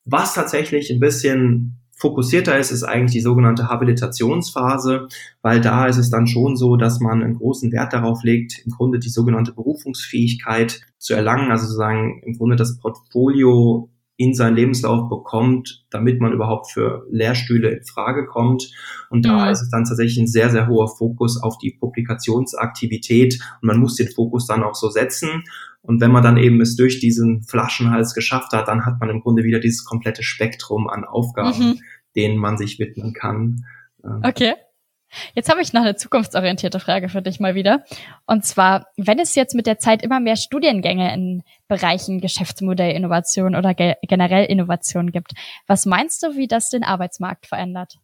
Was 0.06 0.34
tatsächlich 0.34 0.90
ein 0.90 1.00
bisschen 1.00 1.78
fokussierter 2.02 2.58
ist, 2.58 2.72
ist 2.72 2.84
eigentlich 2.84 3.12
die 3.12 3.22
sogenannte 3.22 3.68
Habilitationsphase, 3.68 5.08
weil 5.44 5.62
da 5.62 5.86
ist 5.86 5.98
es 5.98 6.10
dann 6.10 6.26
schon 6.26 6.58
so, 6.58 6.76
dass 6.76 7.00
man 7.00 7.22
einen 7.22 7.36
großen 7.36 7.72
Wert 7.72 7.94
darauf 7.94 8.24
legt, 8.24 8.66
im 8.66 8.72
Grunde 8.72 8.98
die 8.98 9.10
sogenannte 9.10 9.54
Berufungsfähigkeit 9.54 10.82
zu 10.98 11.14
erlangen, 11.14 11.52
also 11.52 11.66
sozusagen 11.66 12.24
im 12.26 12.36
Grunde 12.36 12.56
das 12.56 12.80
Portfolio 12.80 13.91
in 14.22 14.36
seinen 14.36 14.56
Lebenslauf 14.56 15.10
bekommt, 15.10 15.84
damit 15.90 16.22
man 16.22 16.32
überhaupt 16.32 16.72
für 16.72 17.08
Lehrstühle 17.10 17.70
in 17.70 17.84
Frage 17.84 18.28
kommt. 18.28 18.72
Und 19.10 19.26
da 19.26 19.46
mhm. 19.46 19.52
ist 19.52 19.64
es 19.64 19.70
dann 19.70 19.84
tatsächlich 19.84 20.20
ein 20.20 20.28
sehr, 20.28 20.52
sehr 20.52 20.68
hoher 20.68 20.88
Fokus 20.88 21.42
auf 21.42 21.58
die 21.58 21.72
Publikationsaktivität 21.80 23.40
und 23.62 23.68
man 23.68 23.80
muss 23.80 23.96
den 23.96 24.10
Fokus 24.10 24.46
dann 24.46 24.62
auch 24.62 24.76
so 24.76 24.90
setzen. 24.90 25.44
Und 25.82 26.02
wenn 26.02 26.12
man 26.12 26.22
dann 26.22 26.38
eben 26.38 26.62
es 26.62 26.76
durch 26.76 27.00
diesen 27.00 27.42
Flaschenhals 27.44 28.14
geschafft 28.14 28.52
hat, 28.54 28.68
dann 28.68 28.86
hat 28.86 29.00
man 29.00 29.10
im 29.10 29.22
Grunde 29.22 29.44
wieder 29.44 29.60
dieses 29.60 29.84
komplette 29.84 30.22
Spektrum 30.22 30.88
an 30.88 31.04
Aufgaben, 31.04 31.70
mhm. 31.70 31.80
denen 32.16 32.38
man 32.38 32.58
sich 32.58 32.78
widmen 32.78 33.14
kann. 33.14 33.66
Ähm, 34.04 34.22
okay. 34.24 34.54
Jetzt 35.34 35.50
habe 35.50 35.62
ich 35.62 35.74
noch 35.74 35.82
eine 35.82 35.96
zukunftsorientierte 35.96 36.80
Frage 36.80 37.10
für 37.10 37.22
dich 37.22 37.40
mal 37.40 37.56
wieder. 37.56 37.84
Und 38.26 38.46
zwar, 38.46 38.88
wenn 38.98 39.20
es 39.20 39.36
jetzt 39.36 39.56
mit 39.56 39.68
der 39.68 39.80
Zeit 39.80 40.04
immer 40.04 40.20
mehr 40.20 40.36
Studiengänge 40.36 41.14
in 41.14 41.44
Bereichen 41.68 42.22
Geschäftsmodellinnovation 42.22 43.56
oder 43.56 43.74
ge 43.74 43.96
generell 44.04 44.46
Innovation 44.46 45.12
gibt, 45.12 45.34
was 45.68 45.86
meinst 45.86 46.24
du, 46.24 46.36
wie 46.36 46.48
das 46.48 46.70
den 46.70 46.84
Arbeitsmarkt 46.84 47.48
verändert? 47.48 48.00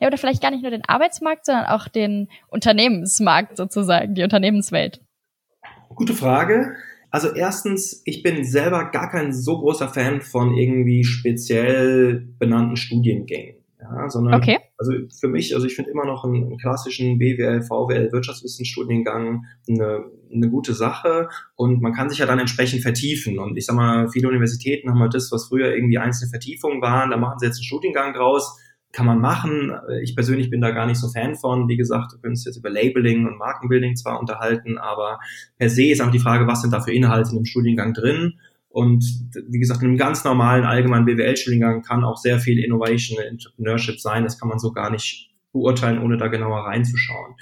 Ja, 0.00 0.06
oder 0.06 0.18
vielleicht 0.18 0.42
gar 0.42 0.50
nicht 0.50 0.62
nur 0.62 0.70
den 0.70 0.84
Arbeitsmarkt, 0.86 1.46
sondern 1.46 1.66
auch 1.66 1.88
den 1.88 2.28
Unternehmensmarkt 2.48 3.56
sozusagen, 3.56 4.14
die 4.14 4.22
Unternehmenswelt. 4.22 5.00
Gute 5.94 6.14
Frage. 6.14 6.76
Also 7.10 7.34
erstens, 7.34 8.02
ich 8.04 8.22
bin 8.22 8.44
selber 8.44 8.90
gar 8.90 9.10
kein 9.10 9.32
so 9.32 9.58
großer 9.58 9.88
Fan 9.88 10.20
von 10.20 10.56
irgendwie 10.56 11.04
speziell 11.04 12.28
benannten 12.38 12.76
Studiengängen. 12.76 13.56
Ja, 13.80 14.08
sondern 14.10 14.34
okay. 14.34 14.58
Also 14.78 14.92
für 15.20 15.28
mich, 15.28 15.54
also 15.54 15.66
ich 15.66 15.74
finde 15.74 15.90
immer 15.90 16.06
noch 16.06 16.24
einen, 16.24 16.56
klassischen 16.56 17.18
BWL, 17.18 17.62
VWL, 17.62 18.12
Wirtschaftswissenstudiengang 18.12 19.44
eine, 19.68 20.04
eine 20.32 20.48
gute 20.48 20.72
Sache 20.72 21.28
und 21.56 21.82
man 21.82 21.92
kann 21.92 22.08
sich 22.08 22.20
ja 22.20 22.26
dann 22.26 22.38
entsprechend 22.38 22.82
vertiefen. 22.82 23.38
Und 23.38 23.56
ich 23.56 23.66
sag 23.66 23.74
mal, 23.74 24.08
viele 24.08 24.28
Universitäten 24.28 24.88
haben 24.88 25.00
halt 25.00 25.14
das, 25.14 25.32
was 25.32 25.48
früher 25.48 25.74
irgendwie 25.74 25.98
einzelne 25.98 26.30
Vertiefungen 26.30 26.80
waren, 26.80 27.10
da 27.10 27.16
machen 27.16 27.38
sie 27.40 27.46
jetzt 27.46 27.58
einen 27.58 27.64
Studiengang 27.64 28.14
draus 28.14 28.56
kann 28.90 29.06
man 29.06 29.20
machen. 29.20 29.72
Ich 30.02 30.14
persönlich 30.14 30.50
bin 30.50 30.60
da 30.60 30.70
gar 30.70 30.86
nicht 30.86 30.98
so 30.98 31.08
Fan 31.08 31.36
von. 31.36 31.68
Wie 31.68 31.76
gesagt, 31.76 32.12
wir 32.12 32.20
können 32.20 32.32
uns 32.32 32.44
jetzt 32.44 32.56
über 32.56 32.70
Labeling 32.70 33.26
und 33.26 33.36
Markenbuilding 33.36 33.96
zwar 33.96 34.18
unterhalten, 34.18 34.78
aber 34.78 35.18
per 35.58 35.68
se 35.68 35.84
ist 35.84 36.00
auch 36.00 36.10
die 36.10 36.18
Frage, 36.18 36.46
was 36.46 36.62
sind 36.62 36.72
da 36.72 36.80
für 36.80 36.92
Inhalte 36.92 37.30
in 37.30 37.36
dem 37.36 37.44
Studiengang 37.44 37.92
drin? 37.92 38.40
Und 38.68 39.04
wie 39.48 39.58
gesagt, 39.58 39.82
in 39.82 39.88
einem 39.88 39.96
ganz 39.96 40.24
normalen 40.24 40.64
allgemeinen 40.64 41.06
BWL-Studiengang 41.06 41.82
kann 41.82 42.04
auch 42.04 42.16
sehr 42.16 42.38
viel 42.38 42.62
Innovation 42.62 43.18
Entrepreneurship 43.18 43.98
sein. 43.98 44.24
Das 44.24 44.38
kann 44.38 44.48
man 44.48 44.58
so 44.58 44.72
gar 44.72 44.90
nicht 44.90 45.30
beurteilen, 45.52 46.02
ohne 46.02 46.16
da 46.16 46.28
genauer 46.28 46.66
reinzuschauen. 46.66 47.34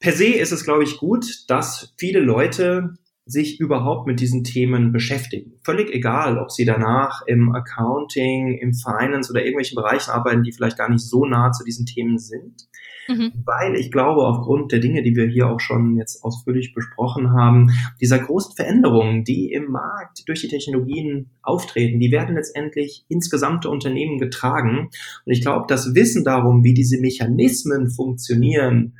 Per 0.00 0.12
se 0.12 0.26
ist 0.26 0.52
es, 0.52 0.64
glaube 0.64 0.84
ich, 0.84 0.98
gut, 0.98 1.44
dass 1.48 1.92
viele 1.98 2.20
Leute 2.20 2.94
sich 3.28 3.60
überhaupt 3.60 4.06
mit 4.06 4.20
diesen 4.20 4.42
Themen 4.42 4.90
beschäftigen. 4.90 5.52
Völlig 5.62 5.92
egal, 5.92 6.38
ob 6.38 6.50
sie 6.50 6.64
danach 6.64 7.22
im 7.26 7.54
Accounting, 7.54 8.56
im 8.58 8.72
Finance 8.72 9.30
oder 9.30 9.42
irgendwelchen 9.42 9.76
Bereichen 9.76 10.10
arbeiten, 10.10 10.42
die 10.42 10.52
vielleicht 10.52 10.78
gar 10.78 10.88
nicht 10.88 11.06
so 11.06 11.26
nah 11.26 11.52
zu 11.52 11.62
diesen 11.64 11.84
Themen 11.84 12.18
sind. 12.18 12.68
Mhm. 13.08 13.32
Weil 13.44 13.74
ich 13.76 13.90
glaube, 13.90 14.26
aufgrund 14.26 14.70
der 14.70 14.80
Dinge, 14.80 15.02
die 15.02 15.16
wir 15.16 15.26
hier 15.26 15.48
auch 15.48 15.60
schon 15.60 15.96
jetzt 15.96 16.22
ausführlich 16.22 16.74
besprochen 16.74 17.32
haben, 17.32 17.70
dieser 18.00 18.18
großen 18.18 18.54
Veränderungen, 18.54 19.24
die 19.24 19.50
im 19.50 19.70
Markt 19.70 20.28
durch 20.28 20.42
die 20.42 20.48
Technologien 20.48 21.30
auftreten, 21.42 22.00
die 22.00 22.12
werden 22.12 22.34
letztendlich 22.34 23.06
ins 23.08 23.30
gesamte 23.30 23.70
Unternehmen 23.70 24.18
getragen. 24.18 24.90
Und 25.24 25.32
ich 25.32 25.40
glaube, 25.40 25.64
das 25.68 25.94
Wissen 25.94 26.22
darum, 26.22 26.64
wie 26.64 26.74
diese 26.74 27.00
Mechanismen 27.00 27.90
funktionieren, 27.90 28.98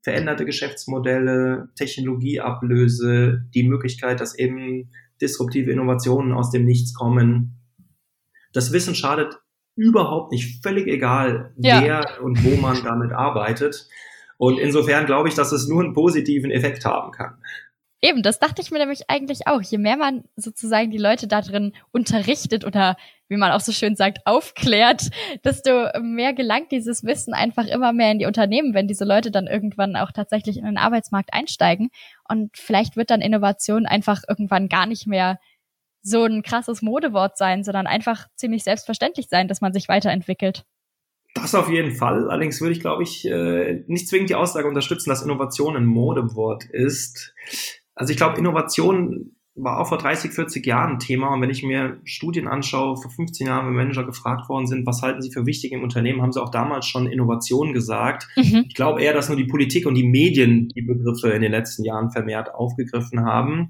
veränderte 0.00 0.44
Geschäftsmodelle, 0.44 1.68
Technologieablöse, 1.76 3.44
die 3.54 3.68
Möglichkeit, 3.68 4.20
dass 4.20 4.36
eben 4.36 4.90
disruptive 5.20 5.70
Innovationen 5.70 6.32
aus 6.32 6.50
dem 6.50 6.64
Nichts 6.64 6.94
kommen. 6.94 7.58
Das 8.52 8.72
Wissen 8.72 8.94
schadet 8.94 9.38
überhaupt 9.76 10.32
nicht, 10.32 10.62
völlig 10.62 10.86
egal, 10.86 11.52
ja. 11.56 11.82
wer 11.82 12.22
und 12.22 12.44
wo 12.44 12.60
man 12.60 12.82
damit 12.84 13.12
arbeitet. 13.12 13.88
Und 14.36 14.58
insofern 14.58 15.06
glaube 15.06 15.28
ich, 15.28 15.34
dass 15.34 15.52
es 15.52 15.68
nur 15.68 15.82
einen 15.82 15.94
positiven 15.94 16.50
Effekt 16.50 16.84
haben 16.84 17.12
kann. 17.12 17.38
Eben, 18.04 18.24
das 18.24 18.40
dachte 18.40 18.60
ich 18.60 18.72
mir 18.72 18.80
nämlich 18.80 19.08
eigentlich 19.08 19.46
auch. 19.46 19.62
Je 19.62 19.78
mehr 19.78 19.96
man 19.96 20.24
sozusagen 20.34 20.90
die 20.90 20.98
Leute 20.98 21.28
da 21.28 21.40
drin 21.40 21.72
unterrichtet 21.92 22.64
oder 22.64 22.96
wie 23.28 23.36
man 23.36 23.52
auch 23.52 23.60
so 23.60 23.70
schön 23.70 23.94
sagt, 23.94 24.26
aufklärt, 24.26 25.10
desto 25.44 25.86
mehr 26.00 26.32
gelangt 26.32 26.72
dieses 26.72 27.04
Wissen 27.04 27.32
einfach 27.32 27.66
immer 27.66 27.92
mehr 27.92 28.10
in 28.10 28.18
die 28.18 28.26
Unternehmen, 28.26 28.74
wenn 28.74 28.88
diese 28.88 29.04
Leute 29.04 29.30
dann 29.30 29.46
irgendwann 29.46 29.94
auch 29.94 30.10
tatsächlich 30.10 30.56
in 30.58 30.64
den 30.64 30.78
Arbeitsmarkt 30.78 31.32
einsteigen. 31.32 31.90
Und 32.28 32.56
vielleicht 32.56 32.96
wird 32.96 33.10
dann 33.10 33.20
Innovation 33.20 33.86
einfach 33.86 34.22
irgendwann 34.28 34.68
gar 34.68 34.86
nicht 34.86 35.06
mehr 35.06 35.38
so 36.02 36.24
ein 36.24 36.42
krasses 36.42 36.82
Modewort 36.82 37.36
sein, 37.38 37.64
sondern 37.64 37.86
einfach 37.86 38.26
ziemlich 38.36 38.64
selbstverständlich 38.64 39.28
sein, 39.28 39.48
dass 39.48 39.60
man 39.60 39.72
sich 39.72 39.88
weiterentwickelt. 39.88 40.64
Das 41.34 41.54
auf 41.54 41.70
jeden 41.70 41.92
Fall. 41.92 42.28
Allerdings 42.28 42.60
würde 42.60 42.72
ich, 42.72 42.80
glaube 42.80 43.02
ich, 43.02 43.24
äh, 43.24 43.84
nicht 43.86 44.08
zwingend 44.08 44.30
die 44.30 44.34
Aussage 44.34 44.68
unterstützen, 44.68 45.08
dass 45.08 45.22
Innovation 45.22 45.76
ein 45.76 45.86
Modewort 45.86 46.64
ist. 46.64 47.34
Also 47.94 48.10
ich 48.10 48.18
glaube, 48.18 48.38
Innovation 48.38 49.36
war 49.54 49.80
auch 49.80 49.88
vor 49.88 49.98
30, 49.98 50.32
40 50.32 50.66
Jahren 50.66 50.92
ein 50.92 50.98
Thema. 50.98 51.32
Und 51.32 51.42
wenn 51.42 51.50
ich 51.50 51.62
mir 51.62 52.00
Studien 52.04 52.48
anschaue, 52.48 52.96
vor 52.96 53.10
15 53.10 53.46
Jahren, 53.46 53.66
wenn 53.66 53.74
Manager 53.74 54.04
gefragt 54.04 54.48
worden 54.48 54.66
sind, 54.66 54.86
was 54.86 55.02
halten 55.02 55.20
sie 55.20 55.30
für 55.30 55.46
wichtig 55.46 55.72
im 55.72 55.82
Unternehmen, 55.82 56.22
haben 56.22 56.32
sie 56.32 56.42
auch 56.42 56.50
damals 56.50 56.86
schon 56.86 57.06
Innovation 57.06 57.72
gesagt. 57.72 58.28
Mhm. 58.36 58.64
Ich 58.68 58.74
glaube 58.74 59.02
eher, 59.02 59.12
dass 59.12 59.28
nur 59.28 59.36
die 59.36 59.46
Politik 59.46 59.86
und 59.86 59.94
die 59.94 60.08
Medien 60.08 60.68
die 60.68 60.82
Begriffe 60.82 61.30
in 61.30 61.42
den 61.42 61.52
letzten 61.52 61.84
Jahren 61.84 62.10
vermehrt 62.10 62.54
aufgegriffen 62.54 63.24
haben 63.24 63.68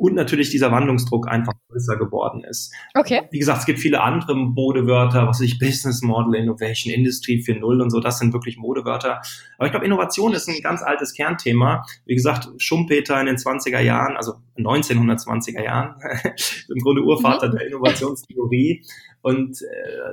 und 0.00 0.14
natürlich 0.14 0.48
dieser 0.48 0.72
Wandlungsdruck 0.72 1.28
einfach 1.28 1.52
größer 1.68 1.98
geworden 1.98 2.42
ist. 2.42 2.72
Okay. 2.94 3.28
Wie 3.30 3.38
gesagt, 3.38 3.60
es 3.60 3.66
gibt 3.66 3.80
viele 3.80 4.00
andere 4.00 4.34
Modewörter, 4.34 5.26
was 5.26 5.40
weiß 5.40 5.46
ich, 5.46 5.58
Business 5.60 6.00
Model, 6.00 6.36
Innovation, 6.36 6.92
Industry 6.92 7.34
4.0 7.46 7.82
und 7.82 7.90
so, 7.90 8.00
das 8.00 8.18
sind 8.18 8.32
wirklich 8.32 8.56
Modewörter. 8.56 9.20
Aber 9.58 9.66
ich 9.66 9.72
glaube, 9.72 9.84
Innovation 9.84 10.32
ist 10.32 10.48
ein 10.48 10.62
ganz 10.62 10.82
altes 10.82 11.12
Kernthema. 11.12 11.84
Wie 12.06 12.14
gesagt, 12.14 12.48
Schumpeter 12.56 13.20
in 13.20 13.26
den 13.26 13.36
20er 13.36 13.80
Jahren, 13.80 14.16
also 14.16 14.36
1920er 14.56 15.62
Jahren, 15.62 15.96
im 16.74 16.82
Grunde 16.82 17.02
Urvater 17.02 17.48
mhm. 17.48 17.52
der 17.52 17.66
Innovationstheorie. 17.66 18.82
Und 19.20 19.60
äh, 19.60 19.66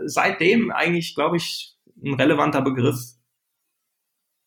seitdem 0.05 0.69
eigentlich, 0.69 1.15
glaube 1.15 1.37
ich, 1.37 1.77
ein 2.03 2.15
relevanter 2.15 2.61
Begriff 2.61 3.16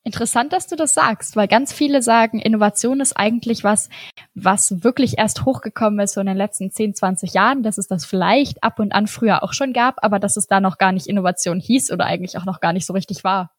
Interessant, 0.02 0.54
dass 0.54 0.66
du 0.66 0.76
das 0.76 0.94
sagst, 0.94 1.36
weil 1.36 1.46
ganz 1.46 1.74
viele 1.74 2.00
sagen, 2.00 2.38
Innovation 2.38 3.00
ist 3.00 3.12
eigentlich 3.18 3.64
was, 3.64 3.90
was 4.34 4.82
wirklich 4.82 5.18
erst 5.18 5.44
hochgekommen 5.44 6.00
ist 6.00 6.14
so 6.14 6.22
in 6.22 6.26
den 6.26 6.38
letzten 6.38 6.70
10, 6.70 6.94
20 6.94 7.34
Jahren, 7.34 7.62
dass 7.62 7.76
es 7.76 7.86
das 7.86 8.06
vielleicht 8.06 8.64
ab 8.64 8.78
und 8.78 8.92
an 8.92 9.06
früher 9.06 9.42
auch 9.42 9.52
schon 9.52 9.74
gab, 9.74 10.02
aber 10.02 10.18
dass 10.18 10.38
es 10.38 10.46
da 10.46 10.60
noch 10.60 10.78
gar 10.78 10.92
nicht 10.92 11.06
Innovation 11.06 11.60
hieß 11.60 11.92
oder 11.92 12.06
eigentlich 12.06 12.38
auch 12.38 12.46
noch 12.46 12.60
gar 12.60 12.72
nicht 12.72 12.86
so 12.86 12.94
richtig 12.94 13.24
war. 13.24 13.50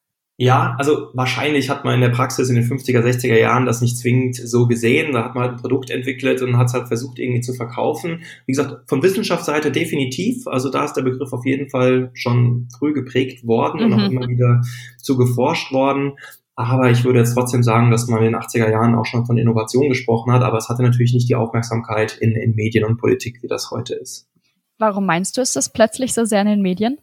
Ja, 0.41 0.73
also 0.79 1.09
wahrscheinlich 1.13 1.69
hat 1.69 1.85
man 1.85 1.93
in 1.93 2.01
der 2.01 2.09
Praxis 2.09 2.49
in 2.49 2.55
den 2.55 2.63
50er, 2.63 3.03
60er 3.03 3.37
Jahren 3.37 3.67
das 3.67 3.79
nicht 3.79 3.95
zwingend 3.95 4.37
so 4.37 4.65
gesehen. 4.65 5.13
Da 5.13 5.25
hat 5.25 5.35
man 5.35 5.43
halt 5.43 5.53
ein 5.53 5.61
Produkt 5.61 5.91
entwickelt 5.91 6.41
und 6.41 6.57
hat 6.57 6.65
es 6.65 6.73
halt 6.73 6.87
versucht 6.87 7.19
irgendwie 7.19 7.41
zu 7.41 7.53
verkaufen. 7.53 8.23
Wie 8.47 8.53
gesagt, 8.53 8.89
von 8.89 9.03
Wissenschaftsseite 9.03 9.71
definitiv. 9.71 10.47
Also 10.47 10.71
da 10.71 10.83
ist 10.83 10.93
der 10.93 11.03
Begriff 11.03 11.31
auf 11.31 11.45
jeden 11.45 11.69
Fall 11.69 12.09
schon 12.15 12.69
früh 12.75 12.91
geprägt 12.91 13.45
worden 13.45 13.85
mhm. 13.85 13.85
und 13.85 13.99
auch 13.99 14.09
immer 14.09 14.27
wieder 14.27 14.61
zu 14.97 15.15
geforscht 15.15 15.71
worden. 15.73 16.13
Aber 16.55 16.89
ich 16.89 17.03
würde 17.03 17.19
jetzt 17.19 17.35
trotzdem 17.35 17.61
sagen, 17.61 17.91
dass 17.91 18.07
man 18.07 18.23
in 18.23 18.31
den 18.31 18.41
80er 18.41 18.71
Jahren 18.71 18.95
auch 18.95 19.05
schon 19.05 19.27
von 19.27 19.37
Innovation 19.37 19.89
gesprochen 19.89 20.33
hat, 20.33 20.41
aber 20.41 20.57
es 20.57 20.69
hatte 20.69 20.81
natürlich 20.81 21.13
nicht 21.13 21.29
die 21.29 21.35
Aufmerksamkeit 21.35 22.17
in, 22.19 22.31
in 22.31 22.55
Medien 22.55 22.83
und 22.85 22.97
Politik, 22.97 23.43
wie 23.43 23.47
das 23.47 23.69
heute 23.69 23.93
ist. 23.93 24.27
Warum 24.79 25.05
meinst 25.05 25.37
du, 25.37 25.41
ist 25.41 25.55
das 25.55 25.71
plötzlich 25.71 26.15
so 26.15 26.25
sehr 26.25 26.41
in 26.41 26.47
den 26.47 26.61
Medien? 26.63 26.97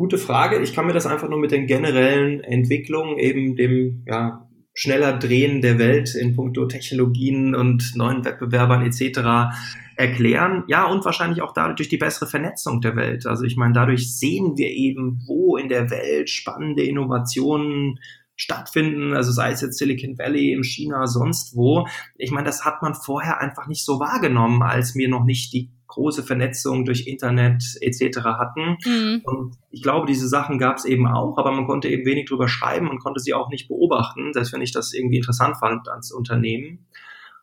Gute 0.00 0.16
Frage. 0.16 0.60
Ich 0.60 0.72
kann 0.72 0.86
mir 0.86 0.94
das 0.94 1.04
einfach 1.04 1.28
nur 1.28 1.38
mit 1.38 1.50
den 1.50 1.66
generellen 1.66 2.42
Entwicklungen, 2.42 3.18
eben 3.18 3.54
dem 3.54 4.02
ja, 4.06 4.48
schneller 4.72 5.18
Drehen 5.18 5.60
der 5.60 5.78
Welt 5.78 6.14
in 6.14 6.34
puncto 6.34 6.64
Technologien 6.64 7.54
und 7.54 7.92
neuen 7.96 8.24
Wettbewerbern 8.24 8.80
etc. 8.80 9.52
erklären. 9.96 10.64
Ja, 10.68 10.86
und 10.86 11.04
wahrscheinlich 11.04 11.42
auch 11.42 11.52
dadurch 11.52 11.90
die 11.90 11.98
bessere 11.98 12.26
Vernetzung 12.26 12.80
der 12.80 12.96
Welt. 12.96 13.26
Also 13.26 13.44
ich 13.44 13.58
meine, 13.58 13.74
dadurch 13.74 14.18
sehen 14.18 14.56
wir 14.56 14.70
eben, 14.70 15.20
wo 15.26 15.58
in 15.58 15.68
der 15.68 15.90
Welt 15.90 16.30
spannende 16.30 16.82
Innovationen 16.82 17.98
stattfinden, 18.36 19.12
also 19.12 19.32
sei 19.32 19.50
es 19.50 19.60
jetzt 19.60 19.76
Silicon 19.76 20.16
Valley, 20.16 20.54
in 20.54 20.64
China, 20.64 21.06
sonst 21.08 21.54
wo. 21.54 21.86
Ich 22.16 22.30
meine, 22.30 22.46
das 22.46 22.64
hat 22.64 22.80
man 22.80 22.94
vorher 22.94 23.38
einfach 23.42 23.66
nicht 23.66 23.84
so 23.84 24.00
wahrgenommen, 24.00 24.62
als 24.62 24.94
wir 24.94 25.10
noch 25.10 25.26
nicht 25.26 25.52
die 25.52 25.70
große 25.90 26.22
Vernetzung 26.22 26.84
durch 26.84 27.06
Internet 27.06 27.62
etc. 27.80 28.20
hatten. 28.20 28.78
Mhm. 28.84 29.20
Und 29.24 29.56
ich 29.70 29.82
glaube, 29.82 30.06
diese 30.06 30.28
Sachen 30.28 30.58
gab 30.58 30.76
es 30.76 30.84
eben 30.84 31.06
auch, 31.06 31.38
aber 31.38 31.52
man 31.52 31.66
konnte 31.66 31.88
eben 31.88 32.06
wenig 32.06 32.28
drüber 32.28 32.48
schreiben 32.48 32.88
und 32.88 33.00
konnte 33.00 33.20
sie 33.20 33.34
auch 33.34 33.48
nicht 33.50 33.68
beobachten, 33.68 34.32
selbst 34.32 34.52
wenn 34.52 34.62
ich 34.62 34.72
das 34.72 34.92
irgendwie 34.92 35.16
interessant 35.16 35.56
fand 35.58 35.88
als 35.88 36.10
Unternehmen. 36.12 36.86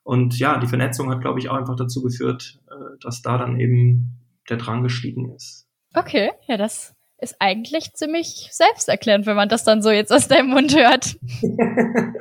Und 0.03 0.39
ja, 0.39 0.57
die 0.57 0.67
Vernetzung 0.67 1.09
hat, 1.09 1.21
glaube 1.21 1.39
ich, 1.39 1.49
auch 1.49 1.55
einfach 1.55 1.75
dazu 1.75 2.01
geführt, 2.01 2.59
äh, 2.69 2.97
dass 3.01 3.21
da 3.21 3.37
dann 3.37 3.59
eben 3.59 4.17
der 4.49 4.57
Drang 4.57 4.81
gestiegen 4.81 5.33
ist. 5.35 5.67
Okay, 5.93 6.31
ja, 6.47 6.57
das 6.57 6.95
ist 7.19 7.35
eigentlich 7.39 7.93
ziemlich 7.93 8.49
selbsterklärend, 8.51 9.25
wenn 9.25 9.35
man 9.35 9.49
das 9.49 9.63
dann 9.63 9.81
so 9.81 9.89
jetzt 9.89 10.13
aus 10.13 10.27
deinem 10.27 10.49
Mund 10.49 10.75
hört. 10.75 11.17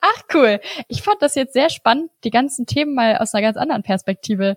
Ach 0.00 0.22
cool. 0.34 0.60
Ich 0.88 1.02
fand 1.02 1.22
das 1.22 1.34
jetzt 1.36 1.52
sehr 1.52 1.70
spannend, 1.70 2.10
die 2.24 2.30
ganzen 2.30 2.66
Themen 2.66 2.94
mal 2.94 3.16
aus 3.18 3.34
einer 3.34 3.42
ganz 3.42 3.56
anderen 3.56 3.82
Perspektive 3.82 4.56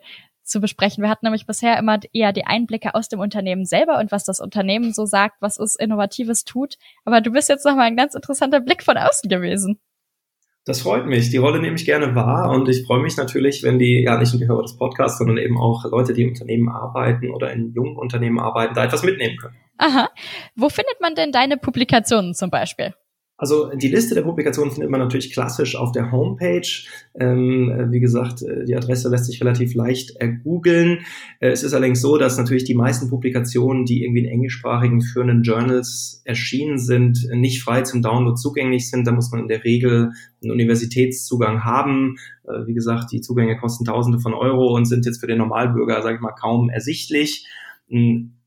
zu 0.52 0.62
besprechen. 0.62 1.02
Wir 1.04 1.10
hatten 1.10 1.26
nämlich 1.26 1.48
bisher 1.48 1.80
immer 1.80 2.00
eher 2.14 2.34
die 2.34 2.46
Einblicke 2.46 2.94
aus 2.94 3.10
dem 3.10 3.20
Unternehmen 3.20 3.66
selber 3.66 3.98
und 3.98 4.12
was 4.12 4.24
das 4.26 4.40
Unternehmen 4.40 4.94
so 4.94 5.06
sagt, 5.06 5.42
was 5.42 5.58
es 5.58 5.76
Innovatives 5.76 6.44
tut. 6.46 6.76
Aber 7.06 7.22
du 7.22 7.32
bist 7.32 7.50
jetzt 7.50 7.66
nochmal 7.66 7.88
ein 7.88 7.98
ganz 7.98 8.14
interessanter 8.14 8.60
Blick 8.60 8.84
von 8.84 8.98
außen 8.98 9.30
gewesen. 9.30 9.80
Das 10.66 10.82
freut 10.82 11.08
mich. 11.08 11.32
Die 11.32 11.38
Rolle 11.38 11.60
nehme 11.60 11.76
ich 11.76 11.86
gerne 11.86 12.14
wahr 12.14 12.52
und 12.52 12.70
ich 12.70 12.86
freue 12.86 13.02
mich 13.02 13.18
natürlich, 13.18 13.64
wenn 13.64 13.80
die, 13.80 14.04
ja 14.04 14.20
nicht 14.20 14.32
nur 14.32 14.40
die 14.40 14.48
Hörer 14.48 14.62
des 14.62 14.78
Podcasts, 14.78 15.18
sondern 15.18 15.38
eben 15.38 15.58
auch 15.58 15.86
Leute, 15.90 16.14
die 16.14 16.22
im 16.22 16.30
Unternehmen 16.30 16.70
arbeiten 16.70 17.32
oder 17.32 17.52
in 17.52 17.74
jungen 17.74 17.98
Unternehmen 17.98 18.40
arbeiten, 18.40 18.76
da 18.76 18.84
etwas 18.84 19.02
mitnehmen 19.02 19.38
können. 19.38 19.56
Aha. 19.80 20.10
Wo 20.56 20.70
findet 20.70 21.02
man 21.02 21.16
denn 21.16 21.32
deine 21.32 21.58
Publikationen 21.58 22.36
zum 22.36 22.52
Beispiel? 22.52 22.94
Also 23.42 23.72
die 23.74 23.88
Liste 23.88 24.14
der 24.14 24.22
Publikationen 24.22 24.72
findet 24.72 24.92
man 24.92 25.00
natürlich 25.00 25.34
klassisch 25.34 25.76
auf 25.76 25.92
der 25.92 26.12
Homepage. 26.12 26.62
Ähm, 27.20 27.88
wie 27.90 28.00
gesagt, 28.00 28.44
äh, 28.44 28.66
die 28.66 28.76
Adresse 28.76 29.10
lässt 29.10 29.26
sich 29.26 29.42
relativ 29.42 29.74
leicht 29.74 30.16
ergoogeln. 30.18 31.00
Äh, 31.40 31.50
es 31.50 31.64
ist 31.64 31.74
allerdings 31.74 32.02
so, 32.02 32.18
dass 32.18 32.38
natürlich 32.38 32.66
die 32.66 32.76
meisten 32.76 33.10
Publikationen, 33.10 33.86
die 33.86 34.04
irgendwie 34.04 34.26
in 34.26 34.30
englischsprachigen 34.30 35.02
führenden 35.02 35.42
Journals 35.42 36.22
erschienen 36.24 36.78
sind, 36.78 37.28
nicht 37.34 37.64
frei 37.64 37.82
zum 37.82 38.04
Download 38.04 38.36
zugänglich 38.36 38.92
sind. 38.92 39.08
Da 39.08 39.12
muss 39.12 39.32
man 39.32 39.42
in 39.42 39.48
der 39.48 39.64
Regel 39.64 40.12
einen 40.44 40.52
Universitätszugang 40.52 41.64
haben. 41.64 42.18
Äh, 42.44 42.68
wie 42.68 42.76
gesagt, 42.76 43.12
die 43.12 43.22
Zugänge 43.22 43.58
kosten 43.58 43.86
Tausende 43.86 44.20
von 44.20 44.36
Euro 44.36 44.76
und 44.76 44.86
sind 44.86 45.08
jetzt 45.08 45.20
für 45.20 45.26
den 45.26 45.40
Normalbürger, 45.40 46.04
sage 46.04 46.18
ich 46.18 46.22
mal, 46.22 46.36
kaum 46.40 46.70
ersichtlich 46.70 47.48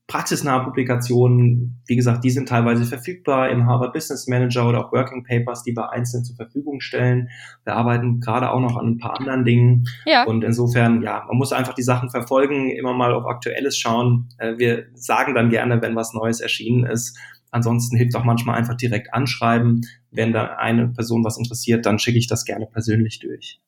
praxisnahe 0.07 0.63
Publikationen, 0.63 1.81
wie 1.87 1.95
gesagt, 1.95 2.23
die 2.23 2.29
sind 2.29 2.47
teilweise 2.47 2.85
verfügbar 2.85 3.49
im 3.49 3.65
Harvard 3.65 3.93
Business 3.93 4.27
Manager 4.27 4.67
oder 4.69 4.85
auch 4.85 4.91
Working 4.91 5.23
Papers, 5.23 5.63
die 5.63 5.75
wir 5.75 5.91
einzeln 5.91 6.23
zur 6.23 6.35
Verfügung 6.35 6.79
stellen. 6.79 7.29
Wir 7.63 7.75
arbeiten 7.75 8.19
gerade 8.19 8.51
auch 8.51 8.59
noch 8.59 8.77
an 8.77 8.87
ein 8.87 8.97
paar 8.99 9.19
anderen 9.19 9.45
Dingen. 9.45 9.87
Ja. 10.05 10.25
Und 10.25 10.43
insofern, 10.43 11.01
ja, 11.01 11.25
man 11.27 11.37
muss 11.37 11.51
einfach 11.51 11.73
die 11.73 11.83
Sachen 11.83 12.11
verfolgen, 12.11 12.69
immer 12.69 12.93
mal 12.93 13.13
auf 13.13 13.25
Aktuelles 13.25 13.77
schauen. 13.77 14.29
Äh, 14.37 14.57
wir 14.57 14.85
sagen 14.93 15.33
dann 15.33 15.49
gerne, 15.49 15.81
wenn 15.81 15.95
was 15.95 16.13
Neues 16.13 16.39
erschienen 16.39 16.85
ist. 16.85 17.17
Ansonsten 17.49 17.97
hilft 17.97 18.15
auch 18.15 18.23
manchmal 18.23 18.57
einfach 18.57 18.75
direkt 18.75 19.13
anschreiben. 19.13 19.81
Wenn 20.11 20.33
da 20.33 20.57
eine 20.57 20.89
Person 20.89 21.23
was 21.23 21.37
interessiert, 21.37 21.85
dann 21.85 21.97
schicke 21.97 22.19
ich 22.19 22.27
das 22.27 22.45
gerne 22.45 22.67
persönlich 22.67 23.19
durch. 23.19 23.59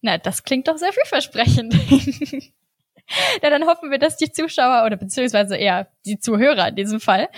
Na, 0.00 0.18
das 0.18 0.44
klingt 0.44 0.68
doch 0.68 0.76
sehr 0.76 0.92
vielversprechend. 0.92 1.74
Na, 3.42 3.50
dann 3.50 3.66
hoffen 3.66 3.90
wir, 3.90 3.98
dass 3.98 4.16
die 4.16 4.30
Zuschauer 4.30 4.84
oder 4.86 4.96
beziehungsweise 4.96 5.56
eher 5.56 5.88
die 6.04 6.18
Zuhörer 6.18 6.68
in 6.68 6.76
diesem 6.76 7.00
Fall 7.00 7.28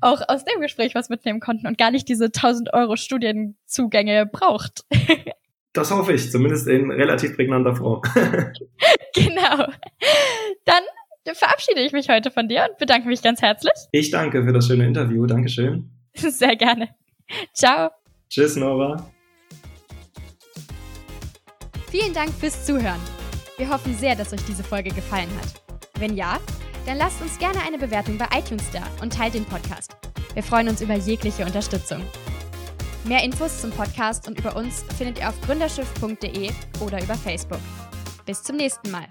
auch 0.00 0.20
aus 0.28 0.44
dem 0.44 0.60
Gespräch 0.60 0.94
was 0.94 1.08
mitnehmen 1.08 1.40
konnten 1.40 1.66
und 1.66 1.78
gar 1.78 1.90
nicht 1.90 2.08
diese 2.08 2.26
1000 2.26 2.72
Euro 2.74 2.96
Studienzugänge 2.96 4.26
braucht. 4.26 4.84
Das 5.74 5.90
hoffe 5.90 6.12
ich, 6.12 6.30
zumindest 6.30 6.68
in 6.68 6.90
relativ 6.90 7.34
prägnanter 7.34 7.74
Form. 7.74 8.02
genau. 9.14 9.66
Dann 10.66 10.82
verabschiede 11.34 11.80
ich 11.80 11.92
mich 11.92 12.10
heute 12.10 12.30
von 12.30 12.46
dir 12.46 12.66
und 12.68 12.76
bedanke 12.76 13.08
mich 13.08 13.22
ganz 13.22 13.40
herzlich. 13.40 13.72
Ich 13.90 14.10
danke 14.10 14.44
für 14.44 14.52
das 14.52 14.66
schöne 14.66 14.86
Interview. 14.86 15.24
Dankeschön. 15.24 15.90
Sehr 16.14 16.56
gerne. 16.56 16.90
Ciao. 17.54 17.88
Tschüss, 18.28 18.56
Nora. 18.56 19.10
Vielen 21.90 22.12
Dank 22.12 22.30
fürs 22.34 22.66
Zuhören. 22.66 23.21
Wir 23.62 23.70
hoffen 23.70 23.96
sehr, 23.96 24.16
dass 24.16 24.32
euch 24.32 24.44
diese 24.48 24.64
Folge 24.64 24.90
gefallen 24.90 25.30
hat. 25.40 25.62
Wenn 26.00 26.16
ja, 26.16 26.40
dann 26.84 26.96
lasst 26.96 27.22
uns 27.22 27.38
gerne 27.38 27.60
eine 27.64 27.78
Bewertung 27.78 28.18
bei 28.18 28.26
iTunes 28.36 28.68
da 28.72 28.82
und 29.00 29.12
teilt 29.12 29.34
den 29.34 29.44
Podcast. 29.44 29.94
Wir 30.34 30.42
freuen 30.42 30.68
uns 30.68 30.80
über 30.80 30.96
jegliche 30.96 31.46
Unterstützung. 31.46 32.02
Mehr 33.04 33.22
Infos 33.22 33.60
zum 33.60 33.70
Podcast 33.70 34.26
und 34.26 34.36
über 34.36 34.56
uns 34.56 34.84
findet 34.98 35.20
ihr 35.20 35.28
auf 35.28 35.40
gründerschiff.de 35.42 36.50
oder 36.80 37.04
über 37.04 37.14
Facebook. 37.14 37.60
Bis 38.26 38.42
zum 38.42 38.56
nächsten 38.56 38.90
Mal. 38.90 39.06